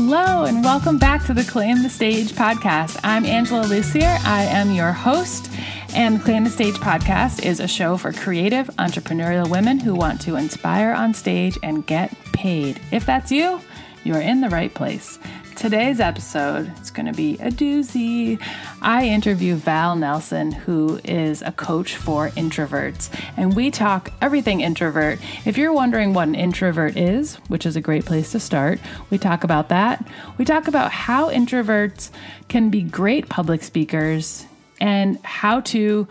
Hello, 0.00 0.44
and 0.44 0.62
welcome 0.62 0.96
back 0.96 1.26
to 1.26 1.34
the 1.34 1.42
Claim 1.42 1.82
the 1.82 1.90
Stage 1.90 2.30
podcast. 2.30 3.00
I'm 3.02 3.26
Angela 3.26 3.66
Lucier. 3.66 4.16
I 4.24 4.44
am 4.44 4.70
your 4.70 4.92
host. 4.92 5.50
And 5.92 6.22
Claim 6.22 6.44
the 6.44 6.50
Stage 6.50 6.76
podcast 6.76 7.44
is 7.44 7.58
a 7.58 7.66
show 7.66 7.96
for 7.96 8.12
creative, 8.12 8.68
entrepreneurial 8.76 9.50
women 9.50 9.80
who 9.80 9.96
want 9.96 10.20
to 10.20 10.36
inspire 10.36 10.92
on 10.92 11.14
stage 11.14 11.58
and 11.64 11.84
get 11.84 12.16
paid. 12.32 12.80
If 12.92 13.06
that's 13.06 13.32
you, 13.32 13.60
you're 14.04 14.20
in 14.20 14.40
the 14.40 14.48
right 14.50 14.72
place. 14.72 15.18
Today's 15.58 15.98
episode 15.98 16.72
is 16.80 16.92
going 16.92 17.06
to 17.06 17.12
be 17.12 17.34
a 17.34 17.50
doozy. 17.50 18.40
I 18.80 19.08
interview 19.08 19.56
Val 19.56 19.96
Nelson, 19.96 20.52
who 20.52 21.00
is 21.02 21.42
a 21.42 21.50
coach 21.50 21.96
for 21.96 22.28
introverts, 22.30 23.10
and 23.36 23.56
we 23.56 23.72
talk 23.72 24.12
everything 24.20 24.60
introvert. 24.60 25.18
If 25.44 25.58
you're 25.58 25.72
wondering 25.72 26.14
what 26.14 26.28
an 26.28 26.36
introvert 26.36 26.96
is, 26.96 27.34
which 27.48 27.66
is 27.66 27.74
a 27.74 27.80
great 27.80 28.04
place 28.04 28.30
to 28.32 28.40
start, 28.40 28.78
we 29.10 29.18
talk 29.18 29.42
about 29.42 29.68
that. 29.70 30.06
We 30.38 30.44
talk 30.44 30.68
about 30.68 30.92
how 30.92 31.28
introverts 31.28 32.12
can 32.46 32.70
be 32.70 32.82
great 32.82 33.28
public 33.28 33.64
speakers 33.64 34.46
and 34.80 35.18
how 35.24 35.62
to 35.62 36.06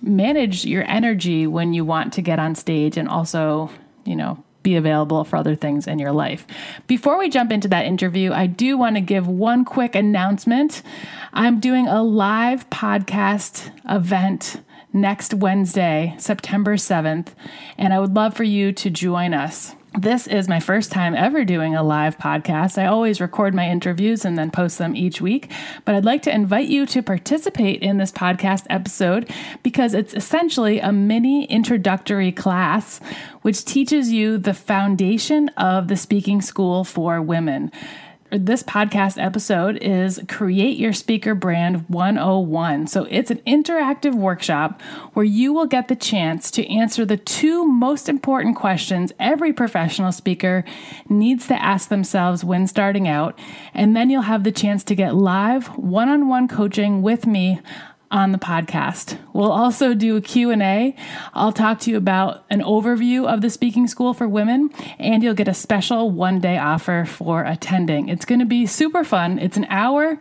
manage 0.00 0.64
your 0.64 0.84
energy 0.84 1.48
when 1.48 1.74
you 1.74 1.84
want 1.84 2.12
to 2.12 2.22
get 2.22 2.38
on 2.38 2.54
stage 2.54 2.96
and 2.96 3.08
also, 3.08 3.68
you 4.04 4.14
know, 4.14 4.44
be 4.66 4.74
available 4.74 5.22
for 5.22 5.36
other 5.36 5.54
things 5.54 5.86
in 5.86 6.00
your 6.00 6.10
life. 6.10 6.44
Before 6.88 7.16
we 7.16 7.28
jump 7.28 7.52
into 7.52 7.68
that 7.68 7.86
interview, 7.86 8.32
I 8.32 8.48
do 8.48 8.76
want 8.76 8.96
to 8.96 9.00
give 9.00 9.28
one 9.28 9.64
quick 9.64 9.94
announcement. 9.94 10.82
I'm 11.32 11.60
doing 11.60 11.86
a 11.86 12.02
live 12.02 12.68
podcast 12.68 13.70
event 13.88 14.60
next 14.92 15.34
Wednesday, 15.34 16.16
September 16.18 16.74
7th, 16.74 17.28
and 17.78 17.94
I 17.94 18.00
would 18.00 18.16
love 18.16 18.34
for 18.34 18.42
you 18.42 18.72
to 18.72 18.90
join 18.90 19.34
us. 19.34 19.76
This 19.98 20.26
is 20.26 20.46
my 20.46 20.60
first 20.60 20.92
time 20.92 21.14
ever 21.14 21.42
doing 21.42 21.74
a 21.74 21.82
live 21.82 22.18
podcast. 22.18 22.76
I 22.76 22.84
always 22.84 23.18
record 23.18 23.54
my 23.54 23.66
interviews 23.66 24.26
and 24.26 24.36
then 24.36 24.50
post 24.50 24.76
them 24.76 24.94
each 24.94 25.22
week, 25.22 25.50
but 25.86 25.94
I'd 25.94 26.04
like 26.04 26.20
to 26.24 26.34
invite 26.34 26.68
you 26.68 26.84
to 26.84 27.02
participate 27.02 27.80
in 27.80 27.96
this 27.96 28.12
podcast 28.12 28.66
episode 28.68 29.30
because 29.62 29.94
it's 29.94 30.12
essentially 30.12 30.80
a 30.80 30.92
mini 30.92 31.46
introductory 31.46 32.30
class 32.30 33.00
which 33.40 33.64
teaches 33.64 34.12
you 34.12 34.36
the 34.36 34.52
foundation 34.52 35.48
of 35.56 35.88
the 35.88 35.96
speaking 35.96 36.42
school 36.42 36.84
for 36.84 37.22
women 37.22 37.72
this 38.30 38.62
podcast 38.62 39.22
episode 39.22 39.76
is 39.76 40.20
Create 40.28 40.76
Your 40.76 40.92
Speaker 40.92 41.34
Brand 41.34 41.88
101. 41.88 42.88
So 42.88 43.04
it's 43.10 43.30
an 43.30 43.38
interactive 43.46 44.14
workshop 44.14 44.82
where 45.12 45.24
you 45.24 45.52
will 45.52 45.66
get 45.66 45.88
the 45.88 45.96
chance 45.96 46.50
to 46.52 46.66
answer 46.68 47.04
the 47.04 47.16
two 47.16 47.64
most 47.64 48.08
important 48.08 48.56
questions 48.56 49.12
every 49.20 49.52
professional 49.52 50.12
speaker 50.12 50.64
needs 51.08 51.46
to 51.48 51.62
ask 51.62 51.88
themselves 51.88 52.44
when 52.44 52.66
starting 52.66 53.06
out. 53.06 53.38
And 53.72 53.96
then 53.96 54.10
you'll 54.10 54.22
have 54.22 54.44
the 54.44 54.52
chance 54.52 54.82
to 54.84 54.94
get 54.94 55.14
live 55.14 55.68
one 55.78 56.08
on 56.08 56.28
one 56.28 56.48
coaching 56.48 57.02
with 57.02 57.26
me 57.26 57.60
on 58.10 58.32
the 58.32 58.38
podcast. 58.38 59.18
We'll 59.32 59.52
also 59.52 59.94
do 59.94 60.16
a 60.16 60.20
Q&A. 60.20 60.94
I'll 61.34 61.52
talk 61.52 61.80
to 61.80 61.90
you 61.90 61.96
about 61.96 62.44
an 62.50 62.60
overview 62.60 63.26
of 63.26 63.40
the 63.40 63.50
speaking 63.50 63.86
school 63.86 64.14
for 64.14 64.28
women 64.28 64.70
and 64.98 65.22
you'll 65.22 65.34
get 65.34 65.48
a 65.48 65.54
special 65.54 66.10
one-day 66.10 66.58
offer 66.58 67.04
for 67.04 67.44
attending. 67.44 68.08
It's 68.08 68.24
going 68.24 68.38
to 68.38 68.46
be 68.46 68.66
super 68.66 69.04
fun. 69.04 69.38
It's 69.38 69.56
an 69.56 69.66
hour. 69.68 70.18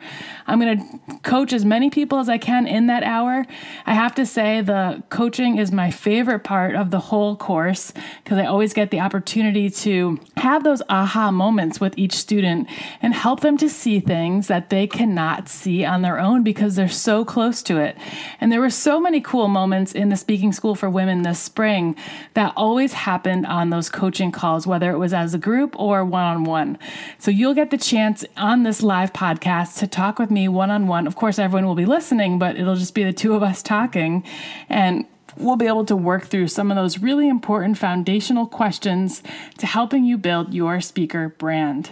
I'm 0.47 0.59
going 0.59 0.77
to 0.77 1.19
coach 1.23 1.53
as 1.53 1.65
many 1.65 1.89
people 1.89 2.19
as 2.19 2.29
I 2.29 2.37
can 2.37 2.67
in 2.67 2.87
that 2.87 3.03
hour. 3.03 3.45
I 3.85 3.93
have 3.93 4.13
to 4.15 4.25
say 4.25 4.61
the 4.61 5.03
coaching 5.09 5.57
is 5.57 5.71
my 5.71 5.89
favorite 5.89 6.43
part 6.43 6.75
of 6.75 6.91
the 6.91 6.99
whole 6.99 7.35
course 7.35 7.93
because 8.23 8.37
I 8.37 8.45
always 8.45 8.73
get 8.73 8.91
the 8.91 8.99
opportunity 8.99 9.69
to 9.71 10.19
have 10.37 10.63
those 10.63 10.83
aha 10.87 11.31
moments 11.31 11.81
with 11.81 11.97
each 11.97 12.13
student 12.13 12.69
and 13.01 13.13
help 13.13 13.39
them 13.39 13.57
to 13.57 13.69
see 13.69 13.99
things 13.99 14.47
that 14.47 14.69
they 14.69 14.85
cannot 14.85 15.49
see 15.49 15.83
on 15.83 16.03
their 16.03 16.19
own 16.19 16.43
because 16.43 16.75
they're 16.75 16.89
so 16.89 17.25
close 17.25 17.63
to 17.63 17.77
it. 17.77 17.97
And 18.39 18.51
there 18.51 18.61
were 18.61 18.69
so 18.69 18.99
many 18.99 19.21
cool 19.21 19.47
moments 19.47 19.93
in 19.93 20.09
the 20.09 20.17
speaking 20.17 20.53
school 20.53 20.75
for 20.75 20.89
women 20.89 21.23
this 21.23 21.39
spring 21.39 21.95
that 22.35 22.53
always 22.55 22.93
happened 22.93 23.47
on 23.47 23.71
those 23.71 23.89
coaching 23.89 24.31
calls, 24.31 24.67
whether 24.67 24.91
it 24.91 24.97
was 24.97 25.13
as 25.13 25.33
a 25.33 25.39
group 25.39 25.79
or 25.79 26.05
one 26.05 26.25
on 26.25 26.43
one. 26.43 26.77
So 27.17 27.31
you'll 27.31 27.55
get 27.55 27.71
the 27.71 27.77
chance 27.77 28.23
on 28.37 28.63
this 28.63 28.83
live 28.83 29.11
podcast 29.11 29.79
to 29.79 29.87
talk 29.87 30.19
with 30.19 30.29
me 30.35 30.47
one 30.47 30.69
on 30.69 30.85
one. 30.85 31.07
Of 31.07 31.15
course, 31.15 31.39
everyone 31.39 31.65
will 31.65 31.73
be 31.73 31.87
listening, 31.87 32.37
but 32.37 32.55
it'll 32.55 32.75
just 32.75 32.93
be 32.93 33.03
the 33.03 33.13
two 33.13 33.33
of 33.33 33.41
us 33.41 33.63
talking. 33.63 34.23
And 34.69 35.07
we'll 35.37 35.55
be 35.55 35.67
able 35.67 35.85
to 35.85 35.95
work 35.95 36.25
through 36.25 36.47
some 36.47 36.71
of 36.71 36.75
those 36.75 36.99
really 36.99 37.27
important 37.27 37.77
foundational 37.77 38.45
questions 38.45 39.21
to 39.57 39.65
helping 39.65 40.05
you 40.05 40.17
build 40.17 40.53
your 40.53 40.81
speaker 40.81 41.29
brand. 41.37 41.91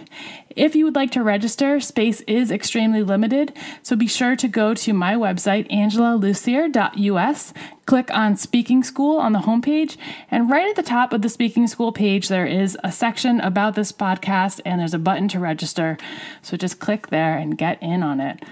If 0.56 0.76
you 0.76 0.84
would 0.84 0.94
like 0.94 1.10
to 1.12 1.22
register, 1.22 1.80
space 1.80 2.20
is 2.22 2.50
extremely 2.50 3.02
limited, 3.02 3.52
so 3.82 3.96
be 3.96 4.06
sure 4.06 4.36
to 4.36 4.46
go 4.46 4.72
to 4.74 4.92
my 4.92 5.14
website, 5.14 5.68
angelalucier.us, 5.70 7.52
click 7.86 8.10
on 8.12 8.36
Speaking 8.36 8.84
School 8.84 9.18
on 9.18 9.32
the 9.32 9.40
homepage, 9.40 9.96
and 10.30 10.48
right 10.48 10.68
at 10.68 10.76
the 10.76 10.82
top 10.82 11.12
of 11.12 11.22
the 11.22 11.28
Speaking 11.28 11.66
School 11.66 11.92
page, 11.92 12.28
there 12.28 12.46
is 12.46 12.78
a 12.84 12.92
section 12.92 13.40
about 13.40 13.74
this 13.74 13.90
podcast 13.90 14.60
and 14.64 14.80
there's 14.80 14.94
a 14.94 14.98
button 14.98 15.28
to 15.28 15.40
register. 15.40 15.98
So 16.40 16.56
just 16.56 16.78
click 16.78 17.08
there 17.08 17.36
and 17.36 17.58
get 17.58 17.82
in 17.82 18.02
on 18.02 18.20
it. 18.20 18.42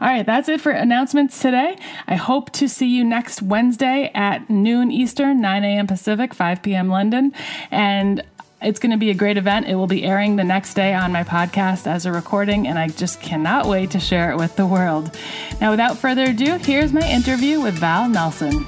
All 0.00 0.06
right, 0.06 0.24
that's 0.24 0.48
it 0.48 0.60
for 0.60 0.70
announcements 0.70 1.40
today. 1.42 1.76
I 2.06 2.14
hope 2.14 2.50
to 2.52 2.68
see 2.68 2.86
you 2.86 3.02
next 3.02 3.42
Wednesday 3.42 4.12
at 4.14 4.48
noon 4.48 4.92
Eastern, 4.92 5.40
9 5.40 5.64
a.m. 5.64 5.88
Pacific, 5.88 6.32
5 6.32 6.62
p.m. 6.62 6.88
London. 6.88 7.32
And 7.72 8.22
it's 8.62 8.78
going 8.78 8.92
to 8.92 8.96
be 8.96 9.10
a 9.10 9.14
great 9.14 9.36
event. 9.36 9.66
It 9.66 9.74
will 9.74 9.88
be 9.88 10.04
airing 10.04 10.36
the 10.36 10.44
next 10.44 10.74
day 10.74 10.94
on 10.94 11.10
my 11.10 11.24
podcast 11.24 11.88
as 11.88 12.06
a 12.06 12.12
recording, 12.12 12.68
and 12.68 12.78
I 12.78 12.88
just 12.88 13.20
cannot 13.20 13.66
wait 13.66 13.90
to 13.90 13.98
share 13.98 14.30
it 14.30 14.36
with 14.36 14.54
the 14.54 14.66
world. 14.66 15.16
Now, 15.60 15.72
without 15.72 15.96
further 15.96 16.26
ado, 16.26 16.58
here's 16.58 16.92
my 16.92 17.08
interview 17.08 17.60
with 17.60 17.74
Val 17.74 18.08
Nelson. 18.08 18.64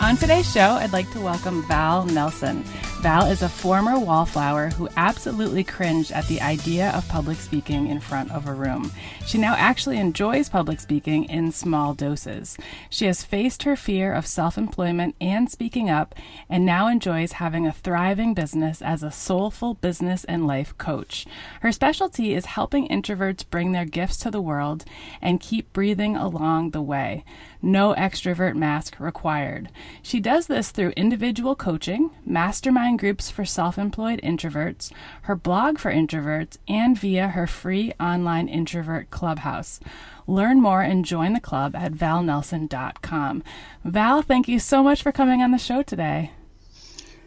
On 0.00 0.16
today's 0.16 0.50
show, 0.50 0.60
I'd 0.60 0.92
like 0.92 1.10
to 1.10 1.20
welcome 1.20 1.66
Val 1.66 2.06
Nelson. 2.06 2.64
Val 3.00 3.26
is 3.26 3.42
a 3.42 3.48
former 3.48 3.96
wallflower 3.96 4.70
who 4.70 4.88
absolutely 4.96 5.62
cringed 5.62 6.10
at 6.10 6.26
the 6.26 6.40
idea 6.40 6.90
of 6.90 7.08
public 7.08 7.38
speaking 7.38 7.86
in 7.86 8.00
front 8.00 8.28
of 8.32 8.48
a 8.48 8.52
room. 8.52 8.90
She 9.24 9.38
now 9.38 9.54
actually 9.56 9.98
enjoys 9.98 10.48
public 10.48 10.80
speaking 10.80 11.22
in 11.26 11.52
small 11.52 11.94
doses. 11.94 12.58
She 12.90 13.06
has 13.06 13.22
faced 13.22 13.62
her 13.62 13.76
fear 13.76 14.12
of 14.12 14.26
self 14.26 14.58
employment 14.58 15.14
and 15.20 15.48
speaking 15.48 15.88
up, 15.88 16.16
and 16.50 16.66
now 16.66 16.88
enjoys 16.88 17.32
having 17.32 17.68
a 17.68 17.72
thriving 17.72 18.34
business 18.34 18.82
as 18.82 19.04
a 19.04 19.12
soulful 19.12 19.74
business 19.74 20.24
and 20.24 20.44
life 20.44 20.76
coach. 20.76 21.24
Her 21.60 21.70
specialty 21.70 22.34
is 22.34 22.46
helping 22.46 22.88
introverts 22.88 23.48
bring 23.48 23.70
their 23.70 23.84
gifts 23.84 24.16
to 24.18 24.30
the 24.32 24.40
world 24.40 24.84
and 25.22 25.38
keep 25.38 25.72
breathing 25.72 26.16
along 26.16 26.70
the 26.70 26.82
way. 26.82 27.24
No 27.60 27.94
extrovert 27.94 28.54
mask 28.54 29.00
required. 29.00 29.68
She 30.00 30.20
does 30.20 30.46
this 30.46 30.70
through 30.70 30.90
individual 30.90 31.56
coaching, 31.56 32.10
mastermind 32.24 33.00
groups 33.00 33.30
for 33.30 33.44
self 33.44 33.78
employed 33.78 34.20
introverts, 34.22 34.92
her 35.22 35.34
blog 35.34 35.78
for 35.78 35.92
introverts, 35.92 36.58
and 36.68 36.98
via 36.98 37.28
her 37.28 37.46
free 37.46 37.92
online 37.98 38.48
introvert 38.48 39.10
clubhouse. 39.10 39.80
Learn 40.26 40.60
more 40.60 40.82
and 40.82 41.04
join 41.04 41.32
the 41.32 41.40
club 41.40 41.74
at 41.74 41.92
valnelson.com. 41.92 43.42
Val, 43.84 44.22
thank 44.22 44.46
you 44.46 44.58
so 44.58 44.82
much 44.82 45.02
for 45.02 45.10
coming 45.10 45.42
on 45.42 45.50
the 45.50 45.58
show 45.58 45.82
today. 45.82 46.30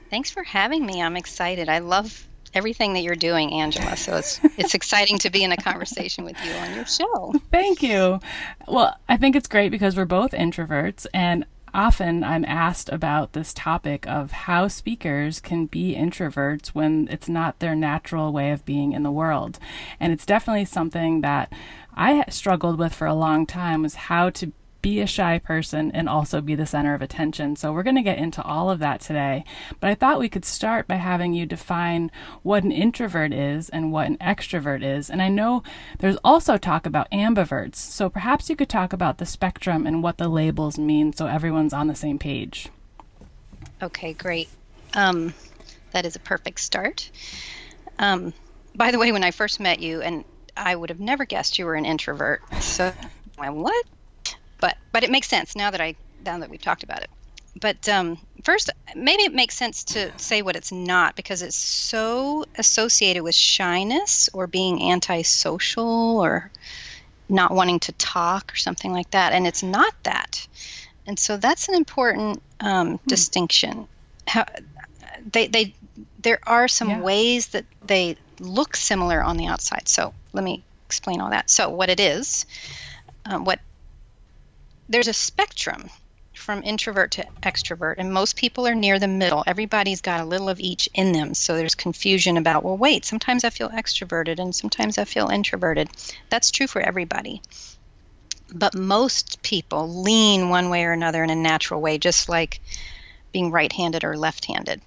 Thanks 0.09 0.31
for 0.31 0.44
having 0.44 0.86
me. 0.86 1.02
I'm 1.02 1.18
excited. 1.18 1.68
I 1.68 1.80
love 1.80 2.28
everything 2.54 2.94
that 2.94 3.02
you're 3.02 3.16
doing, 3.16 3.54
Angela. 3.54 3.96
So 3.98 4.18
it's 4.18 4.40
it's 4.58 4.74
exciting 4.74 5.18
to 5.20 5.30
be 5.30 5.44
in 5.44 5.52
a 5.52 5.58
conversation 5.58 6.24
with 6.24 6.38
you 6.46 6.52
on 6.54 6.76
your 6.76 6.86
show. 6.86 7.34
Thank 7.52 7.82
you. 7.84 8.20
Well, 8.68 8.96
I 9.08 9.18
think 9.18 9.36
it's 9.36 9.48
great 9.48 9.70
because 9.70 9.96
we're 9.96 10.06
both 10.06 10.32
introverts 10.32 11.06
and 11.14 11.46
often 11.74 12.24
I'm 12.24 12.46
asked 12.46 12.90
about 12.90 13.34
this 13.34 13.53
topic 13.53 14.08
of 14.08 14.32
how 14.32 14.68
speakers 14.68 15.40
can 15.40 15.66
be 15.68 15.96
introverts 15.96 16.70
when 16.70 17.08
it's 17.09 17.30
not 17.30 17.59
their 17.59 17.76
natural 17.76 18.34
way 18.34 18.52
of 18.52 18.66
being 18.66 18.94
in 18.94 19.04
the 19.04 19.12
world. 19.12 19.58
And 20.00 20.12
it's 20.12 20.26
definitely 20.26 20.66
something 20.66 21.22
that 21.22 21.54
I 21.94 22.26
struggled 22.30 22.78
with 22.78 22.94
for 22.94 23.08
a 23.08 23.14
long 23.14 23.46
time 23.46 23.82
was 23.82 23.96
how 23.96 24.30
to 24.32 24.52
be 24.82 25.00
a 25.00 25.08
shy 25.08 25.40
person 25.40 25.92
and 25.92 26.10
also 26.10 26.42
be 26.42 26.56
the 26.56 26.66
center 26.66 26.94
of 26.94 27.02
attention. 27.02 27.56
So 27.56 27.72
we're 27.72 27.84
going 27.84 27.96
to 27.96 28.02
get 28.02 28.18
into 28.18 28.42
all 28.44 28.70
of 28.70 28.80
that 28.80 29.02
today. 29.02 29.44
But 29.80 29.90
I 29.90 29.96
thought 29.96 30.20
we 30.20 30.30
could 30.30 30.46
start 30.46 30.88
by 30.88 30.96
having 30.96 31.34
you 31.34 31.46
define 31.46 32.12
what 32.44 32.64
an 32.64 32.72
introvert 32.72 33.34
is 33.34 33.70
and 33.70 33.92
what 33.92 34.08
an 34.08 34.18
extrovert 34.18 34.84
is. 34.84 35.10
And 35.10 35.22
I 35.22 35.30
know 35.30 35.64
there's 36.00 36.18
also 36.24 36.58
talk 36.58 36.86
about 36.86 37.10
ambiverts. 37.12 37.76
So 37.76 38.10
perhaps 38.10 38.50
you 38.50 38.56
could 38.56 38.70
talk 38.70 38.94
about 38.94 39.18
the 39.18 39.26
spectrum 39.26 39.86
and 39.86 40.04
what 40.04 40.18
the 40.18 40.28
labels 40.28 40.78
mean 40.78 41.14
so 41.14 41.28
everyone's 41.28 41.74
on 41.74 41.88
the 41.88 41.96
same 41.96 42.20
page. 42.20 42.70
Okay, 43.82 44.14
great. 44.14 44.50
Um, 44.94 45.34
that 45.92 46.06
is 46.06 46.16
a 46.16 46.20
perfect 46.20 46.60
start. 46.60 47.10
Um, 48.00 48.34
by 48.76 48.92
the 48.92 49.00
way, 49.00 49.12
when 49.12 49.24
I 49.24 49.32
first 49.32 49.60
met 49.60 49.80
you, 49.80 50.02
and 50.02 50.24
I 50.56 50.76
would 50.76 50.90
have 50.90 51.00
never 51.00 51.26
guessed 51.26 51.60
you 51.60 51.66
were 51.66 51.76
an 51.76 51.86
introvert. 51.86 52.42
So, 52.62 52.94
what? 53.38 53.86
But 54.61 54.78
but 54.93 55.03
it 55.03 55.11
makes 55.11 55.28
sense 55.28 55.55
now 55.58 55.72
that 55.72 55.81
I 55.81 55.96
now 56.25 56.40
that 56.40 56.49
we've 56.49 56.61
talked 56.61 56.84
about 56.84 57.02
it. 57.02 57.09
But 57.59 57.90
um, 57.90 58.17
first, 58.43 58.69
maybe 58.96 59.23
it 59.23 59.34
makes 59.34 59.55
sense 59.55 59.84
to 59.85 60.11
say 60.17 60.41
what 60.41 60.55
it's 60.55 60.72
not 60.72 61.17
because 61.17 61.41
it's 61.41 61.58
so 61.58 62.46
associated 62.58 63.23
with 63.23 63.35
shyness 63.35 64.29
or 64.31 64.47
being 64.47 64.90
antisocial 64.90 66.19
or 66.22 66.49
not 67.28 67.52
wanting 67.52 67.79
to 67.81 67.91
talk 67.93 68.53
or 68.53 68.55
something 68.55 68.93
like 68.93 69.11
that. 69.11 69.34
And 69.34 69.46
it's 69.46 69.63
not 69.63 69.93
that. 70.03 70.47
And 71.05 71.19
so 71.19 71.35
that's 71.35 71.67
an 71.67 71.75
important 71.75 72.41
um, 72.61 72.97
hmm. 72.97 73.08
distinction. 73.08 73.87
How, 74.28 74.46
they, 75.29 75.47
they, 75.47 75.73
there 76.22 76.40
are 76.43 76.67
some 76.67 76.90
yeah. 76.90 77.02
ways 77.02 77.47
that 77.47 77.66
they 77.85 78.16
look 78.40 78.75
similar 78.75 79.22
on 79.22 79.35
the 79.37 79.47
outside. 79.47 79.90
So 79.90 80.13
let 80.31 80.43
me 80.43 80.63
explain 80.85 81.19
all 81.19 81.31
that. 81.31 81.49
So 81.49 81.69
what 81.69 81.90
it 81.90 81.99
is, 81.99 82.46
um, 83.25 83.43
what 83.43 83.59
there's 84.91 85.08
a 85.08 85.14
spectrum 85.14 85.90
from 86.34 86.64
introvert 86.64 87.11
to 87.11 87.26
extrovert, 87.43 87.96
and 87.97 88.11
most 88.11 88.35
people 88.35 88.67
are 88.67 88.76
near 88.76 88.99
the 88.99 89.08
middle. 89.08 89.43
Everybody's 89.47 90.02
got 90.02 90.22
a 90.22 90.26
little 90.26 90.49
of 90.49 90.59
each 90.59 90.90
in 90.93 91.11
them. 91.14 91.34
So 91.34 91.55
there's 91.55 91.76
confusion 91.76 92.38
about, 92.38 92.64
well, 92.64 92.78
wait, 92.78 93.05
sometimes 93.05 93.43
I 93.43 93.52
feel 93.52 93.70
extroverted 93.70 94.40
and 94.40 94.53
sometimes 94.53 94.97
I 94.97 95.05
feel 95.05 95.29
introverted. 95.29 95.90
That's 96.29 96.52
true 96.52 96.67
for 96.67 96.82
everybody. 96.82 97.41
But 98.53 98.76
most 98.76 99.41
people 99.41 100.02
lean 100.03 100.49
one 100.49 100.70
way 100.70 100.84
or 100.84 100.91
another 100.91 101.23
in 101.23 101.29
a 101.29 101.35
natural 101.35 101.79
way, 101.79 101.97
just 101.97 102.28
like 102.28 102.59
being 103.32 103.52
right 103.52 103.72
handed 103.72 104.03
or 104.03 104.17
left 104.17 104.46
handed. 104.46 104.82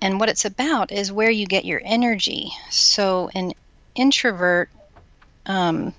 And 0.00 0.20
what 0.20 0.28
it's 0.28 0.44
about 0.44 0.90
is 0.90 1.12
where 1.12 1.30
you 1.30 1.46
get 1.46 1.64
your 1.64 1.82
energy. 1.84 2.50
So 2.70 3.30
an 3.34 3.52
introvert 3.94 4.70
um, 5.44 5.92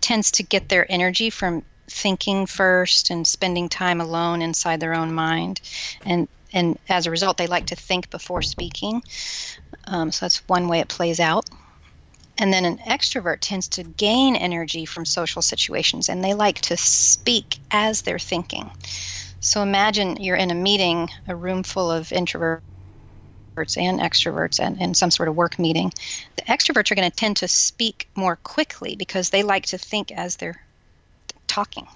tends 0.00 0.32
to 0.32 0.42
get 0.42 0.68
their 0.68 0.90
energy 0.90 1.30
from 1.30 1.62
thinking 1.90 2.46
first 2.46 3.10
and 3.10 3.26
spending 3.26 3.68
time 3.68 4.00
alone 4.00 4.42
inside 4.42 4.80
their 4.80 4.94
own 4.94 5.12
mind. 5.12 5.60
And 6.04 6.28
and 6.52 6.78
as 6.88 7.06
a 7.06 7.10
result 7.10 7.36
they 7.36 7.46
like 7.46 7.66
to 7.66 7.76
think 7.76 8.10
before 8.10 8.42
speaking. 8.42 9.02
Um, 9.84 10.10
so 10.12 10.24
that's 10.24 10.48
one 10.48 10.68
way 10.68 10.80
it 10.80 10.88
plays 10.88 11.20
out. 11.20 11.48
And 12.38 12.52
then 12.52 12.64
an 12.64 12.78
extrovert 12.78 13.38
tends 13.40 13.68
to 13.68 13.82
gain 13.82 14.34
energy 14.34 14.86
from 14.86 15.04
social 15.04 15.42
situations 15.42 16.08
and 16.08 16.24
they 16.24 16.34
like 16.34 16.60
to 16.62 16.76
speak 16.76 17.58
as 17.70 18.02
they're 18.02 18.18
thinking. 18.18 18.70
So 19.40 19.62
imagine 19.62 20.16
you're 20.16 20.36
in 20.36 20.50
a 20.50 20.54
meeting 20.54 21.08
a 21.26 21.34
room 21.34 21.62
full 21.62 21.90
of 21.90 22.08
introverts 22.08 22.62
and 23.76 24.00
extroverts 24.00 24.60
and 24.60 24.80
in 24.80 24.94
some 24.94 25.10
sort 25.10 25.28
of 25.28 25.36
work 25.36 25.58
meeting. 25.58 25.92
The 26.36 26.42
extroverts 26.42 26.90
are 26.90 26.94
going 26.94 27.10
to 27.10 27.16
tend 27.16 27.38
to 27.38 27.48
speak 27.48 28.08
more 28.14 28.36
quickly 28.36 28.96
because 28.96 29.30
they 29.30 29.42
like 29.42 29.66
to 29.66 29.78
think 29.78 30.12
as 30.12 30.36
they're 30.36 30.60
talking. 31.50 31.86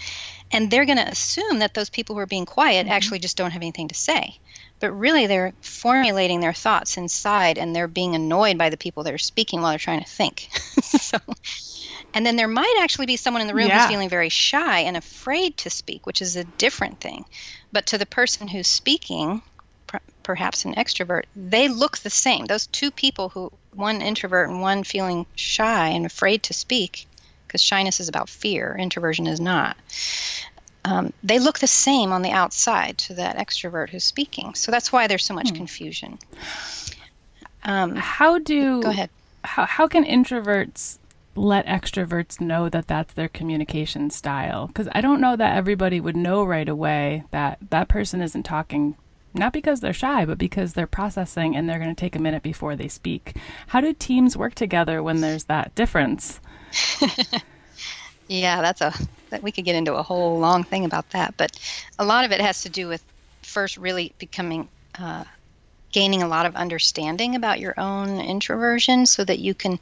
and 0.50 0.70
they're 0.70 0.84
going 0.84 0.98
to 0.98 1.08
assume 1.08 1.60
that 1.60 1.74
those 1.74 1.90
people 1.90 2.14
who 2.14 2.20
are 2.20 2.26
being 2.26 2.46
quiet 2.46 2.86
mm-hmm. 2.86 2.92
actually 2.92 3.18
just 3.18 3.36
don't 3.36 3.52
have 3.52 3.62
anything 3.62 3.88
to 3.88 3.94
say. 3.94 4.38
But 4.80 4.92
really, 4.92 5.26
they're 5.26 5.52
formulating 5.60 6.40
their 6.40 6.52
thoughts 6.52 6.96
inside 6.96 7.58
and 7.58 7.74
they're 7.74 7.88
being 7.88 8.14
annoyed 8.14 8.58
by 8.58 8.70
the 8.70 8.76
people 8.76 9.04
that 9.04 9.14
are 9.14 9.18
speaking 9.18 9.60
while 9.60 9.70
they're 9.70 9.78
trying 9.78 10.02
to 10.02 10.10
think. 10.10 10.48
so, 10.82 11.18
and 12.12 12.26
then 12.26 12.36
there 12.36 12.48
might 12.48 12.76
actually 12.80 13.06
be 13.06 13.16
someone 13.16 13.40
in 13.40 13.48
the 13.48 13.54
room 13.54 13.68
yeah. 13.68 13.80
who's 13.80 13.90
feeling 13.90 14.08
very 14.08 14.28
shy 14.28 14.80
and 14.80 14.96
afraid 14.96 15.56
to 15.58 15.70
speak, 15.70 16.06
which 16.06 16.20
is 16.20 16.36
a 16.36 16.44
different 16.44 17.00
thing. 17.00 17.24
But 17.72 17.86
to 17.86 17.98
the 17.98 18.06
person 18.06 18.46
who's 18.46 18.68
speaking, 18.68 19.42
perhaps 20.22 20.64
an 20.64 20.74
extrovert, 20.74 21.24
they 21.34 21.68
look 21.68 21.98
the 21.98 22.10
same. 22.10 22.46
Those 22.46 22.66
two 22.66 22.90
people 22.90 23.30
who, 23.30 23.52
one 23.72 24.00
introvert 24.02 24.48
and 24.48 24.60
one 24.60 24.84
feeling 24.84 25.26
shy 25.34 25.88
and 25.88 26.06
afraid 26.06 26.44
to 26.44 26.54
speak, 26.54 27.06
because 27.54 27.62
shyness 27.62 28.00
is 28.00 28.08
about 28.08 28.28
fear, 28.28 28.76
introversion 28.76 29.28
is 29.28 29.38
not. 29.38 29.76
Um, 30.84 31.12
they 31.22 31.38
look 31.38 31.60
the 31.60 31.68
same 31.68 32.12
on 32.12 32.22
the 32.22 32.32
outside 32.32 32.98
to 32.98 33.14
that 33.14 33.36
extrovert 33.36 33.90
who's 33.90 34.02
speaking. 34.02 34.54
So 34.54 34.72
that's 34.72 34.92
why 34.92 35.06
there's 35.06 35.24
so 35.24 35.34
much 35.34 35.50
hmm. 35.50 35.54
confusion. 35.54 36.18
Um, 37.62 37.94
how 37.94 38.40
do 38.40 38.82
go 38.82 38.90
ahead? 38.90 39.08
How 39.44 39.66
how 39.66 39.86
can 39.86 40.04
introverts 40.04 40.98
let 41.36 41.64
extroverts 41.66 42.40
know 42.40 42.68
that 42.68 42.88
that's 42.88 43.14
their 43.14 43.28
communication 43.28 44.10
style? 44.10 44.66
Because 44.66 44.88
I 44.92 45.00
don't 45.00 45.20
know 45.20 45.36
that 45.36 45.56
everybody 45.56 46.00
would 46.00 46.16
know 46.16 46.42
right 46.42 46.68
away 46.68 47.22
that 47.30 47.58
that 47.70 47.86
person 47.86 48.20
isn't 48.20 48.42
talking 48.42 48.96
not 49.32 49.52
because 49.52 49.80
they're 49.80 49.92
shy, 49.92 50.24
but 50.24 50.38
because 50.38 50.72
they're 50.72 50.86
processing 50.86 51.56
and 51.56 51.68
they're 51.68 51.78
going 51.78 51.94
to 51.94 52.00
take 52.00 52.14
a 52.14 52.20
minute 52.20 52.42
before 52.42 52.76
they 52.76 52.88
speak. 52.88 53.36
How 53.68 53.80
do 53.80 53.92
teams 53.92 54.36
work 54.36 54.54
together 54.54 55.02
when 55.02 55.20
there's 55.20 55.44
that 55.44 55.74
difference? 55.74 56.40
yeah, 58.28 58.60
that's 58.62 58.80
a 58.80 58.92
that 59.30 59.42
we 59.42 59.52
could 59.52 59.64
get 59.64 59.74
into 59.74 59.94
a 59.94 60.02
whole 60.02 60.38
long 60.38 60.64
thing 60.64 60.84
about 60.84 61.10
that, 61.10 61.34
but 61.36 61.50
a 61.98 62.04
lot 62.04 62.24
of 62.24 62.32
it 62.32 62.40
has 62.40 62.62
to 62.62 62.68
do 62.70 62.88
with 62.88 63.02
first 63.42 63.76
really 63.76 64.14
becoming 64.18 64.68
uh, 64.98 65.24
gaining 65.92 66.22
a 66.22 66.28
lot 66.28 66.46
of 66.46 66.54
understanding 66.54 67.34
about 67.34 67.60
your 67.60 67.74
own 67.78 68.20
introversion, 68.20 69.06
so 69.06 69.24
that 69.24 69.38
you 69.38 69.54
can 69.54 69.78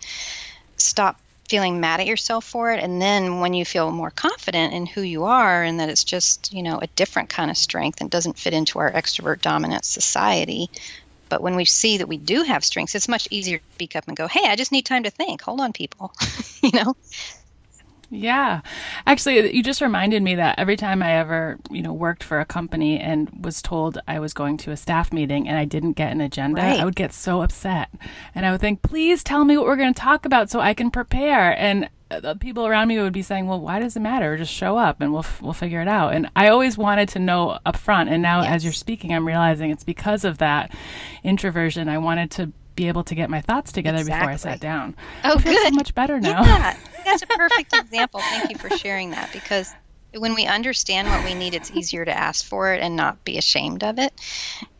stop 0.76 1.16
feeling 1.48 1.80
mad 1.80 2.00
at 2.00 2.06
yourself 2.06 2.44
for 2.46 2.72
it. 2.72 2.82
And 2.82 3.02
then 3.02 3.40
when 3.40 3.52
you 3.52 3.64
feel 3.64 3.90
more 3.90 4.10
confident 4.10 4.72
in 4.72 4.86
who 4.86 5.02
you 5.02 5.24
are 5.24 5.62
and 5.62 5.80
that 5.80 5.90
it's 5.90 6.04
just 6.04 6.52
you 6.52 6.62
know 6.62 6.78
a 6.80 6.86
different 6.96 7.28
kind 7.28 7.50
of 7.50 7.56
strength 7.58 8.00
and 8.00 8.10
doesn't 8.10 8.38
fit 8.38 8.54
into 8.54 8.78
our 8.78 8.90
extrovert 8.90 9.42
dominant 9.42 9.84
society 9.84 10.70
but 11.32 11.40
when 11.40 11.56
we 11.56 11.64
see 11.64 11.96
that 11.96 12.08
we 12.08 12.18
do 12.18 12.42
have 12.42 12.62
strengths, 12.62 12.94
it's 12.94 13.08
much 13.08 13.26
easier 13.30 13.56
to 13.56 13.64
speak 13.72 13.96
up 13.96 14.06
and 14.06 14.14
go, 14.14 14.28
hey, 14.28 14.50
I 14.50 14.54
just 14.54 14.70
need 14.70 14.84
time 14.84 15.04
to 15.04 15.10
think. 15.10 15.40
Hold 15.40 15.62
on, 15.62 15.72
people. 15.72 16.12
you 16.62 16.72
know? 16.74 16.94
Yeah. 18.12 18.60
Actually, 19.06 19.54
you 19.56 19.62
just 19.62 19.80
reminded 19.80 20.22
me 20.22 20.34
that 20.34 20.58
every 20.58 20.76
time 20.76 21.02
I 21.02 21.12
ever, 21.12 21.58
you 21.70 21.80
know, 21.80 21.94
worked 21.94 22.22
for 22.22 22.40
a 22.40 22.44
company 22.44 23.00
and 23.00 23.30
was 23.42 23.62
told 23.62 23.98
I 24.06 24.20
was 24.20 24.34
going 24.34 24.58
to 24.58 24.70
a 24.70 24.76
staff 24.76 25.14
meeting 25.14 25.48
and 25.48 25.56
I 25.56 25.64
didn't 25.64 25.94
get 25.94 26.12
an 26.12 26.20
agenda, 26.20 26.60
right. 26.60 26.78
I 26.78 26.84
would 26.84 26.94
get 26.94 27.14
so 27.14 27.40
upset. 27.40 27.88
And 28.34 28.44
I 28.44 28.52
would 28.52 28.60
think, 28.60 28.82
please 28.82 29.24
tell 29.24 29.46
me 29.46 29.56
what 29.56 29.64
we're 29.64 29.76
going 29.76 29.94
to 29.94 30.00
talk 30.00 30.26
about 30.26 30.50
so 30.50 30.60
I 30.60 30.74
can 30.74 30.90
prepare. 30.90 31.58
And 31.58 31.88
uh, 32.10 32.20
the 32.20 32.34
people 32.34 32.66
around 32.66 32.88
me 32.88 32.98
would 32.98 33.14
be 33.14 33.22
saying, 33.22 33.46
"Well, 33.46 33.60
why 33.60 33.80
does 33.80 33.96
it 33.96 34.00
matter? 34.00 34.36
Just 34.36 34.52
show 34.52 34.76
up 34.76 35.00
and 35.00 35.14
we'll 35.14 35.24
we'll 35.40 35.54
figure 35.54 35.80
it 35.80 35.88
out." 35.88 36.12
And 36.12 36.30
I 36.36 36.48
always 36.48 36.76
wanted 36.76 37.08
to 37.10 37.18
know 37.18 37.58
up 37.64 37.78
front, 37.78 38.10
and 38.10 38.20
now 38.22 38.42
yes. 38.42 38.50
as 38.50 38.64
you're 38.64 38.74
speaking, 38.74 39.14
I'm 39.14 39.26
realizing 39.26 39.70
it's 39.70 39.84
because 39.84 40.24
of 40.24 40.36
that 40.38 40.74
introversion. 41.24 41.88
I 41.88 41.96
wanted 41.96 42.30
to 42.32 42.52
be 42.74 42.88
able 42.88 43.04
to 43.04 43.14
get 43.14 43.30
my 43.30 43.40
thoughts 43.40 43.72
together 43.72 43.98
exactly. 43.98 44.20
before 44.20 44.32
I 44.32 44.36
sat 44.36 44.60
down. 44.60 44.96
Oh, 45.24 45.38
I 45.38 45.42
good. 45.42 45.68
so 45.68 45.70
much 45.70 45.94
better 45.94 46.20
now. 46.20 46.42
Yeah, 46.42 46.76
that's 47.04 47.22
a 47.22 47.26
perfect 47.26 47.74
example. 47.74 48.20
Thank 48.20 48.50
you 48.50 48.58
for 48.58 48.70
sharing 48.76 49.10
that 49.10 49.32
because 49.32 49.72
when 50.14 50.34
we 50.34 50.46
understand 50.46 51.08
what 51.08 51.24
we 51.24 51.34
need, 51.34 51.54
it's 51.54 51.70
easier 51.70 52.04
to 52.04 52.16
ask 52.16 52.44
for 52.44 52.72
it 52.74 52.82
and 52.82 52.96
not 52.96 53.24
be 53.24 53.38
ashamed 53.38 53.82
of 53.82 53.98
it. 53.98 54.12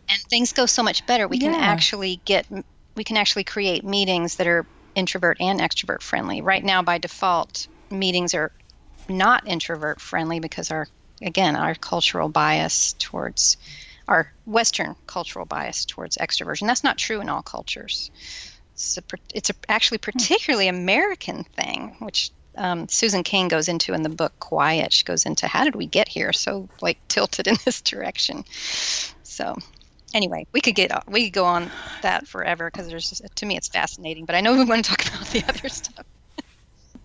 And 0.08 0.20
things 0.22 0.52
go 0.52 0.66
so 0.66 0.82
much 0.82 1.06
better. 1.06 1.26
We 1.26 1.38
yeah. 1.38 1.52
can 1.52 1.60
actually 1.60 2.20
get 2.24 2.46
we 2.94 3.04
can 3.04 3.16
actually 3.16 3.44
create 3.44 3.84
meetings 3.84 4.36
that 4.36 4.46
are 4.46 4.66
introvert 4.94 5.38
and 5.40 5.60
extrovert 5.60 6.02
friendly. 6.02 6.42
Right 6.42 6.62
now, 6.62 6.82
by 6.82 6.98
default, 6.98 7.66
meetings 7.90 8.34
are 8.34 8.52
not 9.08 9.46
introvert 9.46 10.00
friendly 10.00 10.40
because 10.40 10.70
our 10.70 10.88
again 11.20 11.56
our 11.56 11.74
cultural 11.74 12.28
bias 12.28 12.94
towards 12.94 13.56
our 14.12 14.30
Western 14.44 14.94
cultural 15.06 15.46
bias 15.46 15.86
towards 15.86 16.18
extroversion. 16.18 16.66
That's 16.66 16.84
not 16.84 16.98
true 16.98 17.22
in 17.22 17.30
all 17.30 17.40
cultures. 17.40 18.10
It's, 18.74 18.98
a, 18.98 19.02
it's 19.34 19.48
a, 19.48 19.54
actually 19.70 19.98
particularly 19.98 20.68
American 20.68 21.44
thing, 21.44 21.96
which 21.98 22.30
um, 22.56 22.88
Susan 22.88 23.22
Cain 23.22 23.48
goes 23.48 23.68
into 23.68 23.94
in 23.94 24.02
the 24.02 24.10
book 24.10 24.38
Quiet. 24.38 24.92
She 24.92 25.04
goes 25.04 25.24
into 25.24 25.46
how 25.46 25.64
did 25.64 25.74
we 25.74 25.86
get 25.86 26.08
here 26.08 26.34
so 26.34 26.68
like 26.82 26.98
tilted 27.08 27.46
in 27.46 27.56
this 27.64 27.80
direction. 27.80 28.44
So 29.22 29.56
anyway, 30.12 30.46
we 30.52 30.60
could 30.60 30.74
get 30.74 30.90
we 31.08 31.24
could 31.24 31.32
go 31.32 31.46
on 31.46 31.70
that 32.02 32.28
forever 32.28 32.70
because 32.70 32.88
there's 32.88 33.22
to 33.36 33.46
me 33.46 33.56
it's 33.56 33.68
fascinating. 33.68 34.26
But 34.26 34.34
I 34.34 34.42
know 34.42 34.52
we 34.54 34.64
want 34.64 34.84
to 34.84 34.90
talk 34.90 35.06
about 35.14 35.26
the 35.28 35.42
other 35.48 35.70
stuff. 35.70 36.04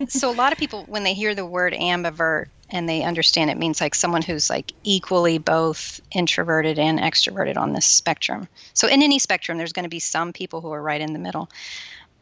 So 0.06 0.30
a 0.30 0.32
lot 0.32 0.52
of 0.52 0.58
people 0.58 0.84
when 0.84 1.02
they 1.02 1.14
hear 1.14 1.34
the 1.34 1.44
word 1.44 1.72
ambivert 1.72 2.46
and 2.70 2.88
they 2.88 3.02
understand 3.02 3.50
it 3.50 3.56
means 3.56 3.80
like 3.80 3.94
someone 3.94 4.22
who's 4.22 4.50
like 4.50 4.72
equally 4.84 5.38
both 5.38 6.00
introverted 6.12 6.78
and 6.78 6.98
extroverted 6.98 7.56
on 7.56 7.72
this 7.72 7.86
spectrum. 7.86 8.48
So 8.74 8.88
in 8.88 9.02
any 9.02 9.18
spectrum, 9.18 9.58
there's 9.58 9.72
going 9.72 9.84
to 9.84 9.88
be 9.88 10.00
some 10.00 10.32
people 10.32 10.60
who 10.60 10.70
are 10.72 10.82
right 10.82 11.00
in 11.00 11.12
the 11.12 11.18
middle. 11.18 11.48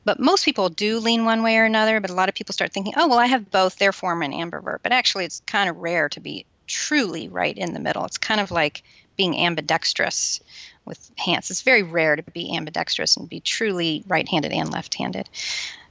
But 0.05 0.21
most 0.21 0.45
people 0.45 0.69
do 0.69 1.01
lean 1.01 1.25
one 1.25 1.43
way 1.43 1.59
or 1.59 1.65
another. 1.65 1.99
But 2.01 2.11
a 2.11 2.15
lot 2.15 2.29
of 2.29 2.37
people 2.37 2.53
start 2.53 2.73
thinking, 2.73 2.95
oh, 2.97 3.09
well, 3.09 3.19
I 3.19 3.27
have 3.27 3.51
both, 3.51 3.77
therefore 3.77 4.13
I'm 4.13 4.23
an 4.23 4.33
ambivert. 4.33 4.79
But 4.83 4.93
actually, 4.93 5.25
it's 5.25 5.43
kind 5.47 5.69
of 5.69 5.77
rare 5.79 6.09
to 6.11 6.21
be 6.21 6.47
truly 6.69 7.29
right 7.29 7.57
in 7.57 7.75
the 7.75 7.81
middle. 7.81 8.05
It's 8.05 8.19
kind 8.19 8.41
of 8.41 8.53
like 8.53 8.85
being 9.17 9.37
ambidextrous 9.37 10.41
with 10.85 11.11
hands. 11.17 11.51
It's 11.51 11.63
very 11.63 11.83
rare 11.83 12.15
to 12.15 12.23
be 12.23 12.57
ambidextrous 12.57 13.17
and 13.17 13.29
be 13.29 13.41
truly 13.41 14.05
right 14.07 14.29
handed 14.29 14.53
and 14.53 14.71
left 14.71 14.95
handed. 14.95 15.29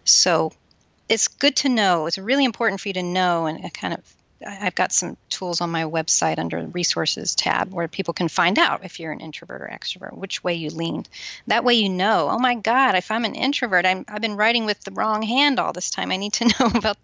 So 0.05 0.53
it's 1.09 1.27
good 1.27 1.55
to 1.57 1.69
know. 1.69 2.05
It's 2.07 2.17
really 2.17 2.45
important 2.45 2.81
for 2.81 2.89
you 2.89 2.93
to 2.95 3.03
know 3.03 3.45
and 3.45 3.73
kind 3.73 3.93
of. 3.93 3.99
I've 4.45 4.75
got 4.75 4.91
some 4.91 5.15
tools 5.29 5.61
on 5.61 5.71
my 5.71 5.83
website 5.83 6.39
under 6.39 6.61
the 6.61 6.67
resources 6.67 7.35
tab 7.35 7.73
where 7.73 7.87
people 7.87 8.13
can 8.13 8.27
find 8.27 8.59
out 8.59 8.83
if 8.83 8.99
you're 8.99 9.13
an 9.13 9.21
introvert 9.21 9.61
or 9.61 9.69
extrovert, 9.73 10.15
which 10.15 10.43
way 10.43 10.53
you 10.53 10.69
leaned. 10.69 11.07
That 11.47 11.63
way 11.63 11.75
you 11.75 11.87
know, 11.87 12.29
oh 12.29 12.37
my 12.37 12.53
God, 12.55 12.95
if 12.95 13.09
I'm 13.09 13.23
an 13.23 13.33
introvert, 13.33 13.85
i 13.85 14.03
have 14.07 14.21
been 14.21 14.35
writing 14.35 14.65
with 14.65 14.81
the 14.81 14.91
wrong 14.91 15.21
hand 15.23 15.57
all 15.57 15.71
this 15.71 15.89
time. 15.89 16.11
I 16.11 16.17
need 16.17 16.33
to 16.33 16.45
know 16.59 16.69
about 16.75 16.97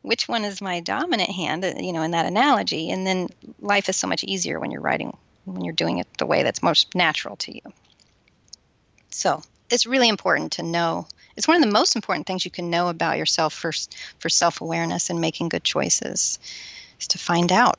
which 0.00 0.26
one 0.26 0.44
is 0.44 0.62
my 0.62 0.80
dominant 0.80 1.30
hand, 1.30 1.64
uh, 1.64 1.74
you 1.78 1.92
know, 1.92 2.02
in 2.02 2.12
that 2.12 2.26
analogy. 2.26 2.90
And 2.90 3.06
then 3.06 3.28
life 3.60 3.90
is 3.90 3.96
so 3.96 4.08
much 4.08 4.24
easier 4.24 4.58
when 4.58 4.70
you're 4.70 4.80
writing 4.80 5.16
when 5.44 5.64
you're 5.64 5.74
doing 5.74 5.98
it 5.98 6.06
the 6.18 6.26
way 6.26 6.42
that's 6.42 6.62
most 6.62 6.94
natural 6.94 7.36
to 7.36 7.54
you. 7.54 7.62
So 9.10 9.42
it's 9.70 9.86
really 9.86 10.08
important 10.08 10.52
to 10.52 10.62
know. 10.62 11.06
It's 11.40 11.48
one 11.48 11.56
of 11.56 11.62
the 11.62 11.72
most 11.72 11.96
important 11.96 12.26
things 12.26 12.44
you 12.44 12.50
can 12.50 12.68
know 12.68 12.88
about 12.88 13.16
yourself 13.16 13.54
for, 13.54 13.72
for 14.18 14.28
self 14.28 14.60
awareness 14.60 15.08
and 15.08 15.22
making 15.22 15.48
good 15.48 15.64
choices 15.64 16.38
is 17.00 17.08
to 17.08 17.18
find 17.18 17.50
out 17.50 17.78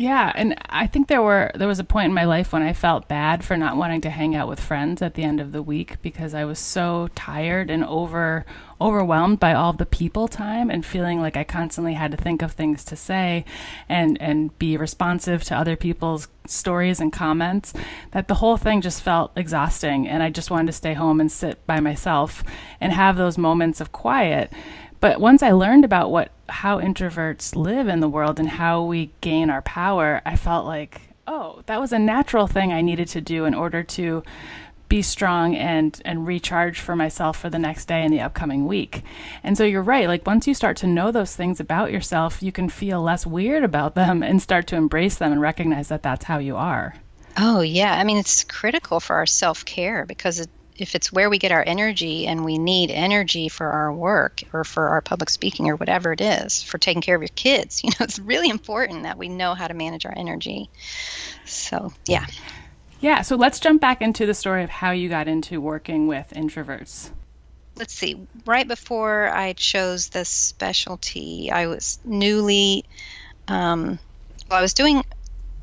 yeah, 0.00 0.32
and 0.34 0.54
I 0.70 0.86
think 0.86 1.08
there 1.08 1.20
were 1.20 1.50
there 1.54 1.68
was 1.68 1.78
a 1.78 1.84
point 1.84 2.06
in 2.06 2.14
my 2.14 2.24
life 2.24 2.54
when 2.54 2.62
I 2.62 2.72
felt 2.72 3.06
bad 3.06 3.44
for 3.44 3.54
not 3.54 3.76
wanting 3.76 4.00
to 4.00 4.08
hang 4.08 4.34
out 4.34 4.48
with 4.48 4.58
friends 4.58 5.02
at 5.02 5.12
the 5.12 5.24
end 5.24 5.40
of 5.40 5.52
the 5.52 5.62
week 5.62 6.00
because 6.00 6.32
I 6.32 6.46
was 6.46 6.58
so 6.58 7.10
tired 7.14 7.68
and 7.68 7.84
over 7.84 8.46
overwhelmed 8.80 9.40
by 9.40 9.52
all 9.52 9.74
the 9.74 9.84
people 9.84 10.26
time 10.26 10.70
and 10.70 10.86
feeling 10.86 11.20
like 11.20 11.36
I 11.36 11.44
constantly 11.44 11.92
had 11.92 12.12
to 12.12 12.16
think 12.16 12.40
of 12.40 12.52
things 12.52 12.82
to 12.84 12.96
say 12.96 13.44
and 13.90 14.16
and 14.22 14.58
be 14.58 14.78
responsive 14.78 15.44
to 15.44 15.54
other 15.54 15.76
people's 15.76 16.28
stories 16.46 16.98
and 16.98 17.12
comments 17.12 17.74
that 18.12 18.26
the 18.26 18.36
whole 18.36 18.56
thing 18.56 18.80
just 18.80 19.02
felt 19.02 19.32
exhausting 19.36 20.08
and 20.08 20.22
I 20.22 20.30
just 20.30 20.50
wanted 20.50 20.68
to 20.68 20.72
stay 20.72 20.94
home 20.94 21.20
and 21.20 21.30
sit 21.30 21.66
by 21.66 21.78
myself 21.78 22.42
and 22.80 22.90
have 22.94 23.18
those 23.18 23.36
moments 23.36 23.82
of 23.82 23.92
quiet. 23.92 24.50
But 25.00 25.20
once 25.20 25.42
I 25.42 25.52
learned 25.52 25.84
about 25.84 26.10
what 26.10 26.30
how 26.50 26.80
introverts 26.80 27.56
live 27.56 27.88
in 27.88 28.00
the 28.00 28.08
world 28.08 28.38
and 28.38 28.48
how 28.48 28.82
we 28.82 29.12
gain 29.20 29.50
our 29.50 29.62
power, 29.62 30.20
I 30.24 30.36
felt 30.36 30.66
like, 30.66 31.00
oh, 31.26 31.62
that 31.66 31.80
was 31.80 31.92
a 31.92 31.98
natural 31.98 32.46
thing 32.46 32.72
I 32.72 32.82
needed 32.82 33.08
to 33.08 33.20
do 33.20 33.44
in 33.44 33.54
order 33.54 33.82
to 33.82 34.22
be 34.88 35.00
strong 35.02 35.54
and 35.54 36.02
and 36.04 36.26
recharge 36.26 36.80
for 36.80 36.96
myself 36.96 37.38
for 37.38 37.48
the 37.48 37.60
next 37.60 37.86
day 37.86 38.02
and 38.02 38.12
the 38.12 38.20
upcoming 38.20 38.66
week. 38.66 39.02
And 39.44 39.56
so 39.56 39.64
you're 39.64 39.82
right, 39.82 40.08
like 40.08 40.26
once 40.26 40.48
you 40.48 40.54
start 40.54 40.76
to 40.78 40.86
know 40.88 41.12
those 41.12 41.36
things 41.36 41.60
about 41.60 41.92
yourself, 41.92 42.42
you 42.42 42.50
can 42.50 42.68
feel 42.68 43.00
less 43.00 43.24
weird 43.24 43.62
about 43.62 43.94
them 43.94 44.22
and 44.24 44.42
start 44.42 44.66
to 44.68 44.76
embrace 44.76 45.16
them 45.16 45.32
and 45.32 45.40
recognize 45.40 45.88
that 45.88 46.02
that's 46.02 46.24
how 46.24 46.38
you 46.38 46.56
are. 46.56 46.94
Oh, 47.36 47.60
yeah. 47.60 47.96
I 47.96 48.04
mean, 48.04 48.18
it's 48.18 48.44
critical 48.44 49.00
for 49.00 49.16
our 49.16 49.26
self 49.26 49.64
care 49.64 50.04
because 50.04 50.40
it, 50.40 50.50
if 50.80 50.94
it's 50.94 51.12
where 51.12 51.28
we 51.28 51.38
get 51.38 51.52
our 51.52 51.62
energy 51.64 52.26
and 52.26 52.42
we 52.44 52.56
need 52.56 52.90
energy 52.90 53.48
for 53.48 53.66
our 53.66 53.92
work 53.92 54.42
or 54.52 54.64
for 54.64 54.88
our 54.88 55.02
public 55.02 55.28
speaking 55.28 55.68
or 55.68 55.76
whatever 55.76 56.12
it 56.12 56.22
is 56.22 56.62
for 56.62 56.78
taking 56.78 57.02
care 57.02 57.14
of 57.14 57.20
your 57.20 57.28
kids 57.28 57.84
you 57.84 57.90
know 57.90 58.04
it's 58.04 58.18
really 58.18 58.48
important 58.48 59.02
that 59.02 59.18
we 59.18 59.28
know 59.28 59.54
how 59.54 59.68
to 59.68 59.74
manage 59.74 60.06
our 60.06 60.14
energy. 60.16 60.70
So 61.44 61.92
yeah. 62.06 62.26
Yeah 63.00 63.22
so 63.22 63.36
let's 63.36 63.60
jump 63.60 63.80
back 63.80 64.00
into 64.00 64.26
the 64.26 64.34
story 64.34 64.64
of 64.64 64.70
how 64.70 64.90
you 64.90 65.08
got 65.08 65.28
into 65.28 65.60
working 65.60 66.06
with 66.06 66.32
introverts. 66.34 67.10
Let's 67.76 67.94
see. 67.94 68.26
Right 68.46 68.66
before 68.66 69.28
i 69.28 69.52
chose 69.52 70.08
this 70.08 70.28
specialty 70.28 71.50
i 71.50 71.66
was 71.66 71.98
newly 72.04 72.84
um, 73.48 73.98
well 74.48 74.58
i 74.58 74.62
was 74.62 74.74
doing 74.74 75.04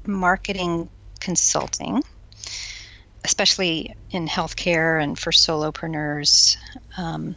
marketing 0.06 0.90
consulting 1.20 2.04
especially 3.28 3.94
in 4.10 4.26
healthcare 4.26 5.04
and 5.04 5.20
for 5.20 5.32
solopreneurs. 5.32 6.56
Um, 6.96 7.36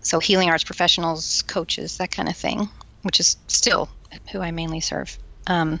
so, 0.00 0.18
healing 0.18 0.48
arts 0.48 0.64
professionals, 0.64 1.42
coaches, 1.42 1.98
that 1.98 2.10
kind 2.10 2.26
of 2.26 2.36
thing, 2.36 2.70
which 3.02 3.20
is 3.20 3.36
still 3.48 3.90
who 4.32 4.40
I 4.40 4.50
mainly 4.50 4.80
serve. 4.80 5.18
Um, 5.46 5.78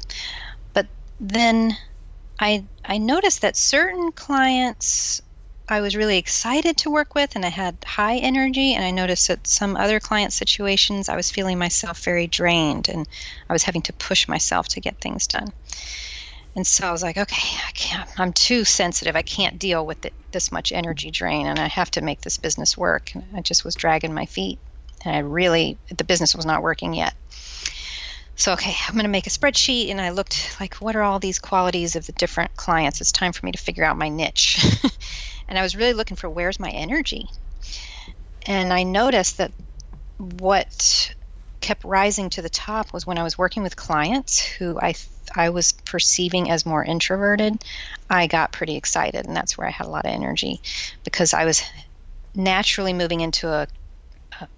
but 0.74 0.86
then 1.18 1.74
I 2.38 2.64
I 2.84 2.98
noticed 2.98 3.40
that 3.40 3.56
certain 3.56 4.12
clients 4.12 5.22
I 5.70 5.80
was 5.80 5.96
really 5.96 6.18
excited 6.18 6.76
to 6.78 6.90
work 6.90 7.14
with 7.14 7.34
and 7.34 7.46
I 7.46 7.50
had 7.50 7.78
high 7.86 8.18
energy 8.18 8.74
and 8.74 8.84
I 8.84 8.90
noticed 8.90 9.28
that 9.28 9.46
some 9.46 9.74
other 9.74 10.00
client 10.00 10.34
situations 10.34 11.08
I 11.08 11.16
was 11.16 11.30
feeling 11.30 11.58
myself 11.58 12.04
very 12.04 12.26
drained 12.26 12.90
and 12.90 13.08
I 13.48 13.54
was 13.54 13.62
having 13.62 13.82
to 13.82 13.92
push 13.94 14.28
myself 14.28 14.68
to 14.68 14.80
get 14.80 15.00
things 15.00 15.26
done. 15.26 15.52
And 16.58 16.66
so 16.66 16.88
I 16.88 16.90
was 16.90 17.04
like, 17.04 17.16
okay, 17.16 17.56
I 17.68 17.70
can't, 17.70 18.10
I'm 18.18 18.32
too 18.32 18.64
sensitive. 18.64 19.14
I 19.14 19.22
can't 19.22 19.60
deal 19.60 19.86
with 19.86 20.04
it, 20.04 20.12
this 20.32 20.50
much 20.50 20.72
energy 20.72 21.12
drain, 21.12 21.46
and 21.46 21.56
I 21.56 21.68
have 21.68 21.88
to 21.92 22.00
make 22.00 22.20
this 22.20 22.36
business 22.36 22.76
work. 22.76 23.14
And 23.14 23.24
I 23.36 23.42
just 23.42 23.64
was 23.64 23.76
dragging 23.76 24.12
my 24.12 24.26
feet, 24.26 24.58
and 25.04 25.14
I 25.14 25.20
really, 25.20 25.78
the 25.96 26.02
business 26.02 26.34
was 26.34 26.46
not 26.46 26.64
working 26.64 26.94
yet. 26.94 27.14
So, 28.34 28.54
okay, 28.54 28.74
I'm 28.88 28.94
going 28.94 29.04
to 29.04 29.08
make 29.08 29.28
a 29.28 29.30
spreadsheet, 29.30 29.92
and 29.92 30.00
I 30.00 30.10
looked 30.10 30.56
like, 30.58 30.74
what 30.78 30.96
are 30.96 31.02
all 31.02 31.20
these 31.20 31.38
qualities 31.38 31.94
of 31.94 32.06
the 32.06 32.12
different 32.14 32.56
clients? 32.56 33.00
It's 33.00 33.12
time 33.12 33.32
for 33.32 33.46
me 33.46 33.52
to 33.52 33.58
figure 33.58 33.84
out 33.84 33.96
my 33.96 34.08
niche. 34.08 34.58
and 35.48 35.56
I 35.56 35.62
was 35.62 35.76
really 35.76 35.92
looking 35.92 36.16
for 36.16 36.28
where's 36.28 36.58
my 36.58 36.70
energy. 36.70 37.28
And 38.48 38.72
I 38.72 38.82
noticed 38.82 39.38
that 39.38 39.52
what 40.16 41.14
kept 41.60 41.84
rising 41.84 42.30
to 42.30 42.42
the 42.42 42.48
top 42.48 42.92
was 42.92 43.06
when 43.06 43.18
I 43.18 43.22
was 43.22 43.36
working 43.36 43.62
with 43.62 43.76
clients 43.76 44.40
who 44.44 44.78
I 44.80 44.94
I 45.34 45.50
was 45.50 45.72
perceiving 45.72 46.50
as 46.50 46.64
more 46.64 46.84
introverted. 46.84 47.62
I 48.08 48.26
got 48.26 48.52
pretty 48.52 48.76
excited, 48.76 49.26
and 49.26 49.36
that's 49.36 49.58
where 49.58 49.66
I 49.66 49.70
had 49.70 49.86
a 49.86 49.90
lot 49.90 50.06
of 50.06 50.12
energy 50.12 50.60
because 51.04 51.34
I 51.34 51.44
was 51.44 51.62
naturally 52.34 52.92
moving 52.92 53.20
into 53.20 53.48
a, 53.48 53.66
a 54.40 54.48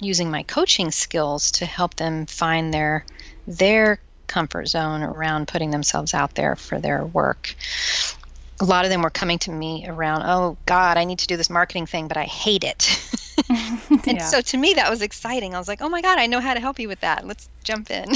using 0.00 0.30
my 0.30 0.42
coaching 0.42 0.90
skills 0.90 1.52
to 1.52 1.66
help 1.66 1.94
them 1.94 2.26
find 2.26 2.72
their 2.72 3.04
their 3.46 4.00
comfort 4.26 4.66
zone 4.66 5.02
around 5.02 5.46
putting 5.46 5.70
themselves 5.70 6.14
out 6.14 6.34
there 6.34 6.56
for 6.56 6.80
their 6.80 7.04
work. 7.04 7.54
A 8.62 8.64
lot 8.64 8.84
of 8.84 8.90
them 8.90 9.02
were 9.02 9.10
coming 9.10 9.40
to 9.40 9.50
me 9.50 9.86
around, 9.88 10.22
oh 10.24 10.56
God, 10.66 10.96
I 10.96 11.04
need 11.04 11.18
to 11.18 11.26
do 11.26 11.36
this 11.36 11.50
marketing 11.50 11.86
thing, 11.86 12.06
but 12.06 12.16
I 12.16 12.24
hate 12.24 12.62
it. 12.62 12.96
and 13.48 14.18
yeah. 14.18 14.24
so 14.24 14.40
to 14.40 14.56
me, 14.56 14.74
that 14.74 14.88
was 14.88 15.02
exciting. 15.02 15.54
I 15.54 15.58
was 15.58 15.66
like, 15.66 15.82
oh 15.82 15.88
my 15.88 16.00
God, 16.00 16.18
I 16.18 16.28
know 16.28 16.38
how 16.38 16.54
to 16.54 16.60
help 16.60 16.78
you 16.78 16.86
with 16.86 17.00
that. 17.00 17.26
Let's 17.26 17.48
jump 17.64 17.90
in. 17.90 18.12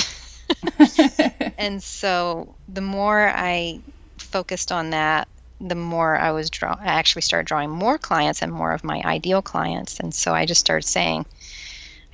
and 1.59 1.83
so 1.83 2.55
the 2.69 2.81
more 2.81 3.29
I 3.29 3.81
focused 4.19 4.71
on 4.71 4.91
that, 4.91 5.26
the 5.61 5.75
more 5.75 6.17
I 6.17 6.31
was 6.31 6.50
draw 6.50 6.76
I 6.79 6.87
actually 6.87 7.23
started 7.23 7.49
drawing 7.49 7.71
more 7.71 7.99
clients 7.99 8.43
and 8.43 8.53
more 8.53 8.73
of 8.73 8.85
my 8.85 9.03
ideal 9.05 9.43
clients. 9.43 9.99
And 9.99 10.15
so 10.15 10.33
I 10.33 10.47
just 10.47 10.61
started 10.61 10.87
saying, 10.87 11.26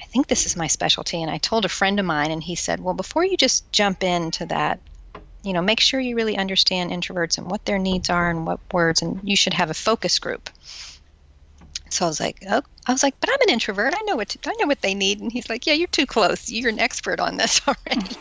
I 0.00 0.04
think 0.06 0.26
this 0.26 0.46
is 0.46 0.56
my 0.56 0.68
specialty. 0.68 1.20
And 1.20 1.30
I 1.30 1.36
told 1.36 1.66
a 1.66 1.68
friend 1.68 2.00
of 2.00 2.06
mine 2.06 2.30
and 2.30 2.42
he 2.42 2.54
said, 2.54 2.80
Well, 2.80 2.94
before 2.94 3.24
you 3.24 3.36
just 3.36 3.70
jump 3.72 4.02
into 4.02 4.46
that, 4.46 4.80
you 5.42 5.52
know, 5.52 5.62
make 5.62 5.80
sure 5.80 6.00
you 6.00 6.16
really 6.16 6.36
understand 6.36 6.90
introverts 6.90 7.38
and 7.38 7.50
what 7.50 7.64
their 7.64 7.78
needs 7.78 8.10
are 8.10 8.30
and 8.30 8.46
what 8.46 8.60
words 8.72 9.02
and 9.02 9.20
you 9.24 9.36
should 9.36 9.54
have 9.54 9.70
a 9.70 9.74
focus 9.74 10.18
group. 10.18 10.48
So 11.90 12.06
I 12.06 12.08
was 12.08 12.20
like, 12.20 12.38
oh, 12.48 12.62
I 12.86 12.92
was 12.92 13.02
like, 13.02 13.14
but 13.20 13.28
I'm 13.30 13.48
an 13.48 13.52
introvert. 13.52 13.92
I 13.94 14.02
know 14.02 14.16
what 14.16 14.30
to, 14.30 14.38
I 14.46 14.54
know 14.58 14.66
what 14.66 14.80
they 14.80 14.94
need. 14.94 15.20
And 15.20 15.30
he's 15.30 15.50
like, 15.50 15.66
yeah, 15.66 15.74
you're 15.74 15.88
too 15.88 16.06
close. 16.06 16.48
You're 16.48 16.70
an 16.70 16.78
expert 16.78 17.20
on 17.20 17.36
this 17.36 17.60
already, 17.68 18.16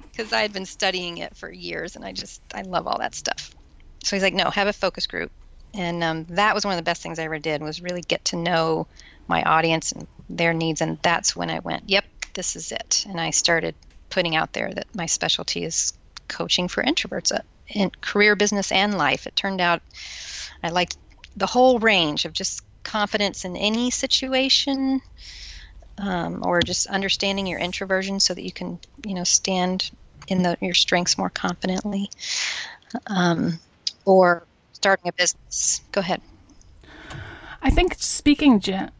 because 0.10 0.32
I 0.32 0.40
had 0.40 0.54
been 0.54 0.64
studying 0.64 1.18
it 1.18 1.36
for 1.36 1.50
years, 1.52 1.96
and 1.96 2.04
I 2.04 2.12
just 2.12 2.40
I 2.54 2.62
love 2.62 2.86
all 2.86 2.98
that 2.98 3.14
stuff. 3.14 3.54
So 4.02 4.16
he's 4.16 4.22
like, 4.22 4.34
no, 4.34 4.48
have 4.48 4.68
a 4.68 4.72
focus 4.72 5.06
group, 5.06 5.30
and 5.74 6.02
um, 6.02 6.24
that 6.30 6.54
was 6.54 6.64
one 6.64 6.72
of 6.72 6.78
the 6.78 6.82
best 6.82 7.02
things 7.02 7.18
I 7.18 7.24
ever 7.24 7.38
did 7.38 7.62
was 7.62 7.82
really 7.82 8.02
get 8.02 8.24
to 8.26 8.36
know 8.36 8.86
my 9.28 9.42
audience 9.42 9.92
and 9.92 10.06
their 10.30 10.54
needs, 10.54 10.80
and 10.80 10.98
that's 11.02 11.36
when 11.36 11.50
I 11.50 11.58
went, 11.58 11.90
yep, 11.90 12.04
this 12.32 12.56
is 12.56 12.72
it, 12.72 13.04
and 13.06 13.20
I 13.20 13.30
started 13.30 13.74
putting 14.08 14.34
out 14.34 14.54
there 14.54 14.72
that 14.72 14.86
my 14.94 15.06
specialty 15.06 15.64
is 15.64 15.92
coaching 16.28 16.68
for 16.68 16.82
introverts 16.82 17.32
uh, 17.32 17.40
in 17.68 17.90
career, 18.00 18.36
business, 18.36 18.72
and 18.72 18.96
life. 18.96 19.26
It 19.26 19.36
turned 19.36 19.60
out 19.60 19.82
I 20.62 20.70
liked 20.70 20.96
the 21.36 21.46
whole 21.46 21.78
range 21.78 22.24
of 22.24 22.32
just 22.32 22.62
confidence 22.82 23.44
in 23.44 23.56
any 23.56 23.90
situation 23.90 25.00
um, 25.98 26.42
or 26.44 26.60
just 26.60 26.86
understanding 26.86 27.46
your 27.46 27.58
introversion 27.58 28.20
so 28.20 28.34
that 28.34 28.42
you 28.42 28.52
can 28.52 28.78
you 29.04 29.14
know 29.14 29.24
stand 29.24 29.90
in 30.28 30.42
the, 30.42 30.56
your 30.60 30.74
strengths 30.74 31.18
more 31.18 31.30
confidently 31.30 32.10
um, 33.06 33.58
or 34.04 34.46
starting 34.72 35.08
a 35.08 35.12
business 35.12 35.80
go 35.92 36.00
ahead 36.00 36.20
i 37.62 37.70
think 37.70 37.94
speaking 37.98 38.60
gen- 38.60 38.90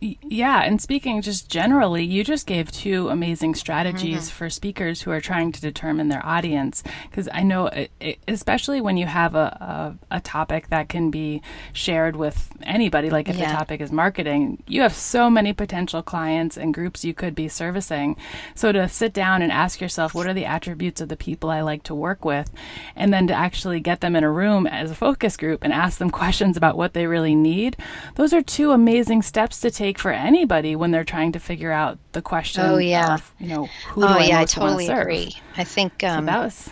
yeah, 0.00 0.62
and 0.62 0.80
speaking 0.80 1.22
just 1.22 1.48
generally, 1.48 2.04
you 2.04 2.22
just 2.22 2.46
gave 2.46 2.70
two 2.70 3.08
amazing 3.08 3.54
strategies 3.54 4.28
mm-hmm. 4.28 4.36
for 4.36 4.50
speakers 4.50 5.02
who 5.02 5.10
are 5.10 5.22
trying 5.22 5.52
to 5.52 5.60
determine 5.60 6.08
their 6.08 6.24
audience. 6.24 6.82
Because 7.08 7.30
I 7.32 7.42
know, 7.42 7.68
it, 7.68 8.18
especially 8.28 8.82
when 8.82 8.98
you 8.98 9.06
have 9.06 9.34
a, 9.34 9.96
a, 10.10 10.16
a, 10.16 10.20
topic 10.20 10.68
that 10.68 10.90
can 10.90 11.10
be 11.10 11.40
shared 11.72 12.14
with 12.14 12.50
anybody, 12.62 13.08
like 13.08 13.30
if 13.30 13.36
yeah. 13.36 13.50
the 13.50 13.56
topic 13.56 13.80
is 13.80 13.90
marketing, 13.90 14.62
you 14.66 14.82
have 14.82 14.94
so 14.94 15.30
many 15.30 15.54
potential 15.54 16.02
clients 16.02 16.58
and 16.58 16.74
groups 16.74 17.02
you 17.02 17.14
could 17.14 17.34
be 17.34 17.48
servicing. 17.48 18.16
So 18.54 18.72
to 18.72 18.90
sit 18.90 19.14
down 19.14 19.40
and 19.40 19.50
ask 19.50 19.80
yourself, 19.80 20.14
what 20.14 20.26
are 20.26 20.34
the 20.34 20.44
attributes 20.44 21.00
of 21.00 21.08
the 21.08 21.16
people 21.16 21.48
I 21.48 21.62
like 21.62 21.84
to 21.84 21.94
work 21.94 22.22
with? 22.22 22.50
And 22.94 23.14
then 23.14 23.26
to 23.28 23.34
actually 23.34 23.80
get 23.80 24.02
them 24.02 24.14
in 24.14 24.24
a 24.24 24.30
room 24.30 24.66
as 24.66 24.90
a 24.90 24.94
focus 24.94 25.38
group 25.38 25.64
and 25.64 25.72
ask 25.72 25.98
them 25.98 26.10
questions 26.22 26.58
about 26.58 26.76
what 26.76 26.92
they 26.92 27.06
really 27.06 27.34
need, 27.34 27.78
those 28.16 28.34
are 28.34 28.42
two 28.42 28.72
amazing 28.72 29.22
steps 29.22 29.58
to 29.60 29.70
take 29.70 29.85
take 29.86 29.98
for 29.98 30.10
anybody 30.10 30.74
when 30.74 30.90
they're 30.90 31.04
trying 31.04 31.32
to 31.32 31.38
figure 31.38 31.70
out 31.70 31.98
the 32.12 32.22
question. 32.22 32.64
Oh 32.64 32.78
yeah, 32.78 33.14
of, 33.14 33.34
you 33.38 33.48
know 33.48 33.66
who 33.90 34.04
oh, 34.04 34.08
do 34.08 34.14
I 34.14 34.24
yeah, 34.24 34.40
most 34.40 34.56
I 34.56 34.60
totally 34.60 34.88
want 34.88 34.96
to 34.96 35.02
agree. 35.02 35.30
serve? 35.30 35.42
I 35.56 35.64
think 35.64 36.04
um, 36.04 36.24
so 36.24 36.26
that 36.26 36.38
was. 36.38 36.70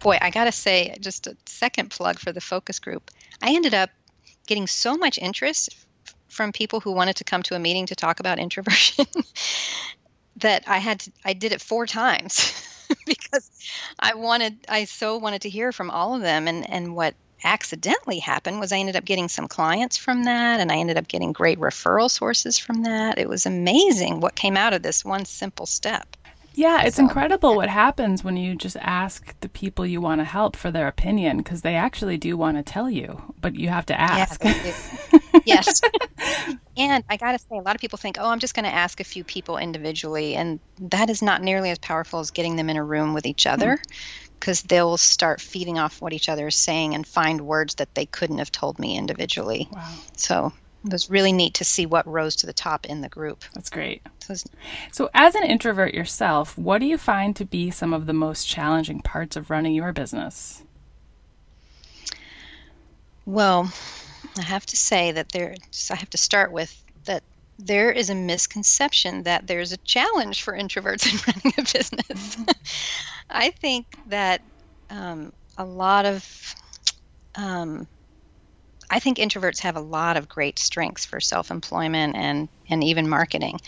boy, 0.00 0.18
I 0.20 0.30
gotta 0.30 0.52
say, 0.52 0.96
just 1.00 1.26
a 1.26 1.36
second 1.46 1.90
plug 1.90 2.18
for 2.18 2.32
the 2.32 2.40
focus 2.40 2.80
group. 2.80 3.10
I 3.40 3.54
ended 3.54 3.74
up 3.74 3.90
getting 4.46 4.66
so 4.66 4.96
much 4.96 5.18
interest 5.18 5.76
from 6.28 6.52
people 6.52 6.80
who 6.80 6.92
wanted 6.92 7.16
to 7.16 7.24
come 7.24 7.42
to 7.44 7.54
a 7.54 7.58
meeting 7.58 7.86
to 7.86 7.94
talk 7.94 8.20
about 8.20 8.38
introversion 8.46 9.06
that 10.36 10.64
I 10.66 10.78
had 10.78 11.00
to, 11.00 11.12
I 11.24 11.34
did 11.34 11.52
it 11.52 11.60
four 11.60 11.86
times 11.86 12.52
because 13.06 13.50
I 13.98 14.14
wanted, 14.14 14.58
I 14.68 14.86
so 14.86 15.18
wanted 15.18 15.42
to 15.42 15.50
hear 15.50 15.72
from 15.72 15.90
all 15.90 16.14
of 16.14 16.22
them. 16.22 16.48
And, 16.48 16.68
and 16.68 16.96
what 16.96 17.14
accidentally 17.44 18.18
happened 18.18 18.60
was 18.60 18.72
I 18.72 18.78
ended 18.78 18.96
up 18.96 19.04
getting 19.04 19.28
some 19.28 19.48
clients 19.48 19.96
from 19.96 20.24
that 20.24 20.60
and 20.60 20.70
I 20.70 20.76
ended 20.76 20.96
up 20.96 21.08
getting 21.08 21.32
great 21.32 21.58
referral 21.58 22.10
sources 22.10 22.58
from 22.58 22.82
that. 22.82 23.18
It 23.18 23.28
was 23.28 23.46
amazing 23.46 24.20
what 24.20 24.34
came 24.34 24.56
out 24.56 24.74
of 24.74 24.82
this 24.82 25.04
one 25.04 25.24
simple 25.24 25.66
step. 25.66 26.16
Yeah, 26.54 26.82
it's 26.82 26.96
so, 26.96 27.02
incredible 27.02 27.56
what 27.56 27.68
happens 27.68 28.22
when 28.22 28.36
you 28.36 28.54
just 28.54 28.76
ask 28.76 29.34
the 29.40 29.48
people 29.48 29.86
you 29.86 30.00
want 30.00 30.20
to 30.20 30.24
help 30.24 30.54
for 30.54 30.70
their 30.70 30.86
opinion 30.86 31.38
because 31.38 31.62
they 31.62 31.74
actually 31.74 32.18
do 32.18 32.36
want 32.36 32.58
to 32.58 32.62
tell 32.62 32.90
you, 32.90 33.22
but 33.40 33.54
you 33.54 33.68
have 33.68 33.86
to 33.86 33.98
ask. 33.98 34.44
Yeah, 34.44 34.74
yes. 35.46 35.80
and 36.76 37.04
I 37.08 37.16
got 37.16 37.32
to 37.32 37.38
say, 37.38 37.56
a 37.56 37.62
lot 37.62 37.74
of 37.74 37.80
people 37.80 37.96
think, 37.96 38.18
oh, 38.20 38.28
I'm 38.28 38.38
just 38.38 38.54
going 38.54 38.66
to 38.66 38.74
ask 38.74 39.00
a 39.00 39.04
few 39.04 39.24
people 39.24 39.56
individually. 39.56 40.34
And 40.34 40.60
that 40.78 41.08
is 41.08 41.22
not 41.22 41.42
nearly 41.42 41.70
as 41.70 41.78
powerful 41.78 42.20
as 42.20 42.30
getting 42.30 42.56
them 42.56 42.68
in 42.68 42.76
a 42.76 42.84
room 42.84 43.14
with 43.14 43.24
each 43.24 43.44
hmm. 43.44 43.50
other 43.50 43.78
because 44.42 44.62
they'll 44.62 44.96
start 44.96 45.40
feeding 45.40 45.78
off 45.78 46.02
what 46.02 46.12
each 46.12 46.28
other 46.28 46.48
is 46.48 46.56
saying 46.56 46.96
and 46.96 47.06
find 47.06 47.42
words 47.42 47.76
that 47.76 47.94
they 47.94 48.04
couldn't 48.04 48.38
have 48.38 48.50
told 48.50 48.76
me 48.76 48.98
individually. 48.98 49.68
Wow. 49.70 49.88
So 50.16 50.52
it 50.84 50.90
was 50.90 51.08
really 51.08 51.30
neat 51.30 51.54
to 51.54 51.64
see 51.64 51.86
what 51.86 52.08
rose 52.08 52.34
to 52.36 52.46
the 52.46 52.52
top 52.52 52.84
in 52.86 53.02
the 53.02 53.08
group. 53.08 53.44
That's 53.54 53.70
great. 53.70 54.02
So, 54.18 54.34
so, 54.90 55.10
as 55.14 55.36
an 55.36 55.44
introvert 55.44 55.94
yourself, 55.94 56.58
what 56.58 56.80
do 56.80 56.86
you 56.86 56.98
find 56.98 57.36
to 57.36 57.44
be 57.44 57.70
some 57.70 57.94
of 57.94 58.06
the 58.06 58.12
most 58.12 58.48
challenging 58.48 59.00
parts 59.00 59.36
of 59.36 59.48
running 59.48 59.74
your 59.74 59.92
business? 59.92 60.64
Well, 63.24 63.72
I 64.36 64.42
have 64.42 64.66
to 64.66 64.76
say 64.76 65.12
that 65.12 65.30
there, 65.30 65.54
I 65.88 65.94
have 65.94 66.10
to 66.10 66.18
start 66.18 66.50
with 66.50 66.82
that 67.04 67.22
there 67.60 67.92
is 67.92 68.10
a 68.10 68.14
misconception 68.16 69.22
that 69.22 69.46
there's 69.46 69.70
a 69.70 69.76
challenge 69.78 70.42
for 70.42 70.52
introverts 70.52 71.06
in 71.12 71.32
running 71.32 71.54
a 71.58 71.62
business. 71.62 72.34
Mm-hmm. 72.34 72.50
I 73.32 73.50
think 73.50 73.86
that 74.06 74.40
um, 74.90 75.32
a 75.56 75.64
lot 75.64 76.06
of 76.06 76.54
um, 77.34 77.88
I 78.92 78.98
think 78.98 79.16
introverts 79.16 79.60
have 79.60 79.76
a 79.76 79.80
lot 79.80 80.18
of 80.18 80.28
great 80.28 80.58
strengths 80.58 81.06
for 81.06 81.18
self 81.18 81.50
employment 81.50 82.14
and, 82.14 82.50
and 82.68 82.84
even 82.84 83.08
marketing, 83.08 83.58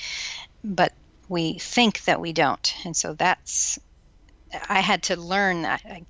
but 0.62 0.92
we 1.30 1.58
think 1.58 2.04
that 2.04 2.20
we 2.20 2.34
don't. 2.34 2.74
And 2.84 2.94
so 2.94 3.14
that's, 3.14 3.78
I 4.68 4.80
had 4.80 5.04
to 5.04 5.16
learn, 5.18 5.66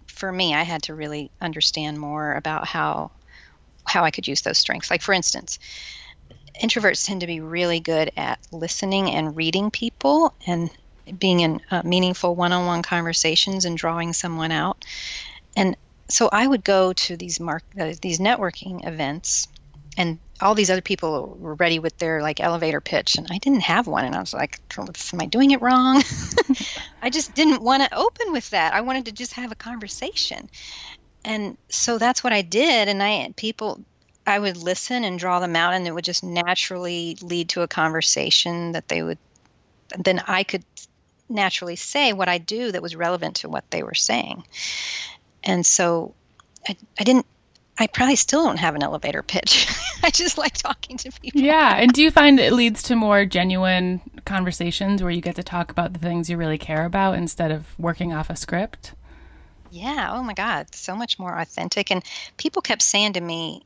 for 0.09 0.33
me, 0.33 0.53
I 0.53 0.65
had 0.65 0.83
to 0.85 0.95
really 0.95 1.31
understand 1.41 2.01
more 2.01 2.35
about 2.35 2.67
how, 2.67 3.13
how 3.87 4.03
I 4.03 4.11
could 4.11 4.27
use 4.27 4.43
those 4.43 4.59
strengths. 4.59 4.91
Like, 4.91 5.01
for 5.01 5.13
instance, 5.13 5.61
introverts 6.61 7.07
tend 7.07 7.21
to 7.21 7.29
be 7.29 7.39
really 7.39 7.79
good 7.79 8.11
at 8.17 8.41
listening 8.51 9.11
and 9.11 9.37
reading 9.37 9.71
people 9.71 10.35
and 10.45 10.71
being 11.19 11.41
in 11.41 11.61
uh, 11.71 11.83
meaningful 11.85 12.35
one-on-one 12.35 12.83
conversations 12.83 13.65
and 13.65 13.77
drawing 13.77 14.13
someone 14.13 14.53
out 14.53 14.85
and 15.57 15.77
so 16.09 16.29
I 16.31 16.47
would 16.47 16.65
go 16.65 16.93
to 16.93 17.17
these 17.17 17.41
mark 17.41 17.63
uh, 17.79 17.93
these 18.01 18.19
networking 18.19 18.87
events, 18.87 19.49
and 19.97 20.19
all 20.41 20.55
these 20.55 20.71
other 20.71 20.83
people 20.83 21.37
were 21.39 21.55
ready 21.55 21.79
with 21.79 21.97
their 21.99 22.21
like 22.21 22.41
elevator 22.41 22.81
pitch, 22.81 23.17
and 23.17 23.27
I 23.31 23.39
didn't 23.39 23.63
have 23.63 23.87
one, 23.87 24.05
and 24.05 24.15
I 24.15 24.21
was 24.21 24.35
like, 24.35 24.61
"Am 24.79 25.21
I 25.21 25.27
doing 25.27 25.53
it 25.53 25.63
wrong?" 25.63 26.03
I 27.03 27.11
just 27.11 27.35
didn't 27.35 27.63
want 27.63 27.83
to 27.83 27.97
open 27.97 28.33
with 28.33 28.51
that. 28.51 28.75
I 28.75 28.83
wanted 28.83 29.07
to 29.07 29.13
just 29.13 29.35
have 29.35 29.53
a 29.53 29.57
conversation, 29.57 30.51
and 31.25 31.57
so 31.69 31.99
that's 31.99 32.23
what 32.23 32.33
I 32.33 32.43
did. 32.43 32.89
And 32.89 33.03
I 33.03 33.33
people, 33.37 33.81
I 34.27 34.39
would 34.39 34.57
listen 34.57 35.05
and 35.05 35.19
draw 35.19 35.41
them 35.41 35.57
out, 35.57 35.75
and 35.75 35.87
it 35.87 35.95
would 35.95 36.05
just 36.05 36.23
naturally 36.23 37.17
lead 37.23 37.51
to 37.51 37.63
a 37.63 37.69
conversation 37.69 38.73
that 38.73 38.89
they 38.89 39.03
would. 39.03 39.19
Then 39.97 40.23
I 40.27 40.43
could 40.43 40.65
naturally 41.29 41.77
say 41.77 42.13
what 42.13 42.29
I 42.29 42.39
do 42.39 42.73
that 42.73 42.83
was 42.83 42.97
relevant 42.97 43.37
to 43.37 43.49
what 43.49 43.71
they 43.71 43.83
were 43.83 43.95
saying. 43.95 44.45
And 45.43 45.65
so 45.65 46.15
I, 46.67 46.77
I 46.99 47.05
didn't 47.05 47.27
I 47.77 47.89
probably 47.89 48.17
still 48.17 48.45
don't 48.45 48.59
have 48.59 48.77
an 48.77 48.83
elevator 48.85 49.23
pitch. 49.23 49.67
I 50.03 50.11
just 50.11 50.39
like 50.39 50.55
talking 50.55 50.97
to 50.99 51.11
people. 51.11 51.41
Yeah. 51.41 51.75
And 51.77 51.93
do 51.93 52.03
you 52.03 52.11
find 52.11 52.39
it 52.39 52.53
leads 52.53 52.85
to 52.85 52.97
more 52.97 53.25
genuine 53.25 54.01
conversations 54.25 55.03
where 55.03 55.11
you 55.11 55.21
get 55.21 55.35
to 55.37 55.43
talk 55.43 55.73
about 55.73 55.93
the 55.93 55.99
things 55.99 56.31
you 56.31 56.37
really 56.37 56.59
care 56.59 56.85
about 56.85 57.17
instead 57.17 57.51
of 57.51 57.77
working 57.79 58.13
off 58.13 58.31
a 58.31 58.37
script? 58.37 58.95
Yeah. 59.73 60.11
Oh 60.13 60.23
my 60.23 60.35
God. 60.35 60.73
So 60.73 60.95
much 60.95 61.19
more 61.19 61.37
authentic. 61.37 61.91
And 61.91 62.05
people 62.37 62.63
kept 62.63 62.83
saying 62.83 63.15
to 63.15 63.21
me, 63.21 63.63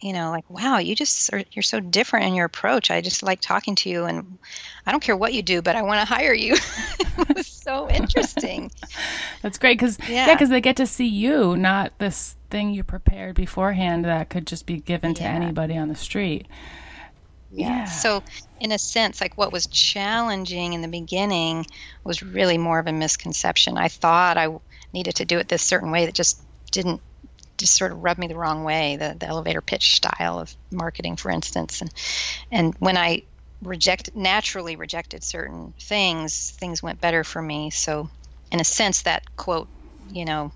you 0.00 0.12
know, 0.12 0.30
like, 0.30 0.48
wow, 0.50 0.78
you 0.78 0.94
just 0.94 1.32
are, 1.32 1.42
you're 1.52 1.62
so 1.62 1.80
different 1.80 2.26
in 2.26 2.34
your 2.34 2.46
approach. 2.46 2.90
I 2.90 3.00
just 3.00 3.22
like 3.22 3.40
talking 3.40 3.74
to 3.76 3.88
you, 3.88 4.04
and 4.04 4.38
I 4.86 4.90
don't 4.90 5.02
care 5.02 5.16
what 5.16 5.32
you 5.32 5.42
do, 5.42 5.62
but 5.62 5.76
I 5.76 5.82
want 5.82 6.00
to 6.00 6.04
hire 6.04 6.34
you. 6.34 6.54
it 7.00 7.36
was 7.36 7.46
so 7.46 7.88
interesting. 7.88 8.70
That's 9.42 9.58
great 9.58 9.78
because 9.78 9.98
yeah, 10.08 10.34
because 10.34 10.50
yeah, 10.50 10.56
they 10.56 10.60
get 10.60 10.76
to 10.76 10.86
see 10.86 11.06
you, 11.06 11.56
not 11.56 11.98
this 11.98 12.36
thing 12.50 12.70
you 12.70 12.84
prepared 12.84 13.34
beforehand 13.34 14.04
that 14.04 14.28
could 14.28 14.46
just 14.46 14.66
be 14.66 14.78
given 14.78 15.12
yeah. 15.12 15.16
to 15.16 15.24
anybody 15.24 15.76
on 15.76 15.88
the 15.88 15.94
street. 15.94 16.46
Yeah. 17.50 17.68
yeah. 17.68 17.84
So, 17.84 18.22
in 18.60 18.72
a 18.72 18.78
sense, 18.78 19.20
like 19.20 19.38
what 19.38 19.52
was 19.52 19.66
challenging 19.68 20.72
in 20.72 20.82
the 20.82 20.88
beginning 20.88 21.66
was 22.02 22.22
really 22.22 22.58
more 22.58 22.78
of 22.78 22.86
a 22.86 22.92
misconception. 22.92 23.78
I 23.78 23.88
thought 23.88 24.36
I 24.36 24.48
needed 24.92 25.16
to 25.16 25.24
do 25.24 25.38
it 25.38 25.48
this 25.48 25.62
certain 25.62 25.90
way 25.90 26.06
that 26.06 26.14
just 26.14 26.42
didn't 26.70 27.00
just 27.58 27.74
sort 27.76 27.92
of 27.92 28.02
rubbed 28.02 28.20
me 28.20 28.26
the 28.26 28.36
wrong 28.36 28.64
way 28.64 28.96
the, 28.96 29.16
the 29.18 29.26
elevator 29.26 29.60
pitch 29.60 29.96
style 29.96 30.38
of 30.38 30.54
marketing 30.70 31.16
for 31.16 31.30
instance. 31.30 31.80
And 31.80 31.92
and 32.50 32.74
when 32.78 32.96
i 32.96 33.22
rejected 33.62 34.14
naturally 34.14 34.76
rejected 34.76 35.24
certain 35.24 35.72
things 35.78 36.50
things 36.52 36.82
went 36.82 37.00
better 37.00 37.24
for 37.24 37.40
me. 37.40 37.70
So 37.70 38.10
in 38.52 38.60
a 38.60 38.64
sense 38.64 39.02
that 39.02 39.36
quote 39.36 39.68
you 40.10 40.24
know 40.24 40.52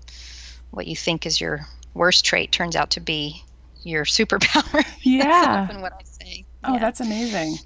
what 0.71 0.87
you 0.87 0.95
think 0.95 1.25
is 1.25 1.41
your 1.41 1.65
worst 1.93 2.25
trait 2.25 2.51
turns 2.51 2.75
out 2.75 2.91
to 2.91 2.99
be 2.99 3.43
your 3.83 4.05
superpower. 4.05 4.85
Yeah. 5.01 5.79
What 5.79 5.93
i 5.93 6.03
say. 6.03 6.45
Oh 6.63 6.73
yeah. 6.73 6.79
that's 6.79 6.99
amazing. 6.99 7.57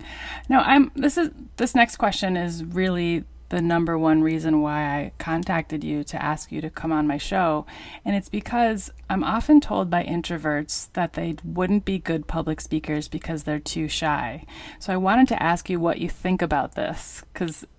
No 0.50 0.60
i'm 0.60 0.92
this 0.96 1.18
is 1.18 1.32
this 1.58 1.76
next 1.76 1.98
question 1.98 2.38
is 2.38 2.64
really 2.64 3.26
the 3.54 3.62
number 3.62 4.00
one 4.00 4.24
reason 4.24 4.62
why 4.62 4.82
I 4.84 5.12
contacted 5.20 5.84
you 5.84 6.04
to 6.06 6.20
ask 6.20 6.52
you 6.52 6.60
to 6.62 6.72
come 6.72 6.92
on 6.92 7.06
my 7.06 7.20
show. 7.20 7.68
And 8.04 8.16
it's 8.16 8.28
because 8.28 8.92
I'm 9.12 9.24
often 9.24 9.62
told 9.62 9.92
by 9.92 10.04
introverts 10.04 10.92
that 10.94 11.14
they 11.14 11.36
wouldn't 11.44 11.86
be 11.86 12.00
good 12.00 12.26
public 12.26 12.60
speakers 12.60 13.08
because 13.08 13.44
they're 13.44 13.60
too 13.60 13.88
shy. 13.88 14.48
So 14.80 14.92
I 14.92 14.98
wanted 14.98 15.28
to 15.28 15.44
ask 15.44 15.70
you 15.70 15.80
what 15.80 16.00
you 16.00 16.10
think 16.10 16.42
about 16.42 16.74
this 16.74 17.24
because 17.32 17.64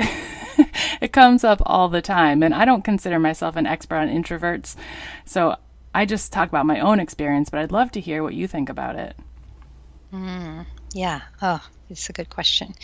it 1.00 1.12
comes 1.12 1.42
up 1.42 1.60
all 1.66 1.88
the 1.88 2.00
time. 2.00 2.44
And 2.44 2.54
I 2.54 2.64
don't 2.64 2.84
consider 2.84 3.18
myself 3.18 3.56
an 3.56 3.66
expert 3.66 3.96
on 3.96 4.08
introverts. 4.08 4.76
So 5.24 5.56
I 5.92 6.06
just 6.06 6.32
talk 6.32 6.48
about 6.48 6.66
my 6.66 6.78
own 6.78 7.00
experience, 7.00 7.50
but 7.50 7.58
I'd 7.58 7.72
love 7.72 7.90
to 7.92 8.00
hear 8.00 8.22
what 8.22 8.34
you 8.34 8.46
think 8.46 8.68
about 8.68 8.94
it. 8.94 9.16
Mm, 10.12 10.66
yeah. 10.92 11.22
Oh, 11.42 11.66
it's 11.90 12.08
a 12.08 12.12
good 12.12 12.30
question. 12.30 12.74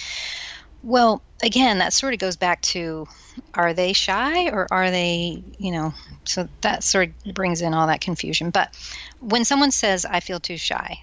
Well, 0.82 1.22
again, 1.42 1.78
that 1.78 1.92
sort 1.92 2.14
of 2.14 2.20
goes 2.20 2.36
back 2.36 2.62
to 2.62 3.06
are 3.54 3.74
they 3.74 3.92
shy 3.92 4.48
or 4.48 4.66
are 4.70 4.90
they, 4.90 5.42
you 5.58 5.72
know, 5.72 5.94
so 6.24 6.48
that 6.62 6.84
sort 6.84 7.10
of 7.26 7.34
brings 7.34 7.60
in 7.60 7.74
all 7.74 7.86
that 7.88 8.00
confusion. 8.00 8.50
But 8.50 8.74
when 9.20 9.44
someone 9.44 9.70
says, 9.70 10.04
I 10.04 10.20
feel 10.20 10.40
too 10.40 10.56
shy, 10.56 11.00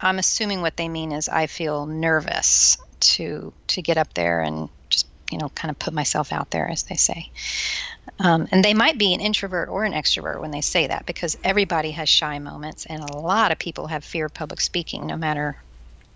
I'm 0.00 0.18
assuming 0.18 0.60
what 0.60 0.76
they 0.76 0.88
mean 0.88 1.12
is 1.12 1.28
I 1.28 1.46
feel 1.46 1.86
nervous 1.86 2.76
to 3.00 3.52
to 3.68 3.82
get 3.82 3.98
up 3.98 4.14
there 4.14 4.40
and 4.40 4.68
just 4.88 5.06
you 5.30 5.38
know 5.38 5.48
kind 5.50 5.70
of 5.70 5.78
put 5.78 5.92
myself 5.92 6.32
out 6.32 6.50
there 6.50 6.68
as 6.68 6.84
they 6.84 6.94
say 6.96 7.30
um, 8.20 8.46
and 8.52 8.64
they 8.64 8.74
might 8.74 8.98
be 8.98 9.14
an 9.14 9.20
introvert 9.20 9.68
or 9.68 9.84
an 9.84 9.92
extrovert 9.92 10.40
when 10.40 10.50
they 10.50 10.60
say 10.60 10.86
that 10.86 11.06
because 11.06 11.36
everybody 11.42 11.92
has 11.92 12.08
shy 12.08 12.38
moments 12.38 12.86
and 12.86 13.02
a 13.02 13.16
lot 13.16 13.50
of 13.50 13.58
people 13.58 13.88
have 13.88 14.04
fear 14.04 14.26
of 14.26 14.34
public 14.34 14.60
speaking 14.60 15.06
no 15.06 15.16
matter 15.16 15.56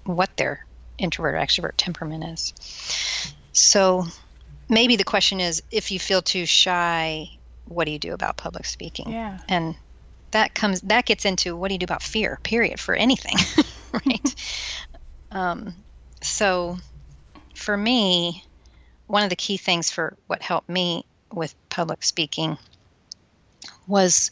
what 0.05 0.37
their 0.37 0.65
introvert 0.98 1.35
or 1.35 1.38
extrovert 1.38 1.72
temperament 1.76 2.24
is. 2.24 3.35
So 3.52 4.06
maybe 4.68 4.96
the 4.96 5.04
question 5.04 5.40
is 5.40 5.62
if 5.70 5.90
you 5.90 5.98
feel 5.98 6.22
too 6.22 6.46
shy, 6.46 7.30
what 7.66 7.85
do 7.85 7.90
you 7.90 7.98
do 7.98 8.12
about 8.12 8.37
public 8.37 8.66
speaking? 8.66 9.11
Yeah. 9.11 9.38
And 9.48 9.76
that 10.32 10.54
comes 10.54 10.80
that 10.82 11.06
gets 11.06 11.24
into 11.24 11.56
what 11.56 11.68
do 11.68 11.74
you 11.74 11.78
do 11.78 11.85
about 11.85 12.02
fear, 12.02 12.38
period, 12.42 12.80
for 12.80 12.94
anything, 12.94 13.37
right? 13.92 14.35
um, 15.30 15.74
so 16.20 16.76
for 17.54 17.76
me, 17.76 18.44
one 19.06 19.22
of 19.22 19.30
the 19.30 19.37
key 19.37 19.56
things 19.56 19.90
for 19.90 20.16
what 20.26 20.42
helped 20.42 20.68
me 20.68 21.04
with 21.32 21.54
public 21.68 22.02
speaking 22.02 22.59
was 23.87 24.30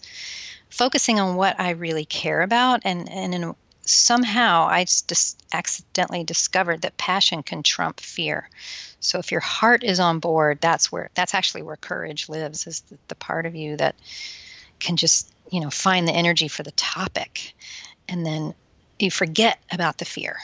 focusing 0.69 1.21
on 1.21 1.37
what 1.37 1.59
I 1.59 1.71
really 1.71 2.05
care 2.05 2.43
about 2.43 2.81
and, 2.85 3.09
and 3.09 3.35
in 3.35 3.55
somehow 3.85 4.67
I 4.67 4.85
just 4.85 5.43
accidentally 5.53 6.25
discovered 6.25 6.83
that 6.83 6.97
passion 6.97 7.43
can 7.43 7.63
trump 7.63 8.01
fear. 8.01 8.49
So 9.01 9.19
if 9.19 9.31
your 9.31 9.41
heart 9.41 9.85
is 9.85 10.01
on 10.01 10.19
board, 10.19 10.59
that's 10.61 10.91
where 10.91 11.11
that's 11.15 11.35
actually 11.35 11.63
where 11.63 11.77
courage 11.77 12.29
lives 12.29 12.67
is 12.67 12.81
the, 12.81 12.99
the 13.09 13.15
part 13.15 13.47
of 13.47 13.55
you 13.55 13.77
that 13.77 13.95
can 14.81 14.97
just, 14.97 15.31
you 15.51 15.61
know, 15.61 15.71
find 15.71 16.09
the 16.09 16.13
energy 16.13 16.49
for 16.49 16.63
the 16.63 16.73
topic 16.73 17.55
and 18.09 18.25
then 18.25 18.55
you 18.99 19.11
forget 19.11 19.59
about 19.71 19.99
the 19.99 20.05
fear. 20.05 20.37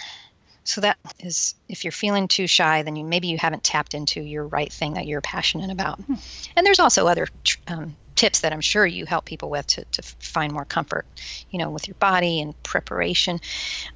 So 0.64 0.83
that 0.83 0.98
is 1.18 1.55
if 1.68 1.85
you're 1.85 1.92
feeling 1.92 2.29
too 2.29 2.46
shy, 2.46 2.83
then 2.83 2.96
you 2.96 3.05
maybe 3.05 3.29
you 3.29 3.38
haven't 3.38 3.64
tapped 3.64 3.94
into 3.94 4.20
your 4.20 4.46
right 4.46 4.72
thing 4.72 4.94
that 4.94 5.07
you're 5.07 5.20
passionate 5.20 5.70
about. 5.70 5.98
Hmm. 6.00 6.14
And 6.57 6.66
there's 6.66 6.79
also 6.79 7.07
other 7.07 7.29
um, 7.66 7.96
tips 8.20 8.40
that 8.40 8.52
I'm 8.52 8.61
sure 8.61 8.85
you 8.85 9.06
help 9.06 9.24
people 9.24 9.48
with 9.48 9.66
to, 9.68 9.85
to 9.92 10.02
find 10.02 10.52
more 10.52 10.66
comfort, 10.66 11.06
you 11.48 11.59
know, 11.59 11.70
with 11.70 11.88
your 11.88 11.94
body 11.94 12.42
and 12.42 12.61
preparation. 12.62 13.40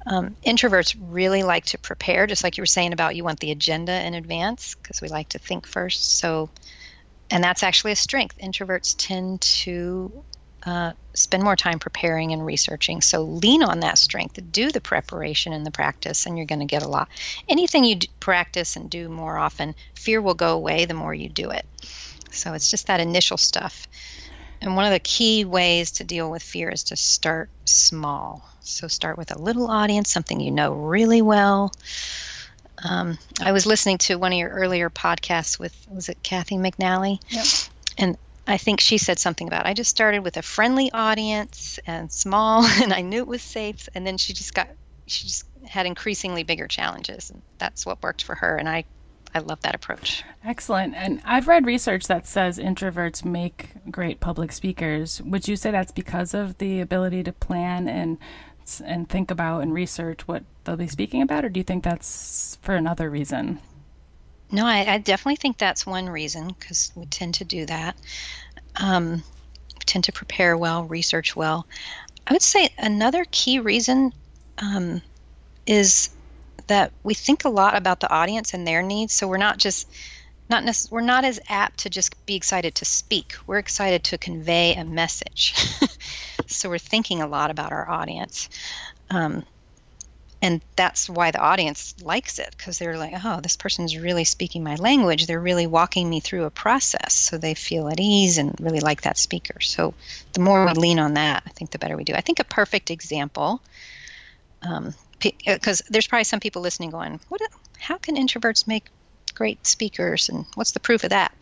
Um, 0.07 0.35
introverts 0.43 0.97
really 0.99 1.43
like 1.43 1.65
to 1.65 1.77
prepare, 1.77 2.25
just 2.25 2.43
like 2.43 2.57
you 2.57 2.63
were 2.63 2.65
saying 2.65 2.91
about 2.91 3.15
you 3.15 3.23
want 3.23 3.39
the 3.39 3.51
agenda 3.51 3.93
in 4.03 4.15
advance 4.15 4.75
because 4.81 4.99
we 4.99 5.09
like 5.09 5.29
to 5.29 5.37
think 5.37 5.67
first. 5.67 6.17
So, 6.17 6.49
and 7.29 7.43
that's 7.43 7.61
actually 7.61 7.91
a 7.91 7.95
strength. 7.95 8.39
Introverts 8.39 8.95
tend 8.97 9.41
to 9.41 10.23
uh, 10.65 10.93
spend 11.13 11.43
more 11.43 11.55
time 11.55 11.77
preparing 11.77 12.31
and 12.31 12.43
researching. 12.43 13.01
So 13.01 13.21
lean 13.21 13.61
on 13.61 13.81
that 13.81 13.99
strength, 13.99 14.39
do 14.51 14.71
the 14.71 14.81
preparation 14.81 15.53
and 15.53 15.63
the 15.63 15.69
practice, 15.69 16.25
and 16.25 16.35
you're 16.35 16.47
going 16.47 16.61
to 16.61 16.65
get 16.65 16.81
a 16.81 16.87
lot. 16.87 17.09
Anything 17.47 17.83
you 17.83 17.99
practice 18.19 18.75
and 18.75 18.89
do 18.89 19.07
more 19.07 19.37
often, 19.37 19.75
fear 19.93 20.19
will 20.19 20.33
go 20.33 20.55
away 20.55 20.85
the 20.85 20.95
more 20.95 21.13
you 21.13 21.29
do 21.29 21.51
it. 21.51 21.67
So 22.35 22.53
it's 22.53 22.69
just 22.69 22.87
that 22.87 22.99
initial 22.99 23.37
stuff. 23.37 23.87
And 24.61 24.75
one 24.75 24.85
of 24.85 24.91
the 24.91 24.99
key 24.99 25.45
ways 25.45 25.91
to 25.93 26.03
deal 26.03 26.29
with 26.29 26.41
fear 26.41 26.69
is 26.69 26.83
to 26.85 26.95
start 26.95 27.49
small. 27.65 28.47
So 28.61 28.87
start 28.87 29.17
with 29.17 29.35
a 29.35 29.41
little 29.41 29.69
audience, 29.69 30.09
something 30.09 30.39
you 30.39 30.51
know 30.51 30.73
really 30.73 31.21
well. 31.21 31.71
Um, 32.83 33.17
I 33.41 33.51
was 33.51 33.65
listening 33.65 33.99
to 33.99 34.15
one 34.15 34.33
of 34.33 34.37
your 34.37 34.49
earlier 34.49 34.89
podcasts 34.89 35.59
with, 35.59 35.75
was 35.89 36.09
it 36.09 36.21
Kathy 36.23 36.55
McNally? 36.55 37.19
Yep. 37.29 37.45
And 37.97 38.17
I 38.47 38.57
think 38.57 38.79
she 38.79 38.97
said 38.97 39.17
something 39.19 39.47
about 39.47 39.65
I 39.65 39.73
just 39.73 39.89
started 39.89 40.19
with 40.19 40.37
a 40.37 40.41
friendly 40.41 40.91
audience 40.91 41.79
and 41.87 42.11
small, 42.11 42.65
and 42.81 42.93
I 42.93 43.01
knew 43.01 43.19
it 43.19 43.27
was 43.27 43.41
safe. 43.41 43.89
And 43.95 44.05
then 44.05 44.17
she 44.17 44.33
just 44.33 44.53
got, 44.53 44.67
she 45.07 45.27
just 45.27 45.45
had 45.65 45.85
increasingly 45.85 46.43
bigger 46.43 46.67
challenges, 46.67 47.29
and 47.29 47.41
that's 47.57 47.85
what 47.85 48.03
worked 48.03 48.23
for 48.23 48.35
her. 48.35 48.57
And 48.57 48.67
I 48.67 48.85
I 49.35 49.39
love 49.39 49.61
that 49.63 49.75
approach. 49.75 50.23
Excellent. 50.45 50.95
And 50.95 51.21
I've 51.25 51.49
read 51.49 51.65
research 51.65 52.07
that 52.07 52.25
says 52.25 52.57
introverts 52.57 53.25
make 53.25 53.71
great 53.91 54.21
public 54.21 54.53
speakers. 54.53 55.21
Would 55.21 55.49
you 55.49 55.57
say 55.57 55.71
that's 55.71 55.91
because 55.91 56.33
of 56.33 56.57
the 56.57 56.79
ability 56.79 57.21
to 57.23 57.33
plan 57.33 57.89
and 57.89 58.17
and 58.83 59.07
think 59.07 59.29
about 59.29 59.61
and 59.61 59.73
research 59.73 60.27
what 60.27 60.43
they'll 60.63 60.77
be 60.77 60.87
speaking 60.87 61.21
about, 61.21 61.43
or 61.43 61.49
do 61.49 61.59
you 61.59 61.63
think 61.65 61.83
that's 61.83 62.57
for 62.61 62.73
another 62.75 63.09
reason? 63.09 63.59
No, 64.51 64.65
I, 64.65 64.93
I 64.93 64.97
definitely 64.99 65.35
think 65.35 65.57
that's 65.57 65.85
one 65.85 66.07
reason 66.07 66.47
because 66.47 66.91
we 66.95 67.05
tend 67.05 67.35
to 67.35 67.43
do 67.43 67.65
that. 67.65 67.95
Um, 68.77 69.15
we 69.73 69.79
tend 69.85 70.05
to 70.05 70.11
prepare 70.13 70.57
well, 70.57 70.85
research 70.85 71.35
well. 71.35 71.67
I 72.25 72.33
would 72.33 72.41
say 72.41 72.69
another 72.77 73.25
key 73.29 73.59
reason 73.59 74.13
um, 74.57 75.01
is 75.67 76.09
that 76.67 76.91
we 77.03 77.13
think 77.13 77.45
a 77.45 77.49
lot 77.49 77.75
about 77.75 77.99
the 77.99 78.11
audience 78.11 78.53
and 78.53 78.65
their 78.65 78.81
needs. 78.81 79.13
So 79.13 79.27
we're 79.27 79.37
not 79.37 79.57
just 79.57 79.87
not 80.49 80.63
nec- 80.63 80.91
we're 80.91 81.01
not 81.01 81.25
as 81.25 81.39
apt 81.49 81.79
to 81.79 81.89
just 81.89 82.25
be 82.25 82.35
excited 82.35 82.75
to 82.75 82.85
speak. 82.85 83.35
We're 83.47 83.57
excited 83.57 84.03
to 84.05 84.17
convey 84.17 84.75
a 84.75 84.85
message. 84.85 85.55
so 86.47 86.69
we're 86.69 86.77
thinking 86.77 87.21
a 87.21 87.27
lot 87.27 87.51
about 87.51 87.71
our 87.71 87.89
audience. 87.89 88.49
Um, 89.09 89.43
and 90.41 90.61
that's 90.75 91.09
why 91.09 91.31
the 91.31 91.39
audience 91.39 91.95
likes 92.03 92.37
it 92.37 92.53
because 92.55 92.77
they're 92.77 92.97
like, 92.97 93.13
oh, 93.23 93.39
this 93.41 93.57
person's 93.57 93.97
really 93.97 94.25
speaking 94.25 94.63
my 94.63 94.75
language. 94.75 95.25
They're 95.25 95.39
really 95.39 95.65
walking 95.65 96.07
me 96.07 96.19
through 96.19 96.43
a 96.43 96.51
process, 96.51 97.13
so 97.13 97.37
they 97.37 97.55
feel 97.55 97.87
at 97.87 97.99
ease 97.99 98.37
and 98.37 98.53
really 98.59 98.81
like 98.81 99.01
that 99.01 99.17
speaker. 99.17 99.59
So 99.61 99.95
the 100.33 100.41
more 100.41 100.65
we 100.65 100.73
lean 100.73 100.99
on 100.99 101.15
that, 101.15 101.41
I 101.47 101.49
think 101.51 101.71
the 101.71 101.79
better 101.79 101.97
we 101.97 102.03
do. 102.03 102.13
I 102.13 102.21
think 102.21 102.39
a 102.39 102.43
perfect 102.43 102.91
example 102.91 103.61
um, 104.61 104.93
because 105.19 105.81
uh, 105.81 105.85
there's 105.89 106.07
probably 106.07 106.23
some 106.23 106.39
people 106.39 106.61
listening 106.61 106.89
going, 106.91 107.19
"What? 107.29 107.41
How 107.77 107.97
can 107.97 108.15
introverts 108.15 108.67
make 108.67 108.85
great 109.33 109.65
speakers? 109.65 110.29
And 110.29 110.45
what's 110.55 110.71
the 110.71 110.79
proof 110.79 111.03
of 111.03 111.11
that?" 111.11 111.33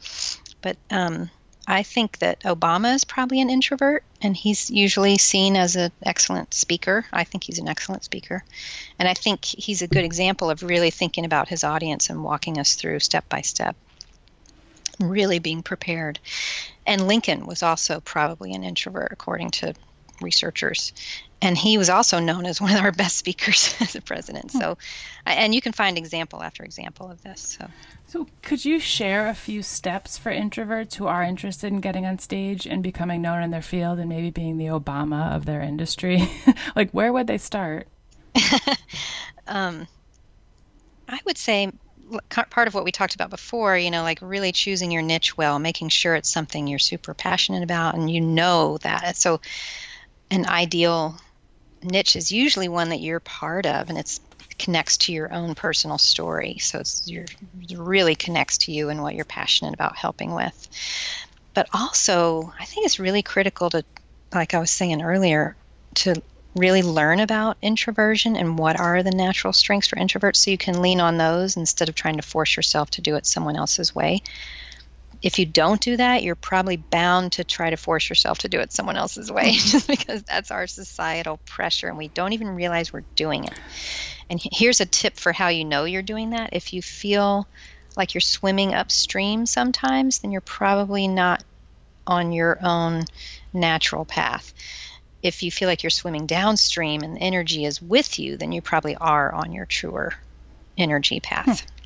But 0.61 0.77
um, 0.89 1.29
I 1.67 1.83
think 1.83 2.19
that 2.19 2.41
Obama 2.41 2.93
is 2.93 3.05
probably 3.05 3.39
an 3.41 3.49
introvert, 3.49 4.03
and 4.21 4.35
he's 4.35 4.69
usually 4.69 5.17
seen 5.17 5.55
as 5.55 5.75
an 5.75 5.91
excellent 6.03 6.53
speaker. 6.53 7.05
I 7.13 7.23
think 7.23 7.43
he's 7.43 7.59
an 7.59 7.69
excellent 7.69 8.03
speaker, 8.03 8.43
and 8.99 9.07
I 9.07 9.13
think 9.13 9.45
he's 9.45 9.81
a 9.81 9.87
good 9.87 10.03
example 10.03 10.49
of 10.49 10.63
really 10.63 10.91
thinking 10.91 11.25
about 11.25 11.47
his 11.47 11.63
audience 11.63 12.09
and 12.09 12.23
walking 12.23 12.59
us 12.59 12.75
through 12.75 12.99
step 12.99 13.27
by 13.29 13.41
step, 13.41 13.75
really 14.99 15.39
being 15.39 15.63
prepared. 15.63 16.19
And 16.85 17.07
Lincoln 17.07 17.45
was 17.45 17.63
also 17.63 18.01
probably 18.01 18.53
an 18.53 18.63
introvert, 18.63 19.13
according 19.13 19.51
to 19.51 19.73
researchers 20.23 20.93
and 21.43 21.57
he 21.57 21.77
was 21.77 21.89
also 21.89 22.19
known 22.19 22.45
as 22.45 22.61
one 22.61 22.75
of 22.75 22.81
our 22.81 22.91
best 22.91 23.17
speakers 23.17 23.75
as 23.81 23.95
a 23.95 24.01
president. 24.01 24.51
So, 24.51 24.77
and 25.25 25.53
you 25.53 25.61
can 25.61 25.73
find 25.73 25.97
example 25.97 26.41
after 26.41 26.63
example 26.63 27.11
of 27.11 27.21
this. 27.21 27.57
So, 27.59 27.67
so 28.07 28.27
could 28.41 28.63
you 28.63 28.79
share 28.79 29.27
a 29.27 29.33
few 29.33 29.61
steps 29.61 30.17
for 30.17 30.31
introverts 30.31 30.95
who 30.95 31.05
are 31.05 31.21
interested 31.21 31.67
in 31.67 31.81
getting 31.81 32.05
on 32.05 32.17
stage 32.17 32.65
and 32.65 32.81
becoming 32.81 33.21
known 33.21 33.43
in 33.43 33.51
their 33.51 33.61
field 33.61 33.99
and 33.99 34.07
maybe 34.07 34.29
being 34.29 34.57
the 34.57 34.67
Obama 34.67 35.35
of 35.35 35.45
their 35.45 35.61
industry? 35.61 36.29
like, 36.75 36.91
where 36.91 37.11
would 37.11 37.27
they 37.27 37.37
start? 37.37 37.87
um, 39.47 39.85
I 41.09 41.19
would 41.25 41.37
say 41.37 41.71
part 42.29 42.67
of 42.67 42.73
what 42.73 42.83
we 42.85 42.91
talked 42.91 43.15
about 43.15 43.29
before, 43.29 43.77
you 43.77 43.91
know, 43.91 44.03
like 44.03 44.19
really 44.21 44.51
choosing 44.51 44.91
your 44.91 45.01
niche 45.01 45.35
well, 45.35 45.59
making 45.59 45.89
sure 45.89 46.15
it's 46.15 46.29
something 46.29 46.67
you're 46.67 46.79
super 46.79 47.13
passionate 47.13 47.63
about 47.63 47.95
and 47.95 48.09
you 48.09 48.21
know 48.21 48.77
that. 48.79 49.17
So, 49.17 49.41
an 50.31 50.45
ideal 50.45 51.17
niche 51.83 52.15
is 52.15 52.31
usually 52.31 52.69
one 52.69 52.89
that 52.89 53.01
you're 53.01 53.19
part 53.19 53.65
of 53.65 53.89
and 53.89 53.97
it's 53.97 54.19
connects 54.57 54.97
to 54.97 55.11
your 55.11 55.33
own 55.33 55.55
personal 55.55 55.97
story. 55.97 56.57
So 56.59 56.79
it's 56.79 57.07
your 57.07 57.25
it 57.69 57.77
really 57.77 58.15
connects 58.15 58.59
to 58.59 58.71
you 58.71 58.89
and 58.89 59.01
what 59.01 59.15
you're 59.15 59.25
passionate 59.25 59.73
about 59.73 59.97
helping 59.97 60.33
with. 60.33 60.67
But 61.53 61.67
also 61.73 62.51
i 62.59 62.65
think 62.65 62.85
it's 62.85 62.99
really 62.99 63.21
critical 63.21 63.69
to 63.69 63.83
like 64.33 64.53
i 64.53 64.59
was 64.59 64.71
saying 64.71 65.03
earlier 65.03 65.55
to 65.95 66.21
really 66.55 66.81
learn 66.83 67.19
about 67.19 67.57
introversion 67.61 68.35
and 68.35 68.57
what 68.57 68.79
are 68.79 69.01
the 69.01 69.11
natural 69.11 69.53
strengths 69.53 69.87
for 69.87 69.95
introverts. 69.95 70.37
So 70.37 70.51
you 70.51 70.57
can 70.57 70.81
lean 70.81 70.99
on 70.99 71.17
those 71.17 71.57
instead 71.57 71.89
of 71.89 71.95
trying 71.95 72.17
to 72.17 72.21
force 72.21 72.55
yourself 72.55 72.91
to 72.91 73.01
do 73.01 73.15
it 73.15 73.25
someone 73.25 73.55
else's 73.55 73.95
way 73.95 74.21
if 75.23 75.39
you 75.39 75.45
don't 75.45 75.79
do 75.79 75.95
that, 75.95 76.21
you're 76.21 76.35
probably 76.35 76.75
bound 76.75 77.31
to 77.31 77.45
try 77.45 77.69
to 77.69 77.77
force 77.77 78.09
yourself 78.09 78.39
to 78.39 78.49
do 78.49 78.59
it 78.59 78.73
someone 78.73 78.97
else's 78.97 79.31
way 79.31 79.51
just 79.53 79.87
because 79.87 80.21
that's 80.23 80.51
our 80.51 80.67
societal 80.67 81.39
pressure 81.45 81.87
and 81.87 81.97
we 81.97 82.09
don't 82.09 82.33
even 82.33 82.49
realize 82.49 82.91
we're 82.91 83.05
doing 83.15 83.45
it. 83.45 83.57
And 84.29 84.39
here's 84.51 84.81
a 84.81 84.85
tip 84.85 85.15
for 85.15 85.31
how 85.31 85.47
you 85.47 85.63
know 85.63 85.85
you're 85.85 86.01
doing 86.01 86.31
that. 86.31 86.49
If 86.51 86.73
you 86.73 86.81
feel 86.81 87.47
like 87.95 88.13
you're 88.13 88.21
swimming 88.21 88.73
upstream 88.73 89.45
sometimes, 89.45 90.19
then 90.19 90.31
you're 90.31 90.41
probably 90.41 91.07
not 91.07 91.41
on 92.05 92.33
your 92.33 92.57
own 92.61 93.05
natural 93.53 94.03
path. 94.03 94.53
If 95.21 95.41
you 95.41 95.51
feel 95.51 95.69
like 95.69 95.83
you're 95.83 95.89
swimming 95.89 96.25
downstream 96.25 97.01
and 97.01 97.15
the 97.15 97.21
energy 97.21 97.63
is 97.63 97.81
with 97.81 98.19
you, 98.19 98.35
then 98.35 98.51
you 98.51 98.61
probably 98.61 98.97
are 98.97 99.31
on 99.31 99.53
your 99.53 99.65
truer 99.65 100.11
energy 100.77 101.21
path. 101.21 101.61
Hmm. 101.61 101.82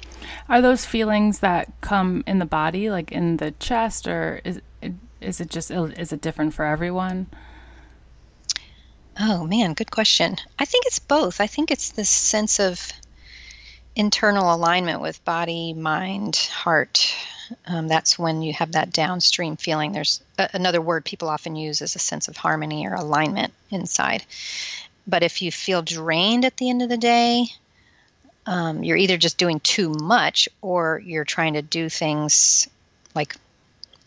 Are 0.50 0.62
those 0.62 0.86
feelings 0.86 1.40
that 1.40 1.72
come 1.82 2.24
in 2.28 2.40
the 2.40 2.46
body, 2.46 2.90
like 2.90 3.12
in 3.12 3.38
the 3.38 3.52
chest, 3.52 4.08
or 4.08 4.42
is 4.44 4.62
is 5.22 5.42
it 5.42 5.50
just 5.50 5.72
is 5.72 6.14
it 6.14 6.22
different 6.22 6.54
for 6.54 6.66
everyone? 6.66 7.28
Oh 9.20 9.46
man, 9.46 9.74
good 9.74 9.90
question. 9.90 10.38
I 10.60 10.66
think 10.66 10.86
it's 10.86 11.00
both. 11.00 11.42
I 11.42 11.48
think 11.48 11.72
it's 11.72 11.92
this 11.92 12.10
sense 12.10 12.60
of 12.60 12.92
internal 13.96 14.54
alignment 14.54 15.02
with 15.02 15.26
body, 15.26 15.74
mind, 15.74 16.36
heart. 16.36 17.16
Um, 17.66 17.88
that's 17.88 18.20
when 18.20 18.42
you 18.42 18.54
have 18.54 18.74
that 18.74 18.92
downstream 18.92 19.58
feeling. 19.58 19.92
There's 19.92 20.22
a, 20.38 20.50
another 20.54 20.82
word 20.82 21.04
people 21.04 21.30
often 21.30 21.56
use 21.56 21.82
is 21.82 21.96
a 21.96 22.00
sense 22.00 22.28
of 22.28 22.38
harmony 22.38 22.86
or 22.86 22.94
alignment 22.94 23.54
inside. 23.72 24.24
But 25.08 25.24
if 25.24 25.42
you 25.42 25.52
feel 25.52 25.82
drained 25.82 26.46
at 26.46 26.58
the 26.58 26.70
end 26.70 26.82
of 26.84 26.90
the 26.90 26.98
day, 26.98 27.48
um, 28.48 28.84
you're 28.84 28.98
either 28.98 29.18
just 29.18 29.38
doing 29.38 29.60
too 29.60 29.94
much 29.94 30.50
or 30.62 31.02
you're 31.06 31.26
trying 31.26 31.54
to 31.54 31.62
do 31.62 31.90
things 31.90 32.68
like 33.14 33.36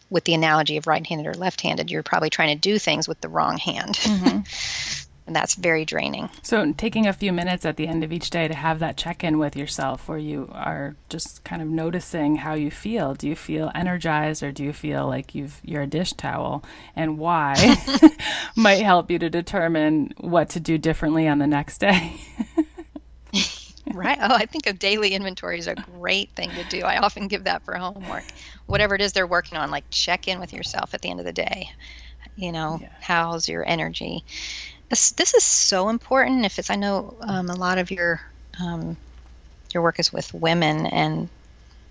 with 0.09 0.25
the 0.25 0.35
analogy 0.35 0.77
of 0.77 0.87
right 0.87 1.07
handed 1.07 1.27
or 1.27 1.35
left 1.35 1.61
handed, 1.61 1.91
you're 1.91 2.03
probably 2.03 2.31
trying 2.31 2.57
to 2.57 2.61
do 2.61 2.79
things 2.79 3.07
with 3.07 3.21
the 3.21 3.29
wrong 3.29 3.59
hand. 3.59 3.95
Mm-hmm. 3.95 4.41
and 5.27 5.37
that's 5.37 5.55
very 5.55 5.85
draining. 5.85 6.29
So, 6.43 6.73
taking 6.73 7.07
a 7.07 7.13
few 7.13 7.33
minutes 7.33 7.65
at 7.65 7.77
the 7.77 7.87
end 7.87 8.03
of 8.03 8.13
each 8.13 8.31
day 8.31 8.49
to 8.49 8.55
have 8.55 8.81
that 8.81 8.97
check 8.97 9.23
in 9.23 9.39
with 9.39 9.55
yourself 9.55 10.09
where 10.09 10.19
you 10.19 10.51
are 10.53 10.97
just 11.09 11.45
kind 11.45 11.63
of 11.63 11.69
noticing 11.69 12.35
how 12.35 12.55
you 12.55 12.71
feel. 12.71 13.15
Do 13.15 13.29
you 13.29 13.37
feel 13.37 13.71
energized 13.73 14.43
or 14.43 14.51
do 14.51 14.65
you 14.65 14.73
feel 14.73 15.07
like 15.07 15.35
you've, 15.35 15.61
you're 15.63 15.83
a 15.83 15.87
dish 15.87 16.15
towel? 16.15 16.65
And 16.97 17.19
why 17.19 17.77
might 18.57 18.83
help 18.83 19.11
you 19.11 19.21
to 19.21 19.31
determine 19.31 20.15
what 20.17 20.49
to 20.51 20.61
do 20.61 20.79
differently 20.79 21.29
on 21.29 21.39
the 21.39 21.47
next 21.47 21.79
day. 21.79 22.15
Right. 23.95 24.19
Oh, 24.21 24.35
I 24.35 24.47
think 24.47 24.67
a 24.67 24.73
daily 24.73 25.15
inventory 25.15 25.59
is 25.59 25.67
a 25.67 25.75
great 25.75 26.31
thing 26.31 26.51
to 26.51 26.65
do. 26.65 26.83
I 26.83 26.99
often 26.99 27.29
give 27.29 27.45
that 27.45 27.65
for 27.65 27.75
homework. 27.75 28.25
Whatever 28.67 28.95
it 28.95 29.01
is 29.01 29.13
they're 29.13 29.27
working 29.27 29.59
on, 29.59 29.71
like 29.71 29.85
check 29.91 30.29
in 30.29 30.41
with 30.41 30.53
yourself 30.53 30.95
at 30.95 31.03
the 31.03 31.11
end 31.11 31.21
of 31.21 31.27
the 31.27 31.33
day. 31.33 31.71
You 32.37 32.53
know, 32.53 32.79
yeah. 32.81 32.89
how's 33.01 33.49
your 33.49 33.67
energy? 33.67 34.25
This, 34.89 35.11
this 35.13 35.35
is 35.35 35.45
so 35.45 35.89
important. 35.89 36.45
If 36.45 36.59
it's, 36.59 36.71
I 36.71 36.77
know 36.77 37.17
um, 37.23 37.49
a 37.49 37.57
lot 37.57 37.79
of 37.79 37.91
your 37.91 38.21
um, 38.61 38.97
your 39.73 39.83
work 39.83 40.01
is 40.01 40.13
with 40.13 40.35
women, 40.35 40.87
and 40.87 41.29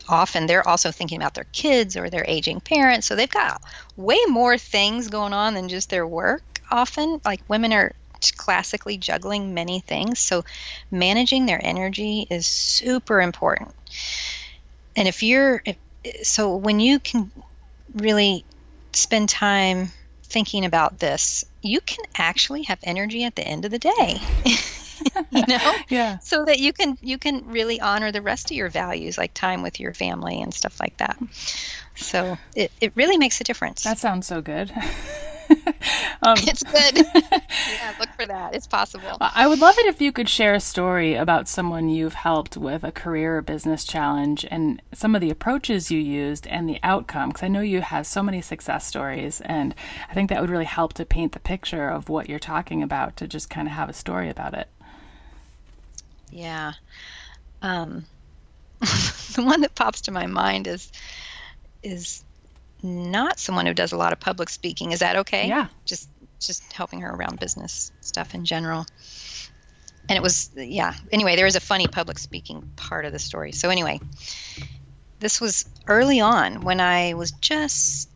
often 0.09 0.45
they're 0.45 0.67
also 0.67 0.91
thinking 0.91 1.17
about 1.17 1.33
their 1.33 1.47
kids 1.53 1.95
or 1.95 2.09
their 2.09 2.25
aging 2.27 2.59
parents. 2.61 3.07
So 3.07 3.15
they've 3.15 3.29
got 3.29 3.61
way 3.95 4.19
more 4.27 4.57
things 4.57 5.07
going 5.07 5.33
on 5.33 5.53
than 5.53 5.69
just 5.69 5.89
their 5.89 6.05
work 6.05 6.61
often. 6.71 7.21
Like 7.25 7.41
women 7.47 7.73
are 7.73 7.93
classically 8.37 8.97
juggling 8.97 9.53
many 9.53 9.79
things. 9.79 10.19
So 10.19 10.43
managing 10.91 11.45
their 11.45 11.63
energy 11.63 12.27
is 12.29 12.47
super 12.47 13.21
important. 13.21 13.73
And 14.95 15.07
if 15.07 15.23
you're, 15.23 15.61
if, 15.65 15.77
so 16.23 16.55
when 16.55 16.79
you 16.79 16.99
can 16.99 17.31
really 17.93 18.45
spend 18.93 19.29
time 19.29 19.91
thinking 20.23 20.65
about 20.65 20.99
this, 20.99 21.43
you 21.61 21.81
can 21.81 22.05
actually 22.17 22.63
have 22.63 22.79
energy 22.83 23.23
at 23.23 23.35
the 23.35 23.47
end 23.47 23.65
of 23.65 23.71
the 23.71 23.79
day. 23.79 24.21
you 25.31 25.43
know 25.47 25.73
yeah 25.89 26.17
so 26.19 26.45
that 26.45 26.59
you 26.59 26.73
can 26.73 26.97
you 27.01 27.17
can 27.17 27.45
really 27.47 27.79
honor 27.79 28.11
the 28.11 28.21
rest 28.21 28.51
of 28.51 28.57
your 28.57 28.69
values 28.69 29.17
like 29.17 29.33
time 29.33 29.61
with 29.61 29.79
your 29.79 29.93
family 29.93 30.41
and 30.41 30.53
stuff 30.53 30.79
like 30.79 30.97
that 30.97 31.17
so 31.95 32.37
it, 32.55 32.71
it 32.81 32.91
really 32.95 33.17
makes 33.17 33.39
a 33.41 33.43
difference 33.43 33.83
that 33.83 33.97
sounds 33.97 34.27
so 34.27 34.41
good 34.41 34.71
um, 36.21 36.37
it's 36.39 36.63
good. 36.63 37.05
Yeah 37.69 37.89
look 37.99 38.09
for 38.13 38.25
that. 38.25 38.55
It's 38.55 38.67
possible. 38.67 39.17
I 39.19 39.47
would 39.47 39.59
love 39.59 39.77
it 39.77 39.85
if 39.85 40.01
you 40.01 40.11
could 40.11 40.29
share 40.29 40.53
a 40.53 40.59
story 40.59 41.15
about 41.15 41.47
someone 41.47 41.89
you've 41.89 42.13
helped 42.13 42.57
with 42.57 42.83
a 42.83 42.91
career 42.91 43.37
or 43.37 43.41
business 43.41 43.83
challenge 43.83 44.45
and 44.49 44.81
some 44.93 45.15
of 45.15 45.21
the 45.21 45.29
approaches 45.29 45.91
you 45.91 45.99
used 45.99 46.47
and 46.47 46.67
the 46.67 46.79
outcome 46.83 47.29
because 47.29 47.43
i 47.43 47.47
know 47.47 47.61
you 47.61 47.81
have 47.81 48.07
so 48.07 48.23
many 48.23 48.41
success 48.41 48.85
stories 48.85 49.41
and 49.41 49.75
i 50.09 50.13
think 50.13 50.29
that 50.29 50.41
would 50.41 50.49
really 50.49 50.65
help 50.65 50.93
to 50.93 51.05
paint 51.05 51.33
the 51.33 51.39
picture 51.39 51.89
of 51.89 52.09
what 52.09 52.29
you're 52.29 52.39
talking 52.39 52.81
about 52.81 53.17
to 53.17 53.27
just 53.27 53.49
kind 53.49 53.67
of 53.67 53.73
have 53.73 53.89
a 53.89 53.93
story 53.93 54.29
about 54.29 54.53
it. 54.53 54.67
Yeah. 56.31 56.73
Um, 57.61 58.05
the 58.79 59.43
one 59.43 59.61
that 59.61 59.75
pops 59.75 60.01
to 60.01 60.11
my 60.11 60.27
mind 60.27 60.67
is 60.67 60.91
is 61.81 62.23
not 62.81 63.39
someone 63.39 63.65
who 63.65 63.73
does 63.73 63.91
a 63.91 63.97
lot 63.97 64.13
of 64.13 64.19
public 64.19 64.49
speaking. 64.49 64.91
Is 64.91 64.99
that 64.99 65.17
okay? 65.17 65.47
Yeah. 65.47 65.67
Just 65.85 66.09
just 66.39 66.71
helping 66.71 67.01
her 67.01 67.09
around 67.09 67.39
business 67.39 67.91
stuff 68.01 68.33
in 68.33 68.45
general. 68.45 68.85
And 70.07 70.17
it 70.17 70.21
was 70.21 70.51
yeah. 70.55 70.93
Anyway, 71.11 71.35
there 71.35 71.45
is 71.45 71.55
a 71.55 71.59
funny 71.59 71.87
public 71.87 72.17
speaking 72.17 72.71
part 72.75 73.05
of 73.05 73.11
the 73.11 73.19
story. 73.19 73.51
So 73.51 73.69
anyway, 73.69 73.99
this 75.19 75.41
was 75.41 75.65
early 75.87 76.21
on 76.21 76.61
when 76.61 76.79
I 76.79 77.13
was 77.13 77.31
just 77.31 78.09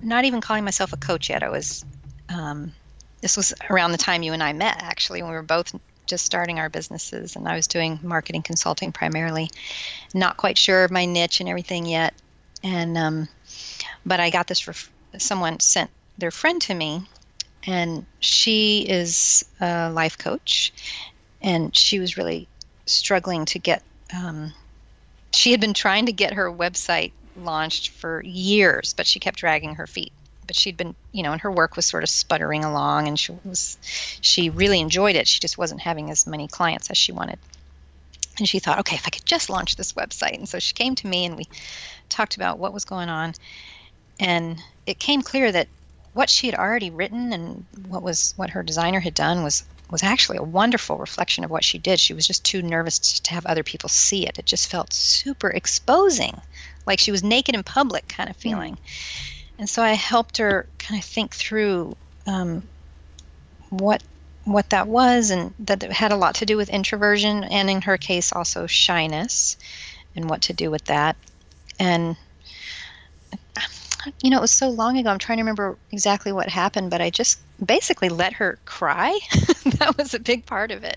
not 0.00 0.24
even 0.24 0.40
calling 0.40 0.64
myself 0.64 0.92
a 0.92 0.96
coach 0.96 1.30
yet. 1.30 1.42
I 1.42 1.48
was 1.48 1.84
um, 2.28 2.72
this 3.20 3.36
was 3.36 3.52
around 3.70 3.92
the 3.92 3.98
time 3.98 4.22
you 4.22 4.32
and 4.32 4.42
I 4.42 4.52
met 4.52 4.76
actually 4.82 5.22
when 5.22 5.30
we 5.30 5.36
were 5.36 5.42
both 5.42 5.74
just 6.06 6.26
starting 6.26 6.58
our 6.58 6.68
businesses 6.68 7.36
and 7.36 7.48
I 7.48 7.54
was 7.54 7.66
doing 7.66 7.98
marketing 8.02 8.42
consulting 8.42 8.92
primarily. 8.92 9.50
Not 10.12 10.36
quite 10.36 10.58
sure 10.58 10.84
of 10.84 10.90
my 10.90 11.04
niche 11.04 11.40
and 11.40 11.48
everything 11.48 11.86
yet. 11.86 12.14
And, 12.62 12.96
um, 12.96 13.28
but 14.04 14.20
I 14.20 14.30
got 14.30 14.46
this 14.46 14.60
for 14.60 14.74
someone 15.18 15.60
sent 15.60 15.90
their 16.18 16.30
friend 16.30 16.60
to 16.62 16.74
me 16.74 17.02
and 17.66 18.06
she 18.20 18.86
is 18.88 19.44
a 19.60 19.90
life 19.90 20.18
coach 20.18 20.72
and 21.40 21.74
she 21.76 21.98
was 21.98 22.16
really 22.16 22.48
struggling 22.86 23.44
to 23.46 23.58
get, 23.58 23.82
um, 24.16 24.52
she 25.32 25.50
had 25.50 25.60
been 25.60 25.74
trying 25.74 26.06
to 26.06 26.12
get 26.12 26.34
her 26.34 26.50
website 26.50 27.12
launched 27.36 27.90
for 27.90 28.22
years, 28.22 28.92
but 28.92 29.06
she 29.06 29.18
kept 29.18 29.38
dragging 29.38 29.76
her 29.76 29.86
feet 29.86 30.12
but 30.46 30.56
she'd 30.56 30.76
been, 30.76 30.94
you 31.12 31.22
know, 31.22 31.32
and 31.32 31.40
her 31.40 31.50
work 31.50 31.76
was 31.76 31.86
sort 31.86 32.02
of 32.02 32.08
sputtering 32.08 32.64
along, 32.64 33.08
and 33.08 33.18
she 33.18 33.32
was, 33.44 33.78
she 34.20 34.50
really 34.50 34.80
enjoyed 34.80 35.16
it. 35.16 35.28
She 35.28 35.40
just 35.40 35.56
wasn't 35.56 35.80
having 35.80 36.10
as 36.10 36.26
many 36.26 36.48
clients 36.48 36.90
as 36.90 36.98
she 36.98 37.12
wanted. 37.12 37.38
And 38.38 38.48
she 38.48 38.58
thought, 38.58 38.80
okay, 38.80 38.96
if 38.96 39.06
I 39.06 39.10
could 39.10 39.26
just 39.26 39.50
launch 39.50 39.76
this 39.76 39.92
website. 39.92 40.34
And 40.34 40.48
so 40.48 40.58
she 40.58 40.74
came 40.74 40.94
to 40.96 41.06
me, 41.06 41.26
and 41.26 41.36
we 41.36 41.46
talked 42.12 42.36
about 42.36 42.58
what 42.58 42.72
was 42.72 42.84
going 42.84 43.08
on, 43.08 43.34
and 44.20 44.62
it 44.86 44.98
came 44.98 45.22
clear 45.22 45.50
that 45.50 45.68
what 46.14 46.28
she 46.28 46.46
had 46.46 46.58
already 46.58 46.90
written 46.90 47.32
and 47.32 47.64
what 47.88 48.02
was 48.02 48.34
what 48.36 48.50
her 48.50 48.62
designer 48.62 49.00
had 49.00 49.14
done 49.14 49.42
was 49.42 49.64
was 49.90 50.02
actually 50.02 50.38
a 50.38 50.42
wonderful 50.42 50.96
reflection 50.96 51.44
of 51.44 51.50
what 51.50 51.62
she 51.62 51.78
did. 51.78 52.00
She 52.00 52.14
was 52.14 52.26
just 52.26 52.44
too 52.44 52.62
nervous 52.62 53.20
to 53.20 53.34
have 53.34 53.44
other 53.44 53.62
people 53.62 53.90
see 53.90 54.26
it. 54.26 54.38
It 54.38 54.46
just 54.46 54.68
felt 54.68 54.92
super 54.92 55.50
exposing, 55.50 56.40
like 56.86 56.98
she 56.98 57.12
was 57.12 57.22
naked 57.22 57.54
in 57.54 57.62
public 57.62 58.08
kind 58.08 58.30
of 58.30 58.36
feeling. 58.36 58.78
And 59.58 59.68
so 59.68 59.82
I 59.82 59.92
helped 59.92 60.38
her 60.38 60.66
kind 60.78 60.98
of 60.98 61.04
think 61.04 61.34
through 61.34 61.94
um, 62.26 62.62
what 63.68 64.02
what 64.44 64.70
that 64.70 64.88
was, 64.88 65.30
and 65.30 65.54
that 65.60 65.82
it 65.84 65.92
had 65.92 66.10
a 66.10 66.16
lot 66.16 66.36
to 66.36 66.46
do 66.46 66.56
with 66.56 66.68
introversion, 66.68 67.44
and 67.44 67.70
in 67.70 67.82
her 67.82 67.96
case 67.96 68.32
also 68.32 68.66
shyness, 68.66 69.56
and 70.16 70.28
what 70.28 70.42
to 70.42 70.52
do 70.52 70.70
with 70.70 70.84
that. 70.86 71.16
And 71.82 72.16
you 74.22 74.30
know, 74.30 74.38
it 74.38 74.40
was 74.40 74.52
so 74.52 74.68
long 74.68 74.96
ago. 74.96 75.10
I'm 75.10 75.18
trying 75.18 75.38
to 75.38 75.42
remember 75.42 75.76
exactly 75.90 76.30
what 76.32 76.48
happened, 76.48 76.90
but 76.90 77.00
I 77.00 77.10
just 77.10 77.40
basically 77.64 78.08
let 78.08 78.34
her 78.34 78.58
cry. 78.64 79.18
that 79.64 79.94
was 79.98 80.14
a 80.14 80.20
big 80.20 80.46
part 80.46 80.70
of 80.70 80.84
it, 80.84 80.96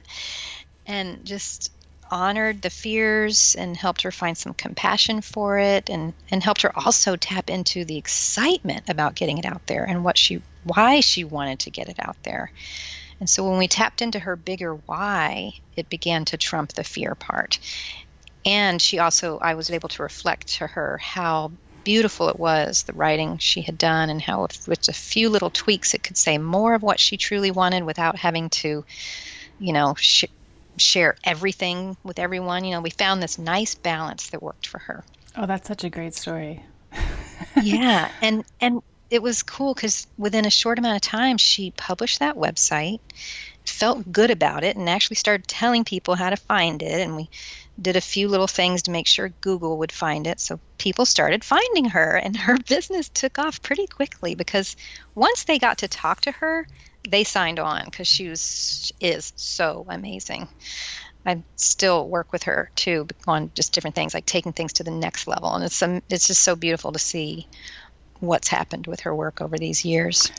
and 0.86 1.26
just 1.26 1.72
honored 2.12 2.62
the 2.62 2.70
fears 2.70 3.56
and 3.58 3.76
helped 3.76 4.04
her 4.04 4.12
find 4.12 4.38
some 4.38 4.54
compassion 4.54 5.22
for 5.22 5.58
it 5.58 5.90
and, 5.90 6.14
and 6.30 6.44
helped 6.44 6.62
her 6.62 6.72
also 6.78 7.16
tap 7.16 7.50
into 7.50 7.84
the 7.84 7.98
excitement 7.98 8.88
about 8.88 9.16
getting 9.16 9.40
it 9.40 9.46
out 9.46 9.66
there 9.66 9.84
and 9.86 10.04
what 10.04 10.16
she 10.16 10.40
why 10.64 11.00
she 11.00 11.24
wanted 11.24 11.58
to 11.58 11.72
get 11.72 11.90
it 11.90 11.98
out 12.00 12.18
there. 12.22 12.52
And 13.20 13.28
so 13.28 13.50
when 13.50 13.58
we 13.58 13.68
tapped 13.68 14.04
into 14.04 14.20
her 14.20 14.36
bigger 14.36 14.76
why, 14.76 15.54
it 15.76 15.90
began 15.90 16.26
to 16.26 16.38
trump 16.38 16.74
the 16.74 16.84
fear 16.84 17.16
part. 17.16 17.58
And 18.46 18.82
she 18.82 19.00
also 19.00 19.40
I 19.40 19.56
was 19.56 19.72
able 19.72 19.90
to 19.90 20.04
reflect 20.04 20.48
to 20.56 20.68
her 20.68 21.00
how 21.00 21.52
beautiful 21.84 22.30
it 22.30 22.40
was, 22.40 22.84
the 22.84 22.94
writing 22.94 23.38
she 23.38 23.62
had 23.62 23.78
done, 23.78 24.10
and 24.10 24.22
how 24.22 24.42
with, 24.42 24.90
a 24.90 24.94
few 24.94 25.30
little 25.30 25.50
tweaks 25.50 25.94
it 25.94 26.04
could 26.04 26.18
say 26.18 26.38
more 26.38 26.74
of 26.74 26.84
what 26.84 27.00
she 27.00 27.16
truly 27.16 27.52
wanted 27.52 27.84
without 27.86 28.18
having 28.18 28.50
to, 28.50 28.84
you 29.60 29.74
know, 29.74 29.94
sh- 29.98 30.26
share 30.78 31.16
everything 31.24 31.96
with 32.04 32.20
everyone. 32.20 32.66
You 32.66 32.72
know, 32.72 32.82
we 32.82 32.90
found 32.90 33.24
this 33.24 33.38
nice 33.38 33.76
balance 33.76 34.30
that 34.32 34.44
worked 34.44 34.68
for 34.68 34.80
her. 34.80 35.04
Oh, 35.38 35.46
that's 35.46 35.68
such 35.68 35.84
a 35.84 35.90
great 35.90 36.14
story. 36.14 36.64
yeah, 37.64 38.12
and 38.22 38.44
and 38.60 38.82
it 39.10 39.22
was 39.22 39.44
cool 39.44 39.74
because 39.74 40.08
within 40.18 40.46
a 40.46 40.50
short 40.50 40.80
amount 40.80 40.96
of 40.96 41.02
time, 41.02 41.38
she 41.38 41.72
published 41.72 42.20
that 42.20 42.36
website, 42.36 43.00
felt 43.66 44.12
good 44.12 44.32
about 44.32 44.64
it, 44.64 44.76
and 44.76 44.90
actually 44.90 45.16
started 45.16 45.48
telling 45.48 45.84
people 45.84 46.16
how 46.16 46.30
to 46.30 46.38
find 46.38 46.82
it. 46.82 47.02
And 47.02 47.16
we 47.16 47.30
did 47.82 47.96
a 47.96 48.02
few 48.02 48.28
little 48.28 48.48
things 48.48 48.84
to 48.84 48.92
make 48.92 49.08
sure 49.08 49.30
Google 49.42 49.80
would 49.80 49.92
find 49.92 50.28
it. 50.28 50.40
So 50.40 50.60
people 50.78 51.06
started 51.06 51.44
finding 51.44 51.86
her, 51.86 52.16
and 52.16 52.36
her 52.36 52.58
business 52.68 53.10
took 53.10 53.40
off 53.40 53.62
pretty 53.62 53.88
quickly 53.88 54.36
because 54.36 54.76
once 55.14 55.44
they 55.44 55.60
got 55.60 55.80
to 55.80 55.88
talk 55.88 56.22
to 56.22 56.32
her, 56.32 56.68
they 57.08 57.24
signed 57.24 57.60
on 57.60 57.86
because 57.86 58.08
she 58.08 58.30
was 58.30 58.92
is 59.00 59.34
so 59.36 59.86
amazing. 59.90 60.48
I 61.26 61.42
still 61.56 62.08
work 62.08 62.32
with 62.32 62.44
her 62.44 62.70
too 62.76 63.08
on 63.28 63.52
just 63.56 63.74
different 63.74 63.96
things, 63.96 64.14
like 64.14 64.26
taking 64.26 64.54
things 64.54 64.74
to 64.74 64.84
the 64.84 64.92
next 64.92 65.28
level, 65.28 65.54
and 65.54 65.64
it's 65.64 65.76
some, 65.76 66.02
it's 66.10 66.28
just 66.28 66.44
so 66.44 66.56
beautiful 66.56 66.92
to 66.92 67.00
see 67.00 67.48
what's 68.20 68.48
happened 68.48 68.88
with 68.88 69.02
her 69.02 69.14
work 69.14 69.42
over 69.42 69.58
these 69.58 69.84
years. 69.84 70.32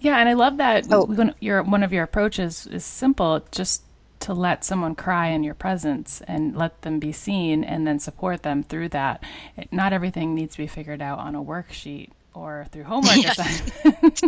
Yeah, 0.00 0.18
and 0.18 0.28
I 0.28 0.34
love 0.34 0.58
that 0.58 0.86
oh. 0.90 1.32
your 1.40 1.62
one 1.62 1.82
of 1.82 1.92
your 1.92 2.04
approaches 2.04 2.66
is 2.66 2.84
simple, 2.84 3.44
just 3.50 3.82
to 4.20 4.32
let 4.32 4.64
someone 4.64 4.94
cry 4.94 5.28
in 5.28 5.44
your 5.44 5.54
presence 5.54 6.22
and 6.26 6.56
let 6.56 6.82
them 6.82 6.98
be 6.98 7.12
seen 7.12 7.62
and 7.64 7.86
then 7.86 7.98
support 7.98 8.42
them 8.42 8.62
through 8.62 8.88
that. 8.90 9.22
It, 9.56 9.72
not 9.72 9.92
everything 9.92 10.34
needs 10.34 10.52
to 10.52 10.58
be 10.58 10.66
figured 10.66 11.02
out 11.02 11.18
on 11.18 11.34
a 11.34 11.42
worksheet 11.42 12.10
or 12.32 12.66
through 12.70 12.84
homework 12.84 13.16
assignments. 13.16 14.22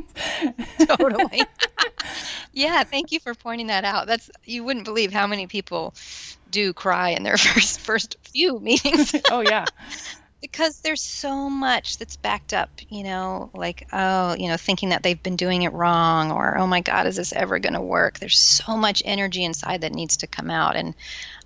totally. 0.97 1.43
yeah, 2.53 2.85
thank 2.85 3.13
you 3.13 3.21
for 3.21 3.35
pointing 3.35 3.69
that 3.69 3.85
out. 3.85 4.07
That's 4.07 4.31
you 4.45 4.65
wouldn't 4.65 4.85
believe 4.85 5.13
how 5.13 5.27
many 5.27 5.47
people 5.47 5.95
do 6.51 6.73
cry 6.73 7.11
in 7.11 7.23
their 7.23 7.37
first 7.37 7.81
first 7.81 8.17
few 8.23 8.59
meetings. 8.61 9.15
oh 9.31 9.41
yeah. 9.41 9.65
Because 10.51 10.79
there's 10.81 11.03
so 11.03 11.51
much 11.51 11.99
that's 11.99 12.17
backed 12.17 12.55
up, 12.55 12.71
you 12.89 13.03
know, 13.03 13.51
like 13.53 13.89
oh, 13.93 14.37
you 14.37 14.49
know, 14.49 14.57
thinking 14.57 14.91
that 14.91 15.03
they've 15.03 15.23
been 15.23 15.35
doing 15.35 15.63
it 15.63 15.73
wrong 15.73 16.31
or 16.31 16.57
oh 16.57 16.69
my 16.69 16.81
god, 16.81 17.09
is 17.09 17.17
this 17.17 17.33
ever 17.33 17.59
going 17.59 17.75
to 17.75 17.81
work? 17.81 18.21
There's 18.21 18.39
so 18.39 18.77
much 18.77 19.03
energy 19.05 19.43
inside 19.43 19.81
that 19.81 19.93
needs 19.93 20.19
to 20.19 20.29
come 20.29 20.49
out 20.49 20.77
and 20.77 20.95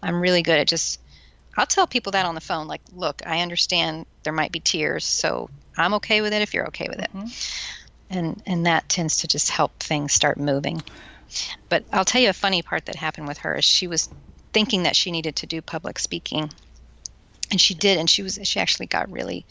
I'm 0.02 0.20
really 0.20 0.42
good 0.42 0.58
at 0.58 0.68
just 0.68 1.00
I'll 1.56 1.66
tell 1.66 1.86
people 1.86 2.12
that 2.12 2.26
on 2.26 2.34
the 2.34 2.42
phone 2.42 2.68
like, 2.68 2.82
look, 2.94 3.22
I 3.26 3.40
understand 3.40 4.04
there 4.22 4.34
might 4.34 4.52
be 4.52 4.60
tears, 4.60 5.06
so 5.06 5.48
I'm 5.76 5.94
okay 5.94 6.20
with 6.20 6.34
it 6.34 6.42
if 6.42 6.52
you're 6.52 6.68
okay 6.68 6.88
with 6.88 7.00
it. 7.00 7.10
Mm-hmm. 7.14 7.28
And 8.10 8.42
and 8.44 8.66
that 8.66 8.88
tends 8.88 9.18
to 9.18 9.28
just 9.28 9.48
help 9.48 9.78
things 9.80 10.12
start 10.12 10.38
moving. 10.38 10.82
But 11.70 11.84
I'll 11.90 12.04
tell 12.04 12.20
you 12.20 12.28
a 12.28 12.34
funny 12.34 12.60
part 12.60 12.84
that 12.86 12.96
happened 12.96 13.28
with 13.28 13.38
her 13.38 13.56
is 13.56 13.64
she 13.64 13.86
was 13.86 14.10
thinking 14.52 14.82
that 14.82 14.96
she 14.96 15.10
needed 15.10 15.36
to 15.36 15.46
do 15.46 15.62
public 15.62 15.98
speaking. 15.98 16.50
And 17.50 17.60
she 17.60 17.74
did 17.74 17.98
and 17.98 18.08
she 18.08 18.22
was 18.22 18.38
she 18.44 18.60
actually 18.60 18.86
got 18.86 19.10
really 19.10 19.44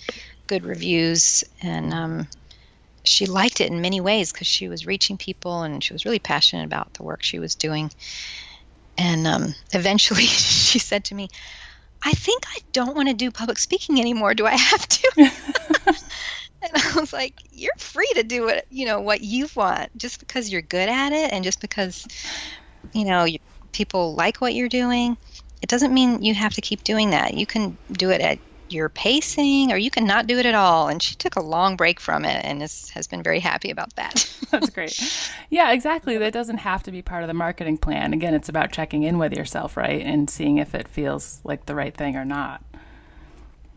good 0.48 0.66
reviews 0.66 1.44
and 1.62 1.94
um, 1.94 2.28
she 3.04 3.26
liked 3.26 3.62
it 3.62 3.72
in 3.72 3.82
many 3.82 4.02
ways 4.02 4.32
because 4.32 4.48
she 4.48 4.68
was 4.68 4.86
reaching 4.86 5.18
people 5.18 5.64
and 5.64 5.84
she 5.84 5.94
was 5.94 6.06
really 6.06 6.20
passionate 6.20 6.66
about 6.66 6.94
the 6.94 7.04
work 7.04 7.24
she 7.24 7.40
was 7.40 7.56
doing. 7.56 7.92
And 8.98 9.28
um, 9.28 9.56
eventually 9.74 10.24
she 10.26 10.80
said 10.80 11.06
to 11.06 11.16
me, 11.16 11.30
I 12.04 12.14
think 12.14 12.44
I 12.48 12.60
don't 12.72 12.96
want 12.96 13.10
to 13.10 13.14
do 13.14 13.32
public 13.32 13.58
speaking 13.60 14.00
anymore. 14.00 14.34
Do 14.34 14.46
I 14.46 14.56
have 14.56 14.88
to? 14.88 15.32
and 16.62 16.72
I 16.74 17.00
was 17.00 17.14
like, 17.14 17.36
you're 17.52 17.72
free 17.78 18.10
to 18.16 18.24
do 18.24 18.46
what 18.46 18.66
you 18.70 18.86
know, 18.86 19.00
what 19.02 19.22
you 19.22 19.48
want 19.56 19.96
just 19.98 20.20
because 20.20 20.50
you're 20.50 20.62
good 20.62 20.90
at 20.90 21.12
it 21.12 21.32
and 21.32 21.44
just 21.44 21.62
because, 21.62 22.06
you 22.94 23.06
know, 23.06 23.24
you, 23.24 23.40
people 23.72 24.16
like 24.16 24.42
what 24.42 24.54
you're 24.54 24.70
doing. 24.70 25.18
It 25.62 25.70
doesn't 25.70 25.94
mean 25.94 26.24
you 26.24 26.34
have 26.34 26.54
to 26.54 26.62
keep 26.62 26.84
doing 26.84 27.12
that. 27.12 27.34
You 27.34 27.46
can 27.46 27.78
do 27.92 28.10
it 28.10 28.22
at 28.22 28.40
your 28.70 28.90
pacing 28.90 29.72
or 29.72 29.78
you 29.78 29.90
can 29.90 30.06
not 30.06 30.28
do 30.28 30.38
it 30.38 30.46
at 30.46 30.56
all. 30.56 30.88
And 30.88 31.02
she 31.02 31.16
took 31.16 31.36
a 31.36 31.42
long 31.42 31.76
break 31.76 32.00
from 32.00 32.24
it 32.24 32.46
and 32.46 32.62
is, 32.62 32.90
has 32.92 33.08
been 33.08 33.24
very 33.24 33.40
happy 33.40 33.72
about 33.72 33.96
that. 33.96 34.30
That's 34.52 34.70
great. 34.70 35.00
Yeah 35.50 35.72
exactly. 35.72 36.18
That 36.18 36.34
doesn't 36.34 36.60
have 36.60 36.84
to 36.84 36.92
be 36.92 37.02
part 37.02 37.24
of 37.24 37.28
the 37.28 37.34
marketing 37.34 37.78
plan. 37.78 38.14
Again 38.14 38.34
it's 38.34 38.50
about 38.50 38.72
checking 38.72 39.04
in 39.04 39.18
with 39.18 39.34
yourself 39.34 39.76
right 39.76 40.02
and 40.02 40.30
seeing 40.30 40.58
if 40.58 40.76
it 40.76 40.88
feels 40.88 41.42
like 41.44 41.66
the 41.66 41.76
right 41.76 41.96
thing 41.96 42.16
or 42.16 42.26
not. 42.26 42.64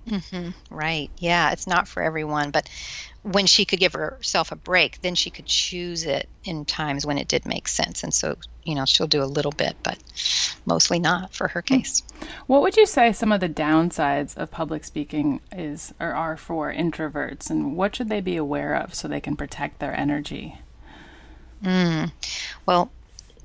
Mm-hmm. 0.06 0.50
right. 0.68 1.10
Yeah 1.18 1.52
it's 1.52 1.66
not 1.66 1.88
for 1.88 2.02
everyone. 2.02 2.50
But 2.50 2.68
when 3.22 3.46
she 3.46 3.64
could 3.64 3.78
give 3.78 3.92
herself 3.94 4.52
a 4.52 4.56
break, 4.56 5.00
then 5.00 5.14
she 5.14 5.30
could 5.30 5.46
choose 5.46 6.04
it 6.04 6.28
in 6.44 6.64
times 6.64 7.06
when 7.06 7.18
it 7.18 7.28
did 7.28 7.46
make 7.46 7.68
sense. 7.68 8.02
And 8.02 8.12
so, 8.12 8.36
you 8.64 8.74
know, 8.74 8.84
she'll 8.84 9.06
do 9.06 9.22
a 9.22 9.24
little 9.24 9.52
bit, 9.52 9.76
but 9.82 9.98
mostly 10.64 10.98
not 10.98 11.34
for 11.34 11.48
her 11.48 11.60
hmm. 11.66 11.76
case. 11.76 12.02
What 12.46 12.62
would 12.62 12.76
you 12.76 12.86
say 12.86 13.12
some 13.12 13.32
of 13.32 13.40
the 13.40 13.48
downsides 13.48 14.36
of 14.36 14.50
public 14.50 14.84
speaking 14.84 15.40
is 15.50 15.92
or 16.00 16.14
are 16.14 16.36
for 16.36 16.72
introverts, 16.72 17.50
and 17.50 17.76
what 17.76 17.96
should 17.96 18.08
they 18.08 18.20
be 18.20 18.36
aware 18.36 18.74
of 18.74 18.94
so 18.94 19.08
they 19.08 19.20
can 19.20 19.36
protect 19.36 19.78
their 19.78 19.94
energy? 19.94 20.58
Mm. 21.62 22.12
Well, 22.66 22.90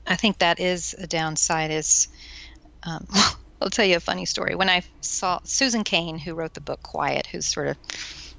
I 0.07 0.15
think 0.15 0.39
that 0.39 0.59
is 0.59 0.95
a 0.97 1.07
downside. 1.07 1.71
Is 1.71 2.07
um, 2.83 3.07
I'll 3.61 3.69
tell 3.69 3.85
you 3.85 3.97
a 3.97 4.01
funny 4.01 4.25
story. 4.25 4.55
When 4.55 4.69
I 4.69 4.83
saw 5.01 5.39
Susan 5.43 5.83
Cain, 5.83 6.17
who 6.19 6.35
wrote 6.35 6.53
the 6.53 6.61
book 6.61 6.83
Quiet, 6.83 7.27
who's 7.27 7.45
sort 7.45 7.67
of, 7.67 7.77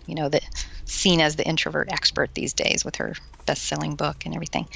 you 0.09 0.15
know, 0.15 0.29
the 0.29 0.41
seen 0.85 1.21
as 1.21 1.37
the 1.37 1.47
introvert 1.47 1.93
expert 1.93 2.35
these 2.35 2.55
days 2.55 2.85
with 2.85 2.97
her 2.97 3.15
best-selling 3.47 3.95
book 3.95 4.25
and 4.25 4.35
everything. 4.35 4.67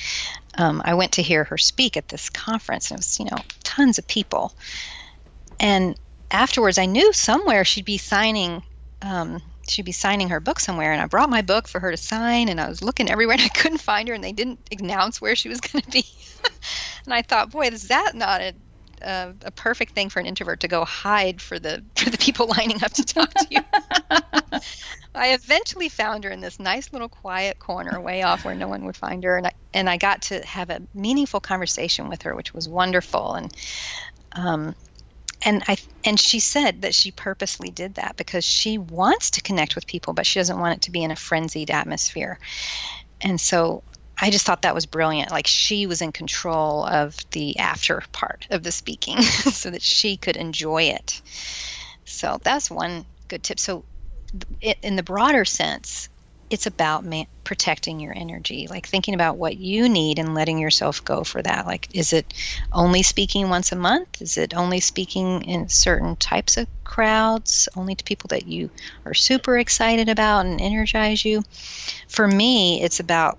Um, 0.57 0.83
I 0.85 0.95
went 0.95 1.13
to 1.13 1.23
hear 1.23 1.45
her 1.45 1.59
speak 1.59 1.97
at 1.97 2.09
this 2.09 2.31
conference, 2.31 2.91
and 2.91 2.99
it 2.99 3.01
was 3.01 3.19
you 3.19 3.27
know 3.27 3.39
tons 3.65 3.99
of 3.99 4.07
people. 4.07 4.55
And 5.59 5.97
afterwards, 6.31 6.79
I 6.79 6.87
knew 6.87 7.13
somewhere 7.13 7.65
she'd 7.65 7.85
be 7.85 7.99
signing. 7.99 8.63
Um, 9.01 9.43
she'd 9.69 9.85
be 9.85 9.93
signing 9.93 10.29
her 10.29 10.41
book 10.41 10.61
somewhere, 10.61 10.93
and 10.93 11.01
I 11.01 11.07
brought 11.07 11.31
my 11.31 11.43
book 11.43 11.67
for 11.67 11.81
her 11.81 11.91
to 11.91 11.97
sign. 11.97 12.49
And 12.49 12.61
I 12.61 12.69
was 12.69 12.83
looking 12.83 13.11
everywhere, 13.11 13.35
and 13.35 13.43
I 13.43 13.49
couldn't 13.49 13.79
find 13.79 14.09
her, 14.09 14.15
and 14.15 14.23
they 14.23 14.33
didn't 14.33 14.61
announce 14.79 15.21
where 15.21 15.35
she 15.35 15.49
was 15.49 15.61
going 15.61 15.83
to 15.83 15.91
be. 15.91 16.05
and 17.05 17.15
I 17.15 17.23
thought, 17.23 17.51
boy, 17.51 17.69
is 17.69 17.89
that 17.89 18.13
not 18.15 18.41
a 18.41 18.55
a, 19.03 19.35
a, 19.45 19.51
perfect 19.51 19.95
thing 19.95 20.09
for 20.09 20.21
an 20.21 20.27
introvert 20.27 20.61
to 20.61 20.69
go 20.69 20.85
hide 20.85 21.41
for 21.41 21.59
the 21.59 21.85
for 21.97 22.11
the 22.11 22.19
people 22.19 22.47
lining 22.47 22.83
up 22.83 22.93
to 22.93 23.05
talk 23.05 23.33
to 23.35 23.47
you. 23.51 23.61
I 25.15 25.35
eventually 25.35 25.89
found 25.89 26.25
her 26.25 26.31
in 26.31 26.41
this 26.41 26.59
nice 26.59 26.93
little 26.93 27.09
quiet 27.09 27.59
corner 27.59 28.01
way 28.01 28.23
off 28.23 28.45
where 28.45 28.55
no 28.55 28.69
one 28.69 28.85
would 28.87 28.97
find 28.97 29.23
her, 29.25 29.37
and 29.37 29.47
I 29.47 29.53
and 29.75 29.89
I 29.89 29.97
got 29.97 30.23
to 30.23 30.45
have 30.45 30.71
a 30.71 30.83
meaningful 30.95 31.41
conversation 31.41 32.09
with 32.09 32.23
her, 32.23 32.35
which 32.35 32.55
was 32.55 32.69
wonderful. 32.69 33.35
And 33.35 33.55
um, 34.33 34.75
and 35.45 35.63
I 35.69 35.77
and 36.05 36.19
she 36.19 36.41
said 36.41 36.83
that 36.83 36.95
she 36.95 37.11
purposely 37.11 37.71
did 37.71 37.95
that 37.95 38.17
because 38.17 38.45
she 38.45 38.79
wants 38.79 39.33
to 39.33 39.43
connect 39.43 39.75
with 39.75 39.87
people, 39.87 40.15
but 40.15 40.27
she 40.27 40.39
doesn't 40.39 40.59
want 40.59 40.77
it 40.77 40.83
to 40.83 40.91
be 40.91 41.03
in 41.03 41.11
a 41.11 41.17
frenzied 41.17 41.71
atmosphere. 41.71 42.39
And 43.21 43.41
so 43.41 43.83
I 44.23 44.31
just 44.31 44.47
thought 44.47 44.63
that 44.63 44.75
was 44.75 44.87
brilliant. 44.87 45.33
Like 45.33 45.49
she 45.49 45.87
was 45.87 46.01
in 46.01 46.13
control 46.13 46.87
of 46.87 47.17
the 47.33 47.59
after 47.59 48.01
part 48.13 48.47
of 48.51 48.63
the 48.63 48.71
speaking 48.71 49.21
so 49.23 49.71
that 49.71 49.83
she 49.83 50.17
could 50.17 50.37
enjoy 50.37 50.85
it. 50.85 51.21
So 52.05 52.39
that's 52.43 52.71
one 52.71 53.05
good 53.27 53.43
tip. 53.43 53.59
So, 53.59 53.85
in 54.61 54.95
the 54.95 55.03
broader 55.03 55.45
sense, 55.45 56.09
it's 56.51 56.67
about 56.67 57.05
man- 57.05 57.27
protecting 57.43 57.99
your 57.99 58.17
energy, 58.17 58.69
like 58.71 58.87
thinking 58.87 59.15
about 59.15 59.39
what 59.39 59.57
you 59.57 59.89
need 59.89 60.21
and 60.21 60.35
letting 60.35 60.59
yourself 60.59 61.05
go 61.05 61.25
for 61.25 61.43
that. 61.43 61.67
Like, 61.67 61.89
is 61.93 62.13
it 62.13 62.33
only 62.73 63.03
speaking 63.03 63.49
once 63.49 63.73
a 63.73 63.77
month? 63.77 64.23
Is 64.23 64.39
it 64.39 64.55
only 64.55 64.79
speaking 64.79 65.43
in 65.43 65.69
certain 65.69 66.15
types 66.15 66.57
of 66.59 66.69
crowds, 66.85 67.69
only 67.75 67.97
to 67.97 68.05
people 68.05 68.29
that 68.29 68.47
you 68.47 68.71
are 69.05 69.15
super 69.15 69.59
excited 69.59 70.09
about 70.09 70.47
and 70.47 70.61
energize 70.61 71.25
you? 71.25 71.43
For 72.09 72.29
me, 72.29 72.83
it's 72.83 73.01
about 73.01 73.39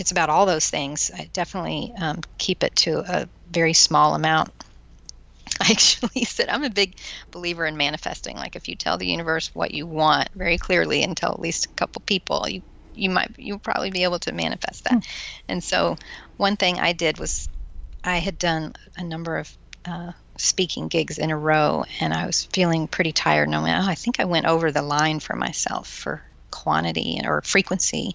it's 0.00 0.10
about 0.10 0.30
all 0.30 0.46
those 0.46 0.68
things. 0.68 1.10
I 1.14 1.28
definitely 1.32 1.92
um, 2.00 2.22
keep 2.38 2.64
it 2.64 2.74
to 2.76 3.00
a 3.00 3.28
very 3.50 3.74
small 3.74 4.14
amount. 4.14 4.50
I 5.60 5.70
actually 5.70 6.24
said 6.24 6.48
I'm 6.48 6.64
a 6.64 6.70
big 6.70 6.96
believer 7.30 7.66
in 7.66 7.76
manifesting. 7.76 8.36
Like 8.36 8.56
if 8.56 8.68
you 8.68 8.76
tell 8.76 8.96
the 8.96 9.06
universe 9.06 9.54
what 9.54 9.72
you 9.72 9.86
want 9.86 10.30
very 10.34 10.56
clearly 10.56 11.02
and 11.02 11.14
tell 11.14 11.32
at 11.32 11.38
least 11.38 11.66
a 11.66 11.74
couple 11.74 12.02
people, 12.06 12.48
you 12.48 12.62
you 12.94 13.10
might 13.10 13.30
you'll 13.36 13.58
probably 13.58 13.90
be 13.90 14.04
able 14.04 14.18
to 14.20 14.32
manifest 14.32 14.84
that. 14.84 14.94
Mm. 14.94 15.06
And 15.48 15.64
so 15.64 15.96
one 16.38 16.56
thing 16.56 16.80
I 16.80 16.94
did 16.94 17.18
was 17.18 17.48
I 18.02 18.16
had 18.16 18.38
done 18.38 18.72
a 18.96 19.04
number 19.04 19.36
of 19.36 19.54
uh, 19.84 20.12
speaking 20.38 20.88
gigs 20.88 21.18
in 21.18 21.30
a 21.30 21.36
row, 21.36 21.84
and 22.00 22.14
I 22.14 22.24
was 22.24 22.44
feeling 22.44 22.88
pretty 22.88 23.12
tired. 23.12 23.48
And 23.48 23.54
I 23.54 23.62
went, 23.62 23.84
oh, 23.84 23.90
I 23.90 23.94
think 23.96 24.18
I 24.18 24.24
went 24.24 24.46
over 24.46 24.72
the 24.72 24.82
line 24.82 25.20
for 25.20 25.36
myself 25.36 25.88
for 25.88 26.22
quantity 26.50 27.20
or 27.22 27.42
frequency. 27.42 28.14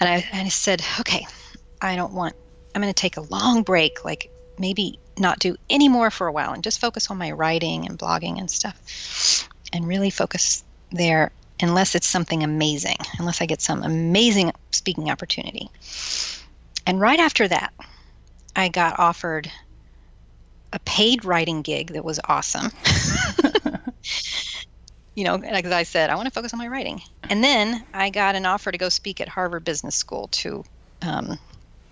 And 0.00 0.08
I, 0.08 0.28
and 0.32 0.46
I 0.46 0.48
said, 0.48 0.82
okay, 1.00 1.26
I 1.80 1.96
don't 1.96 2.12
want, 2.12 2.34
I'm 2.74 2.82
going 2.82 2.92
to 2.92 3.00
take 3.00 3.16
a 3.16 3.22
long 3.22 3.62
break, 3.62 4.04
like 4.04 4.30
maybe 4.58 4.98
not 5.18 5.38
do 5.38 5.56
any 5.68 5.88
more 5.88 6.10
for 6.10 6.26
a 6.26 6.32
while 6.32 6.52
and 6.52 6.62
just 6.62 6.80
focus 6.80 7.10
on 7.10 7.18
my 7.18 7.32
writing 7.32 7.86
and 7.86 7.98
blogging 7.98 8.38
and 8.38 8.50
stuff 8.50 9.48
and 9.72 9.86
really 9.86 10.10
focus 10.10 10.64
there 10.90 11.32
unless 11.60 11.94
it's 11.94 12.06
something 12.06 12.42
amazing, 12.42 12.96
unless 13.18 13.40
I 13.40 13.46
get 13.46 13.60
some 13.60 13.82
amazing 13.82 14.52
speaking 14.70 15.10
opportunity. 15.10 15.70
And 16.86 17.00
right 17.00 17.18
after 17.18 17.48
that, 17.48 17.72
I 18.54 18.68
got 18.68 18.98
offered 18.98 19.50
a 20.72 20.78
paid 20.80 21.24
writing 21.24 21.62
gig 21.62 21.92
that 21.92 22.04
was 22.04 22.20
awesome. 22.24 22.70
you 25.18 25.24
know, 25.24 25.34
like 25.34 25.64
as 25.64 25.72
I 25.72 25.82
said, 25.82 26.10
I 26.10 26.14
want 26.14 26.26
to 26.26 26.30
focus 26.30 26.52
on 26.52 26.60
my 26.60 26.68
writing. 26.68 27.02
And 27.28 27.42
then 27.42 27.84
I 27.92 28.10
got 28.10 28.36
an 28.36 28.46
offer 28.46 28.70
to 28.70 28.78
go 28.78 28.88
speak 28.88 29.20
at 29.20 29.28
Harvard 29.28 29.64
Business 29.64 29.96
School 29.96 30.28
to, 30.28 30.62
um, 31.02 31.40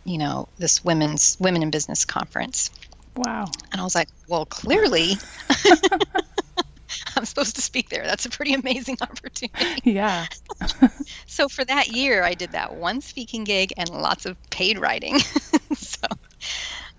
you 0.05 0.17
know, 0.17 0.49
this 0.59 0.85
women's 0.85 1.37
women 1.41 1.65
in 1.65 1.71
business 1.73 2.05
conference. 2.05 2.71
Wow. 3.17 3.47
And 3.73 3.81
I 3.81 3.85
was 3.85 3.97
like, 3.97 4.07
well, 4.29 4.47
clearly. 4.47 5.15
I'm 7.17 7.25
supposed 7.25 7.57
to 7.57 7.63
speak 7.63 7.89
there. 7.89 8.05
That's 8.05 8.27
a 8.27 8.31
pretty 8.31 8.55
amazing 8.55 8.99
opportunity. 9.03 9.81
Yeah. 9.83 10.27
so 11.27 11.49
for 11.49 11.65
that 11.65 11.89
year, 11.89 12.23
I 12.23 12.35
did 12.35 12.53
that 12.53 12.77
one 12.77 13.01
speaking 13.01 13.43
gig 13.43 13.73
and 13.77 13.89
lots 13.89 14.27
of 14.27 14.37
paid 14.51 14.79
writing. 14.79 15.19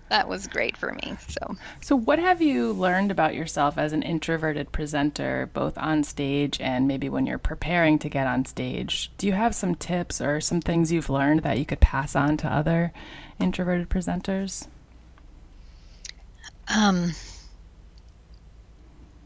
That 0.08 0.28
was 0.28 0.46
great 0.46 0.76
for 0.76 0.92
me. 0.92 1.16
So, 1.28 1.56
so 1.80 1.96
what 1.96 2.18
have 2.18 2.40
you 2.40 2.72
learned 2.72 3.10
about 3.10 3.34
yourself 3.34 3.78
as 3.78 3.92
an 3.92 4.02
introverted 4.02 4.72
presenter, 4.72 5.50
both 5.52 5.76
on 5.76 6.02
stage 6.04 6.60
and 6.60 6.88
maybe 6.88 7.08
when 7.08 7.26
you're 7.26 7.38
preparing 7.38 7.98
to 8.00 8.08
get 8.08 8.26
on 8.26 8.44
stage? 8.44 9.10
Do 9.18 9.26
you 9.26 9.34
have 9.34 9.54
some 9.54 9.74
tips 9.74 10.20
or 10.20 10.40
some 10.40 10.60
things 10.60 10.90
you've 10.90 11.10
learned 11.10 11.42
that 11.42 11.58
you 11.58 11.66
could 11.66 11.80
pass 11.80 12.16
on 12.16 12.36
to 12.38 12.52
other 12.52 12.92
introverted 13.38 13.88
presenters? 13.88 14.66
Um, 16.68 17.12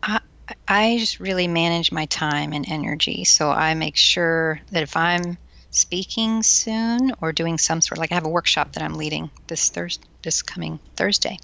I 0.03 0.21
I 0.69 0.99
just 0.99 1.21
really 1.21 1.49
manage 1.49 1.93
my 1.93 2.07
time 2.07 2.53
and 2.53 2.65
energy, 2.69 3.25
so 3.25 3.51
I 3.51 3.75
make 3.75 3.97
sure 3.97 4.61
that 4.71 4.83
if 4.83 4.97
I'm 4.97 5.39
speaking 5.71 6.43
soon 6.43 7.13
or 7.21 7.33
doing 7.33 7.59
some 7.59 7.81
sort 7.81 7.99
of 7.99 8.01
like 8.01 8.13
I 8.13 8.17
have 8.17 8.27
a 8.27 8.29
workshop 8.29 8.73
that 8.73 8.83
I'm 8.83 8.95
leading 8.95 9.31
this 9.47 9.71
Thursday 9.71 10.07
this 10.23 10.43
coming 10.43 10.79
Thursday. 10.97 11.39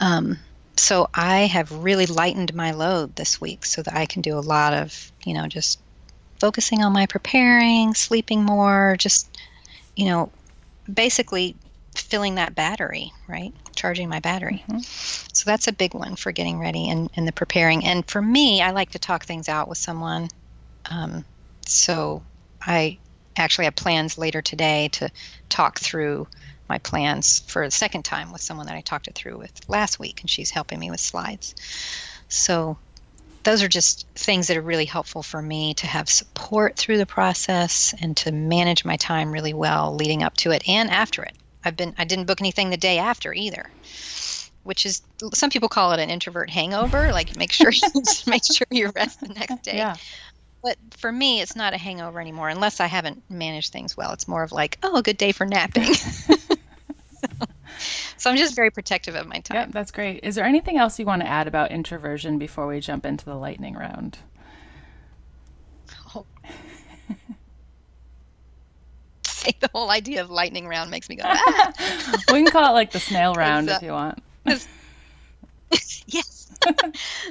Um, 0.00 0.38
so 0.76 1.08
I 1.14 1.40
have 1.46 1.70
really 1.70 2.06
lightened 2.06 2.54
my 2.54 2.72
load 2.72 3.14
this 3.16 3.40
week 3.40 3.64
so 3.64 3.82
that 3.82 3.94
I 3.94 4.06
can 4.06 4.22
do 4.22 4.38
a 4.38 4.40
lot 4.40 4.72
of, 4.72 5.12
you 5.24 5.34
know, 5.34 5.46
just 5.46 5.80
focusing 6.40 6.82
on 6.82 6.92
my 6.92 7.06
preparing, 7.06 7.94
sleeping 7.94 8.42
more, 8.42 8.96
just, 8.98 9.38
you 9.94 10.06
know, 10.06 10.30
basically 10.92 11.54
filling 11.94 12.36
that 12.36 12.54
battery, 12.54 13.12
right? 13.28 13.52
Charging 13.76 14.08
my 14.08 14.20
battery. 14.20 14.64
Mm-hmm. 14.66 14.78
So 15.32 15.44
that's 15.48 15.68
a 15.68 15.72
big 15.72 15.94
one 15.94 16.16
for 16.16 16.32
getting 16.32 16.58
ready 16.58 16.88
and, 16.88 17.10
and 17.16 17.28
the 17.28 17.32
preparing. 17.32 17.84
And 17.84 18.08
for 18.08 18.20
me, 18.20 18.62
I 18.62 18.70
like 18.70 18.90
to 18.90 18.98
talk 18.98 19.24
things 19.24 19.48
out 19.48 19.68
with 19.68 19.78
someone. 19.78 20.28
Um, 20.90 21.24
so 21.66 22.22
I 22.60 22.98
actually 23.36 23.66
have 23.66 23.76
plans 23.76 24.18
later 24.18 24.42
today 24.42 24.88
to 24.92 25.10
talk 25.48 25.78
through 25.78 26.26
my 26.72 26.78
plans 26.78 27.40
for 27.40 27.66
the 27.66 27.70
second 27.70 28.02
time 28.02 28.32
with 28.32 28.40
someone 28.40 28.66
that 28.66 28.74
I 28.74 28.80
talked 28.80 29.06
it 29.06 29.14
through 29.14 29.36
with 29.36 29.52
last 29.68 29.98
week, 29.98 30.22
and 30.22 30.30
she's 30.30 30.50
helping 30.50 30.78
me 30.78 30.90
with 30.90 31.00
slides. 31.00 31.54
So 32.28 32.78
those 33.42 33.62
are 33.62 33.68
just 33.68 34.06
things 34.14 34.46
that 34.46 34.56
are 34.56 34.62
really 34.62 34.86
helpful 34.86 35.22
for 35.22 35.42
me 35.42 35.74
to 35.74 35.86
have 35.86 36.08
support 36.08 36.78
through 36.78 36.96
the 36.96 37.04
process 37.04 37.94
and 38.00 38.16
to 38.18 38.32
manage 38.32 38.86
my 38.86 38.96
time 38.96 39.32
really 39.32 39.52
well 39.52 39.94
leading 39.94 40.22
up 40.22 40.34
to 40.38 40.50
it 40.52 40.66
and 40.66 40.88
after 40.90 41.22
it. 41.22 41.34
I've 41.62 41.76
been 41.76 41.94
I 41.98 42.04
didn't 42.04 42.24
book 42.24 42.40
anything 42.40 42.70
the 42.70 42.78
day 42.78 42.98
after 42.98 43.34
either. 43.34 43.68
which 44.62 44.86
is 44.86 45.02
some 45.34 45.50
people 45.50 45.68
call 45.68 45.92
it 45.92 46.00
an 46.00 46.08
introvert 46.08 46.48
hangover. 46.48 47.12
Like 47.12 47.36
make 47.36 47.52
sure 47.52 47.70
you 47.70 48.02
make 48.26 48.44
sure 48.50 48.66
you 48.70 48.90
rest 48.96 49.20
the 49.20 49.28
next 49.28 49.62
day. 49.62 49.76
Yeah. 49.76 49.96
But 50.62 50.78
for 50.98 51.10
me, 51.10 51.40
it's 51.42 51.56
not 51.56 51.74
a 51.74 51.76
hangover 51.76 52.20
anymore 52.20 52.48
unless 52.48 52.78
I 52.80 52.86
haven't 52.86 53.28
managed 53.28 53.72
things 53.72 53.96
well. 53.96 54.12
It's 54.12 54.28
more 54.28 54.44
of 54.44 54.52
like, 54.52 54.78
oh, 54.82 54.96
a 54.96 55.02
good 55.02 55.18
day 55.18 55.32
for 55.32 55.44
napping. 55.44 55.90
so, 58.16 58.30
I'm 58.30 58.36
just 58.36 58.54
very 58.54 58.70
protective 58.70 59.14
of 59.14 59.26
my 59.26 59.38
time. 59.40 59.56
Yep, 59.56 59.72
that's 59.72 59.90
great. 59.90 60.20
Is 60.22 60.34
there 60.34 60.44
anything 60.44 60.78
else 60.78 60.98
you 60.98 61.06
want 61.06 61.22
to 61.22 61.28
add 61.28 61.46
about 61.46 61.70
introversion 61.70 62.38
before 62.38 62.66
we 62.66 62.80
jump 62.80 63.06
into 63.06 63.24
the 63.24 63.34
lightning 63.34 63.74
round? 63.74 64.18
Oh. 66.14 66.26
The 69.60 69.68
whole 69.74 69.90
idea 69.90 70.20
of 70.22 70.30
lightning 70.30 70.68
round 70.68 70.92
makes 70.92 71.08
me 71.08 71.16
go. 71.16 71.24
Ah! 71.26 71.72
we 72.32 72.44
can 72.44 72.46
call 72.46 72.70
it 72.70 72.74
like 72.74 72.92
the 72.92 73.00
snail 73.00 73.34
round 73.34 73.68
if 73.68 73.82
you 73.82 73.90
want. 73.90 74.22
yes, 76.06 76.54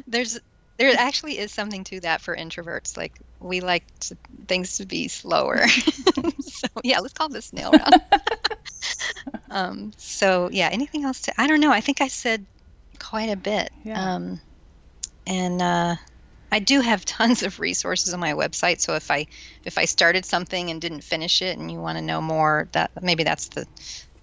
there's 0.07 0.37
there 0.81 0.93
actually 0.97 1.37
is 1.37 1.51
something 1.51 1.83
to 1.85 1.99
that 1.99 2.21
for 2.21 2.35
introverts. 2.35 2.97
Like 2.97 3.19
we 3.39 3.61
like 3.61 3.83
to, 4.01 4.17
things 4.47 4.77
to 4.77 4.85
be 4.85 5.07
slower. 5.07 5.67
so 5.67 6.67
yeah, 6.83 6.99
let's 6.99 7.13
call 7.13 7.29
this 7.29 7.45
snail 7.45 7.71
round. 7.71 8.01
Um, 9.51 9.91
so 9.97 10.49
yeah, 10.51 10.69
anything 10.71 11.03
else 11.03 11.21
to? 11.21 11.39
I 11.39 11.47
don't 11.47 11.59
know. 11.59 11.71
I 11.71 11.81
think 11.81 12.01
I 12.01 12.07
said 12.07 12.45
quite 12.99 13.29
a 13.29 13.35
bit. 13.35 13.69
Yeah. 13.83 14.15
Um, 14.15 14.41
and 15.27 15.61
uh, 15.61 15.95
I 16.51 16.59
do 16.59 16.81
have 16.81 17.05
tons 17.05 17.43
of 17.43 17.59
resources 17.59 18.13
on 18.13 18.19
my 18.19 18.33
website. 18.33 18.79
So 18.79 18.95
if 18.95 19.11
I 19.11 19.27
if 19.65 19.77
I 19.77 19.85
started 19.85 20.25
something 20.25 20.71
and 20.71 20.81
didn't 20.81 21.01
finish 21.01 21.41
it, 21.41 21.57
and 21.57 21.71
you 21.71 21.79
want 21.79 21.97
to 21.97 22.01
know 22.01 22.21
more, 22.21 22.69
that 22.71 22.91
maybe 23.03 23.23
that's 23.23 23.49
the 23.49 23.67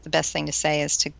the 0.04 0.10
best 0.10 0.32
thing 0.32 0.46
to 0.46 0.52
say 0.52 0.82
is 0.82 0.96
to 0.98 1.12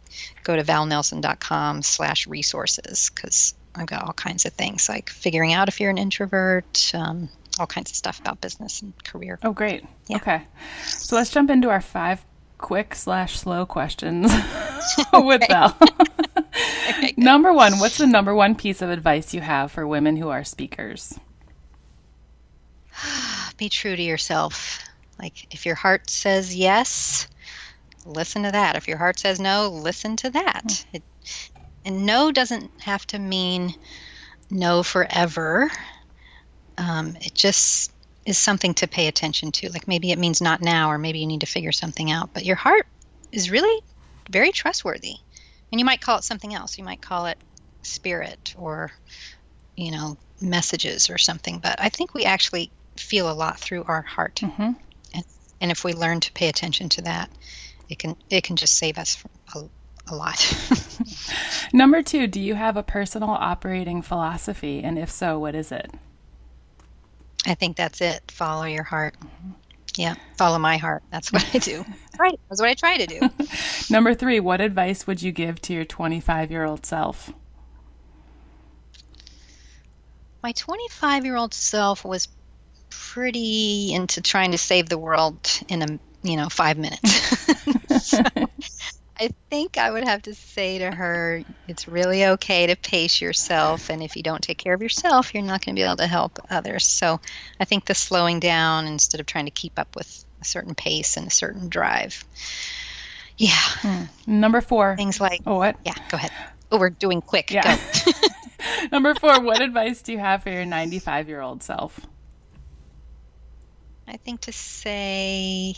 go 0.44 0.56
to 0.56 0.62
valnelson.com 0.62 1.82
slash 1.82 2.26
resources 2.26 3.10
because 3.14 3.54
I've 3.74 3.86
got 3.86 4.04
all 4.04 4.12
kinds 4.12 4.46
of 4.46 4.54
things 4.54 4.88
like 4.88 5.10
figuring 5.10 5.52
out 5.52 5.68
if 5.68 5.80
you're 5.80 5.90
an 5.90 5.98
introvert, 5.98 6.92
um, 6.94 7.28
all 7.58 7.66
kinds 7.66 7.90
of 7.90 7.96
stuff 7.96 8.20
about 8.20 8.40
business 8.40 8.80
and 8.80 8.92
career. 9.04 9.38
Oh, 9.42 9.52
great. 9.52 9.84
Yeah. 10.08 10.16
Okay. 10.16 10.42
So 10.86 11.16
let's 11.16 11.30
jump 11.30 11.50
into 11.50 11.68
our 11.68 11.80
five 11.80 12.24
quick 12.58 12.94
slash 12.94 13.38
slow 13.38 13.64
questions 13.64 14.32
with 15.12 15.42
Val. 15.48 15.76
Okay, 16.88 17.14
number 17.16 17.52
one, 17.52 17.78
what's 17.78 17.98
the 17.98 18.06
number 18.06 18.34
one 18.34 18.54
piece 18.54 18.82
of 18.82 18.90
advice 18.90 19.34
you 19.34 19.40
have 19.40 19.70
for 19.70 19.86
women 19.86 20.16
who 20.16 20.28
are 20.28 20.44
speakers? 20.44 21.18
Be 23.56 23.68
true 23.68 23.94
to 23.94 24.02
yourself. 24.02 24.80
Like 25.18 25.52
if 25.52 25.66
your 25.66 25.74
heart 25.74 26.10
says 26.10 26.56
yes, 26.56 27.28
listen 28.06 28.44
to 28.44 28.52
that. 28.52 28.76
If 28.76 28.88
your 28.88 28.98
heart 28.98 29.18
says 29.18 29.40
no, 29.40 29.68
listen 29.68 30.16
to 30.16 30.30
that. 30.30 30.84
It, 30.92 31.02
and 31.84 32.06
no 32.06 32.32
doesn't 32.32 32.70
have 32.80 33.06
to 33.08 33.18
mean 33.18 33.74
no 34.50 34.82
forever. 34.82 35.70
Um, 36.76 37.16
it 37.20 37.34
just 37.34 37.92
is 38.28 38.36
something 38.36 38.74
to 38.74 38.86
pay 38.86 39.06
attention 39.06 39.50
to. 39.50 39.72
Like 39.72 39.88
maybe 39.88 40.12
it 40.12 40.18
means 40.18 40.42
not 40.42 40.60
now, 40.60 40.90
or 40.90 40.98
maybe 40.98 41.18
you 41.18 41.26
need 41.26 41.40
to 41.40 41.46
figure 41.46 41.72
something 41.72 42.10
out. 42.10 42.34
But 42.34 42.44
your 42.44 42.56
heart 42.56 42.86
is 43.32 43.50
really 43.50 43.82
very 44.28 44.52
trustworthy. 44.52 45.14
And 45.72 45.78
you 45.80 45.84
might 45.86 46.02
call 46.02 46.18
it 46.18 46.24
something 46.24 46.54
else. 46.54 46.76
You 46.76 46.84
might 46.84 47.00
call 47.00 47.24
it 47.24 47.38
spirit 47.82 48.54
or, 48.58 48.92
you 49.76 49.90
know, 49.92 50.18
messages 50.42 51.08
or 51.08 51.16
something. 51.16 51.58
But 51.58 51.80
I 51.80 51.88
think 51.88 52.12
we 52.12 52.26
actually 52.26 52.70
feel 52.98 53.30
a 53.30 53.32
lot 53.32 53.58
through 53.58 53.84
our 53.84 54.02
heart. 54.02 54.40
Mhm. 54.44 54.76
And, 55.14 55.24
and 55.62 55.70
if 55.70 55.82
we 55.82 55.94
learn 55.94 56.20
to 56.20 56.32
pay 56.32 56.48
attention 56.48 56.90
to 56.90 57.02
that, 57.02 57.30
it 57.88 57.98
can 57.98 58.14
it 58.28 58.44
can 58.44 58.56
just 58.56 58.74
save 58.74 58.98
us 58.98 59.16
from 59.16 59.30
a, 59.54 60.12
a 60.12 60.14
lot. 60.14 60.38
Number 61.72 62.02
two, 62.02 62.26
do 62.26 62.42
you 62.42 62.56
have 62.56 62.76
a 62.76 62.82
personal 62.82 63.30
operating 63.30 64.02
philosophy? 64.02 64.82
And 64.82 64.98
if 64.98 65.10
so, 65.10 65.38
what 65.38 65.54
is 65.54 65.72
it? 65.72 65.90
I 67.48 67.54
think 67.54 67.76
that's 67.76 68.00
it. 68.00 68.30
Follow 68.30 68.64
your 68.64 68.84
heart. 68.84 69.16
Yeah, 69.96 70.14
follow 70.36 70.58
my 70.58 70.76
heart. 70.76 71.02
That's 71.10 71.32
what 71.32 71.44
I 71.54 71.58
do. 71.58 71.84
right. 72.18 72.38
That's 72.48 72.60
what 72.60 72.70
I 72.70 72.74
try 72.74 72.98
to 72.98 73.06
do. 73.06 73.30
Number 73.90 74.14
three, 74.14 74.38
what 74.38 74.60
advice 74.60 75.06
would 75.06 75.22
you 75.22 75.32
give 75.32 75.60
to 75.62 75.72
your 75.72 75.84
25 75.84 76.50
year 76.50 76.64
old 76.64 76.86
self? 76.86 77.32
My 80.42 80.52
25 80.52 81.24
year 81.24 81.36
old 81.36 81.52
self 81.54 82.04
was 82.04 82.28
pretty 82.90 83.92
into 83.92 84.20
trying 84.20 84.52
to 84.52 84.58
save 84.58 84.88
the 84.88 84.98
world 84.98 85.50
in 85.68 85.82
a 85.82 85.98
you 86.22 86.36
know 86.36 86.48
five 86.48 86.78
minutes. 86.78 88.02
so 88.02 88.22
I 89.20 89.30
think 89.50 89.78
I 89.78 89.90
would 89.90 90.04
have 90.04 90.22
to 90.22 90.34
say 90.34 90.78
to 90.78 90.90
her, 90.90 91.42
it's 91.66 91.88
really 91.88 92.24
okay 92.26 92.66
to 92.68 92.76
pace 92.76 93.20
yourself, 93.20 93.90
and 93.90 94.02
if 94.02 94.16
you 94.16 94.22
don't 94.22 94.42
take 94.42 94.58
care 94.58 94.74
of 94.74 94.82
yourself, 94.82 95.34
you're 95.34 95.42
not 95.42 95.64
going 95.64 95.74
to 95.74 95.80
be 95.80 95.84
able 95.84 95.96
to 95.96 96.06
help 96.06 96.38
others. 96.50 96.86
So 96.86 97.20
I 97.58 97.64
think 97.64 97.84
the 97.86 97.94
slowing 97.94 98.38
down 98.38 98.86
instead 98.86 99.20
of 99.20 99.26
trying 99.26 99.46
to 99.46 99.50
keep 99.50 99.78
up 99.78 99.96
with 99.96 100.24
a 100.40 100.44
certain 100.44 100.74
pace 100.76 101.16
and 101.16 101.26
a 101.26 101.30
certain 101.30 101.68
drive. 101.68 102.24
Yeah, 103.36 103.50
hmm. 103.56 104.04
Number 104.26 104.60
four. 104.60 104.96
things 104.96 105.20
like 105.20 105.40
Oh, 105.46 105.56
what? 105.56 105.76
yeah. 105.84 105.94
Go 106.10 106.16
ahead. 106.16 106.32
Oh, 106.70 106.78
we're 106.78 106.90
doing 106.90 107.20
quick. 107.20 107.50
Yeah. 107.50 107.76
Go. 108.04 108.12
Number 108.92 109.14
four, 109.14 109.40
what 109.40 109.60
advice 109.60 110.02
do 110.02 110.12
you 110.12 110.18
have 110.18 110.42
for 110.42 110.50
your 110.50 110.64
95 110.64 111.28
year 111.28 111.40
old 111.40 111.62
self? 111.62 112.00
I 114.06 114.16
think 114.16 114.40
to 114.42 114.52
say 114.52 115.74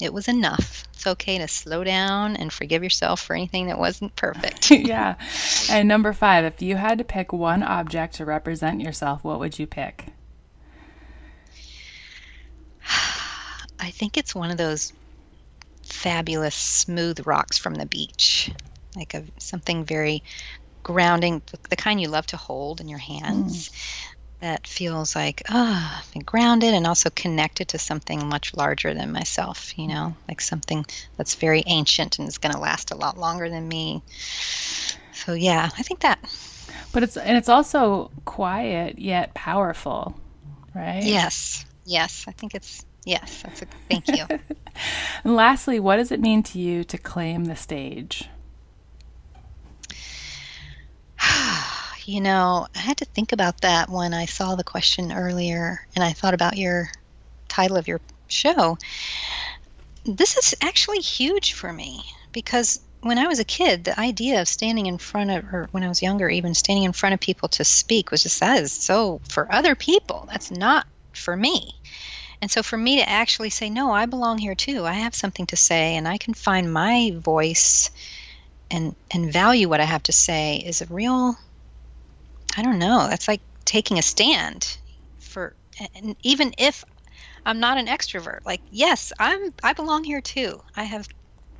it 0.00 0.12
was 0.12 0.28
enough. 0.28 0.84
It's 0.94 1.06
okay 1.06 1.38
to 1.38 1.48
slow 1.48 1.84
down 1.84 2.36
and 2.36 2.52
forgive 2.52 2.82
yourself 2.82 3.20
for 3.20 3.36
anything 3.36 3.68
that 3.68 3.78
wasn't 3.78 4.16
perfect. 4.16 4.70
yeah. 4.70 5.16
And 5.70 5.88
number 5.88 6.12
five, 6.12 6.44
if 6.44 6.60
you 6.62 6.76
had 6.76 6.98
to 6.98 7.04
pick 7.04 7.32
one 7.32 7.62
object 7.62 8.16
to 8.16 8.24
represent 8.24 8.80
yourself, 8.80 9.22
what 9.22 9.38
would 9.38 9.58
you 9.58 9.66
pick? 9.66 10.06
I 13.80 13.90
think 13.90 14.16
it's 14.16 14.34
one 14.34 14.50
of 14.50 14.56
those 14.56 14.92
fabulous 15.84 16.54
smooth 16.54 17.26
rocks 17.26 17.58
from 17.58 17.74
the 17.74 17.86
beach, 17.86 18.50
like 18.96 19.14
a 19.14 19.24
something 19.38 19.84
very 19.84 20.22
grounding, 20.82 21.42
the 21.70 21.76
kind 21.76 22.00
you 22.00 22.08
love 22.08 22.26
to 22.26 22.36
hold 22.36 22.80
in 22.80 22.88
your 22.88 22.98
hands. 22.98 23.68
Mm. 23.68 24.13
That 24.40 24.66
feels 24.66 25.16
like 25.16 25.42
ah, 25.48 26.04
oh, 26.04 26.20
grounded 26.20 26.74
and 26.74 26.86
also 26.86 27.08
connected 27.10 27.68
to 27.68 27.78
something 27.78 28.26
much 28.28 28.54
larger 28.54 28.92
than 28.92 29.12
myself. 29.12 29.76
You 29.78 29.88
know, 29.88 30.16
like 30.28 30.40
something 30.40 30.84
that's 31.16 31.34
very 31.34 31.62
ancient 31.66 32.18
and 32.18 32.28
is 32.28 32.38
going 32.38 32.54
to 32.54 32.60
last 32.60 32.90
a 32.90 32.96
lot 32.96 33.18
longer 33.18 33.48
than 33.48 33.66
me. 33.66 34.02
So 35.12 35.32
yeah, 35.32 35.70
I 35.78 35.82
think 35.82 36.00
that. 36.00 36.18
But 36.92 37.02
it's 37.02 37.16
and 37.16 37.36
it's 37.36 37.48
also 37.48 38.10
quiet 38.24 38.98
yet 38.98 39.34
powerful, 39.34 40.14
right? 40.74 41.02
Yes, 41.02 41.64
yes, 41.84 42.24
I 42.28 42.32
think 42.32 42.54
it's 42.54 42.84
yes. 43.04 43.42
That's 43.42 43.62
a 43.62 43.66
thank 43.88 44.08
you. 44.08 44.26
And 45.22 45.36
lastly, 45.36 45.78
what 45.78 45.96
does 45.96 46.10
it 46.10 46.20
mean 46.20 46.42
to 46.42 46.58
you 46.58 46.82
to 46.84 46.98
claim 46.98 47.44
the 47.44 47.54
stage? 47.56 48.28
You 52.06 52.20
know, 52.20 52.66
I 52.74 52.80
had 52.80 52.98
to 52.98 53.06
think 53.06 53.32
about 53.32 53.62
that 53.62 53.88
when 53.88 54.12
I 54.12 54.26
saw 54.26 54.54
the 54.54 54.64
question 54.64 55.10
earlier 55.10 55.86
and 55.94 56.04
I 56.04 56.12
thought 56.12 56.34
about 56.34 56.58
your 56.58 56.90
title 57.48 57.78
of 57.78 57.88
your 57.88 58.00
show. 58.28 58.76
This 60.04 60.36
is 60.36 60.54
actually 60.60 60.98
huge 60.98 61.54
for 61.54 61.72
me 61.72 62.04
because 62.32 62.80
when 63.00 63.18
I 63.18 63.26
was 63.26 63.38
a 63.38 63.44
kid, 63.44 63.84
the 63.84 63.98
idea 63.98 64.42
of 64.42 64.48
standing 64.48 64.84
in 64.84 64.98
front 64.98 65.30
of, 65.30 65.44
or 65.52 65.68
when 65.70 65.82
I 65.82 65.88
was 65.88 66.02
younger, 66.02 66.28
even 66.28 66.52
standing 66.52 66.84
in 66.84 66.92
front 66.92 67.14
of 67.14 67.20
people 67.20 67.48
to 67.50 67.64
speak 67.64 68.10
was 68.10 68.22
just 68.22 68.40
that 68.40 68.62
is 68.62 68.72
so 68.72 69.22
for 69.30 69.50
other 69.50 69.74
people. 69.74 70.28
That's 70.30 70.50
not 70.50 70.86
for 71.14 71.34
me. 71.34 71.74
And 72.42 72.50
so 72.50 72.62
for 72.62 72.76
me 72.76 72.96
to 72.96 73.08
actually 73.08 73.50
say, 73.50 73.70
no, 73.70 73.92
I 73.92 74.04
belong 74.04 74.36
here 74.36 74.54
too. 74.54 74.84
I 74.84 74.92
have 74.92 75.14
something 75.14 75.46
to 75.46 75.56
say 75.56 75.96
and 75.96 76.06
I 76.06 76.18
can 76.18 76.34
find 76.34 76.70
my 76.70 77.12
voice 77.16 77.90
and 78.70 78.94
and 79.10 79.32
value 79.32 79.70
what 79.70 79.80
I 79.80 79.84
have 79.84 80.02
to 80.04 80.12
say 80.12 80.56
is 80.56 80.82
a 80.82 80.86
real 80.86 81.36
I 82.56 82.62
don't 82.62 82.78
know. 82.78 83.06
That's 83.08 83.28
like 83.28 83.40
taking 83.64 83.98
a 83.98 84.02
stand 84.02 84.76
for 85.18 85.54
and 85.94 86.16
even 86.22 86.54
if 86.58 86.84
I'm 87.46 87.60
not 87.60 87.78
an 87.78 87.86
extrovert, 87.86 88.40
like 88.44 88.60
yes, 88.70 89.12
I'm 89.18 89.52
I 89.62 89.72
belong 89.72 90.04
here 90.04 90.20
too. 90.20 90.62
I 90.76 90.84
have 90.84 91.08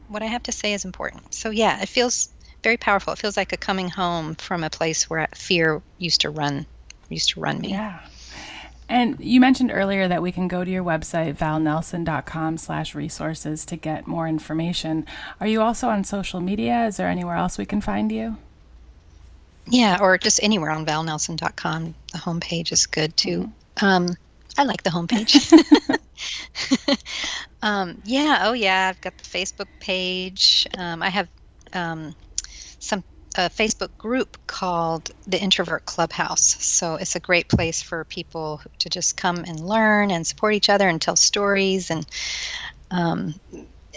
what 0.08 0.22
I 0.22 0.26
have 0.26 0.44
to 0.44 0.52
say 0.52 0.74
is 0.74 0.84
important. 0.84 1.34
So 1.34 1.50
yeah, 1.50 1.80
it 1.82 1.88
feels 1.88 2.28
very 2.62 2.76
powerful. 2.76 3.12
It 3.12 3.18
feels 3.18 3.36
like 3.36 3.52
a 3.52 3.56
coming 3.56 3.88
home 3.88 4.34
from 4.36 4.64
a 4.64 4.70
place 4.70 5.10
where 5.10 5.28
fear 5.34 5.82
used 5.98 6.22
to 6.22 6.30
run 6.30 6.66
used 7.08 7.30
to 7.30 7.40
run 7.40 7.60
me. 7.60 7.70
Yeah. 7.70 8.00
And 8.88 9.18
you 9.18 9.40
mentioned 9.40 9.70
earlier 9.72 10.08
that 10.08 10.20
we 10.20 10.30
can 10.30 10.46
go 10.46 10.62
to 10.62 10.70
your 10.70 10.84
website, 10.84 11.36
valnelson.com 11.36 12.58
slash 12.58 12.94
resources 12.94 13.64
to 13.66 13.76
get 13.76 14.06
more 14.06 14.28
information. 14.28 15.06
Are 15.40 15.46
you 15.46 15.62
also 15.62 15.88
on 15.88 16.04
social 16.04 16.40
media? 16.40 16.86
Is 16.86 16.98
there 16.98 17.08
anywhere 17.08 17.36
else 17.36 17.56
we 17.56 17.64
can 17.64 17.80
find 17.80 18.12
you? 18.12 18.36
Yeah, 19.66 19.98
or 20.00 20.18
just 20.18 20.42
anywhere 20.42 20.70
on 20.70 20.86
valnelson.com. 20.86 21.94
The 22.12 22.18
homepage 22.18 22.72
is 22.72 22.86
good 22.86 23.16
too. 23.16 23.50
Um, 23.80 24.08
I 24.58 24.64
like 24.64 24.82
the 24.82 24.90
homepage. 24.90 25.52
um, 27.62 28.00
yeah, 28.04 28.42
oh 28.42 28.52
yeah, 28.52 28.88
I've 28.90 29.00
got 29.00 29.16
the 29.18 29.24
Facebook 29.24 29.68
page. 29.80 30.66
Um, 30.76 31.02
I 31.02 31.08
have 31.08 31.28
um, 31.72 32.14
some 32.78 33.04
a 33.36 33.50
Facebook 33.50 33.96
group 33.98 34.36
called 34.46 35.10
the 35.26 35.40
Introvert 35.40 35.84
Clubhouse. 35.84 36.64
So 36.64 36.94
it's 36.94 37.16
a 37.16 37.20
great 37.20 37.48
place 37.48 37.82
for 37.82 38.04
people 38.04 38.60
to 38.78 38.88
just 38.88 39.16
come 39.16 39.38
and 39.38 39.58
learn 39.58 40.12
and 40.12 40.24
support 40.24 40.54
each 40.54 40.68
other 40.68 40.88
and 40.88 41.02
tell 41.02 41.16
stories 41.16 41.90
and 41.90 42.06
um, 42.92 43.34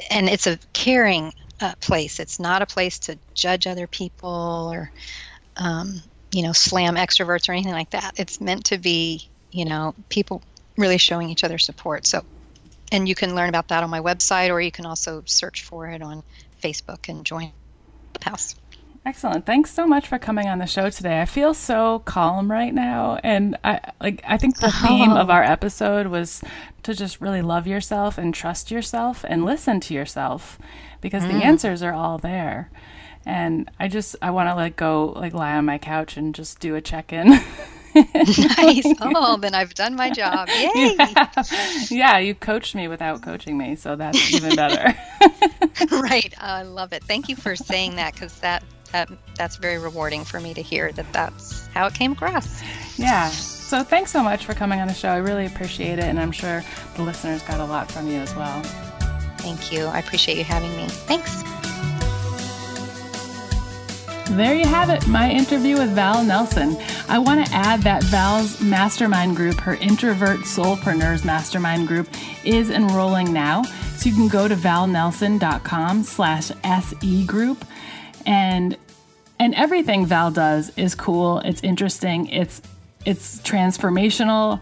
and 0.09 0.27
it's 0.27 0.47
a 0.47 0.57
caring 0.73 1.33
uh, 1.61 1.75
place. 1.81 2.19
It's 2.19 2.39
not 2.39 2.63
a 2.63 2.65
place 2.65 2.97
to 2.99 3.19
judge 3.35 3.67
other 3.67 3.85
people 3.85 4.71
or 4.73 4.91
um, 5.57 6.01
you 6.31 6.43
know 6.43 6.53
slam 6.53 6.95
extroverts 6.95 7.49
or 7.49 7.53
anything 7.53 7.73
like 7.73 7.91
that. 7.91 8.13
It's 8.17 8.39
meant 8.41 8.65
to 8.65 8.77
be 8.77 9.27
you 9.51 9.65
know 9.65 9.95
people 10.09 10.41
really 10.77 10.97
showing 10.97 11.29
each 11.29 11.43
other 11.43 11.57
support. 11.57 12.05
So 12.05 12.23
and 12.91 13.07
you 13.07 13.15
can 13.15 13.35
learn 13.35 13.49
about 13.49 13.67
that 13.69 13.83
on 13.83 13.89
my 13.89 13.99
website 13.99 14.49
or 14.49 14.61
you 14.61 14.71
can 14.71 14.85
also 14.85 15.23
search 15.25 15.63
for 15.63 15.87
it 15.87 16.01
on 16.01 16.23
Facebook 16.61 17.09
and 17.09 17.25
join 17.25 17.51
Clubhouse. 18.13 18.55
Excellent. 19.05 19.45
Thanks 19.45 19.71
so 19.71 19.87
much 19.87 20.07
for 20.07 20.19
coming 20.19 20.47
on 20.47 20.59
the 20.59 20.65
show 20.65 20.89
today. 20.89 21.21
I 21.21 21.25
feel 21.25 21.53
so 21.53 21.99
calm 21.99 22.51
right 22.51 22.73
now 22.73 23.19
and 23.23 23.57
I 23.63 23.79
like 24.01 24.21
I 24.27 24.37
think 24.37 24.59
the 24.59 24.71
theme 24.71 25.11
of 25.11 25.29
our 25.31 25.43
episode 25.43 26.07
was 26.07 26.41
to 26.83 26.93
just 26.93 27.21
really 27.21 27.41
love 27.41 27.67
yourself 27.67 28.17
and 28.17 28.33
trust 28.33 28.69
yourself 28.69 29.23
and 29.27 29.45
listen 29.45 29.79
to 29.81 29.93
yourself 29.93 30.59
because 30.99 31.23
mm. 31.23 31.27
the 31.27 31.45
answers 31.45 31.81
are 31.81 31.93
all 31.93 32.17
there. 32.17 32.69
And 33.27 33.69
I 33.77 33.89
just 33.89 34.15
I 34.21 34.31
want 34.31 34.47
to 34.47 34.55
like 34.55 34.77
go 34.77 35.07
like 35.07 35.33
lie 35.33 35.57
on 35.57 35.65
my 35.65 35.77
couch 35.77 36.15
and 36.15 36.33
just 36.33 36.61
do 36.61 36.75
a 36.75 36.81
check-in. 36.81 37.27
nice. 37.27 37.43
Oh, 39.01 39.35
then 39.35 39.53
I've 39.53 39.73
done 39.73 39.95
my 39.95 40.09
job. 40.09 40.47
Yay. 40.57 40.95
Yeah. 40.97 41.43
yeah, 41.89 42.17
you 42.19 42.33
coached 42.33 42.73
me 42.73 42.87
without 42.87 43.21
coaching 43.21 43.57
me, 43.57 43.75
so 43.75 43.97
that's 43.97 44.33
even 44.33 44.55
better. 44.55 44.97
right. 45.91 46.33
Oh, 46.39 46.45
I 46.45 46.61
love 46.61 46.93
it. 46.93 47.03
Thank 47.03 47.27
you 47.27 47.35
for 47.35 47.57
saying 47.57 47.97
that 47.97 48.13
because 48.13 48.39
that 48.39 48.63
that 48.93 49.09
that's 49.35 49.57
very 49.57 49.77
rewarding 49.77 50.23
for 50.23 50.39
me 50.39 50.53
to 50.53 50.61
hear 50.61 50.93
that 50.93 51.11
that's 51.11 51.67
how 51.67 51.85
it 51.87 51.95
came 51.95 52.13
across. 52.13 52.61
Yeah. 52.97 53.27
So 53.29 53.83
thanks 53.83 54.11
so 54.11 54.23
much 54.23 54.45
for 54.45 54.53
coming 54.53 54.79
on 54.79 54.87
the 54.87 54.93
show. 54.93 55.09
I 55.09 55.17
really 55.17 55.47
appreciate 55.47 55.99
it, 55.99 56.05
and 56.05 56.17
I'm 56.17 56.31
sure 56.31 56.63
the 56.95 57.03
listeners 57.03 57.41
got 57.41 57.59
a 57.59 57.65
lot 57.65 57.91
from 57.91 58.07
you 58.07 58.19
as 58.19 58.33
well. 58.37 58.63
Thank 59.39 59.73
you. 59.73 59.85
I 59.85 59.99
appreciate 59.99 60.37
you 60.37 60.45
having 60.45 60.73
me. 60.77 60.87
Thanks. 60.87 61.43
There 64.37 64.53
you 64.53 64.67
have 64.67 64.91
it, 64.91 65.07
my 65.07 65.31
interview 65.31 65.79
with 65.79 65.95
Val 65.95 66.23
Nelson. 66.23 66.77
I 67.09 67.17
want 67.17 67.43
to 67.43 67.51
add 67.51 67.81
that 67.81 68.03
Val's 68.03 68.61
mastermind 68.61 69.35
group, 69.35 69.55
her 69.61 69.73
Introvert 69.73 70.41
Soulpreneurs 70.41 71.25
Mastermind 71.25 71.87
group, 71.87 72.07
is 72.45 72.69
enrolling 72.69 73.33
now. 73.33 73.63
So 73.63 74.07
you 74.07 74.15
can 74.15 74.27
go 74.27 74.47
to 74.47 74.55
valnelson.com 74.55 76.03
slash 76.03 76.51
SE 76.63 77.25
group 77.25 77.65
and 78.27 78.77
and 79.39 79.55
everything 79.55 80.05
Val 80.05 80.29
does 80.29 80.71
is 80.77 80.93
cool. 80.93 81.39
It's 81.39 81.63
interesting. 81.63 82.27
It's 82.27 82.61
it's 83.05 83.39
transformational. 83.39 84.61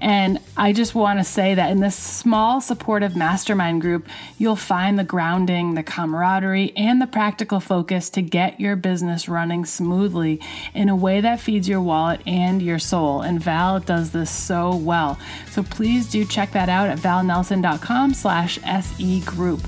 And 0.00 0.40
I 0.56 0.72
just 0.72 0.94
want 0.94 1.18
to 1.18 1.24
say 1.24 1.54
that 1.54 1.70
in 1.70 1.80
this 1.80 1.96
small 1.96 2.60
supportive 2.60 3.16
mastermind 3.16 3.82
group, 3.82 4.08
you'll 4.38 4.56
find 4.56 4.98
the 4.98 5.04
grounding, 5.04 5.74
the 5.74 5.82
camaraderie, 5.82 6.72
and 6.76 7.02
the 7.02 7.06
practical 7.06 7.60
focus 7.60 8.08
to 8.10 8.22
get 8.22 8.58
your 8.60 8.76
business 8.76 9.28
running 9.28 9.64
smoothly 9.64 10.40
in 10.74 10.88
a 10.88 10.96
way 10.96 11.20
that 11.20 11.40
feeds 11.40 11.68
your 11.68 11.82
wallet 11.82 12.20
and 12.26 12.62
your 12.62 12.78
soul. 12.78 13.20
And 13.20 13.42
Val 13.42 13.80
does 13.80 14.10
this 14.10 14.30
so 14.30 14.74
well. 14.74 15.18
So 15.50 15.62
please 15.62 16.08
do 16.08 16.24
check 16.24 16.52
that 16.52 16.68
out 16.68 16.88
at 16.88 16.98
valnelson.com 16.98 18.14
slash 18.14 18.58
SE 18.64 19.20
group. 19.20 19.60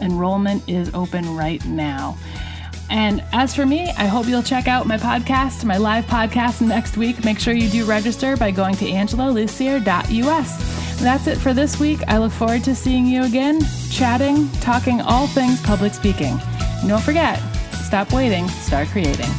Enrollment 0.00 0.68
is 0.68 0.92
open 0.94 1.36
right 1.36 1.64
now. 1.66 2.16
And 2.88 3.22
as 3.32 3.54
for 3.54 3.66
me, 3.66 3.90
I 3.98 4.06
hope 4.06 4.26
you'll 4.26 4.42
check 4.42 4.68
out 4.68 4.86
my 4.86 4.96
podcast, 4.96 5.64
my 5.64 5.76
live 5.76 6.06
podcast 6.06 6.66
next 6.66 6.96
week. 6.96 7.24
Make 7.24 7.38
sure 7.38 7.54
you 7.54 7.68
do 7.68 7.84
register 7.84 8.36
by 8.36 8.50
going 8.50 8.76
to 8.76 8.84
angelalussier.us. 8.84 11.00
That's 11.00 11.26
it 11.26 11.38
for 11.38 11.52
this 11.52 11.78
week. 11.78 12.00
I 12.08 12.18
look 12.18 12.32
forward 12.32 12.64
to 12.64 12.74
seeing 12.74 13.06
you 13.06 13.24
again, 13.24 13.60
chatting, 13.90 14.48
talking 14.60 15.00
all 15.00 15.26
things 15.26 15.60
public 15.62 15.94
speaking. 15.94 16.38
And 16.80 16.88
don't 16.88 17.02
forget, 17.02 17.38
stop 17.74 18.12
waiting, 18.12 18.48
start 18.48 18.88
creating. 18.88 19.30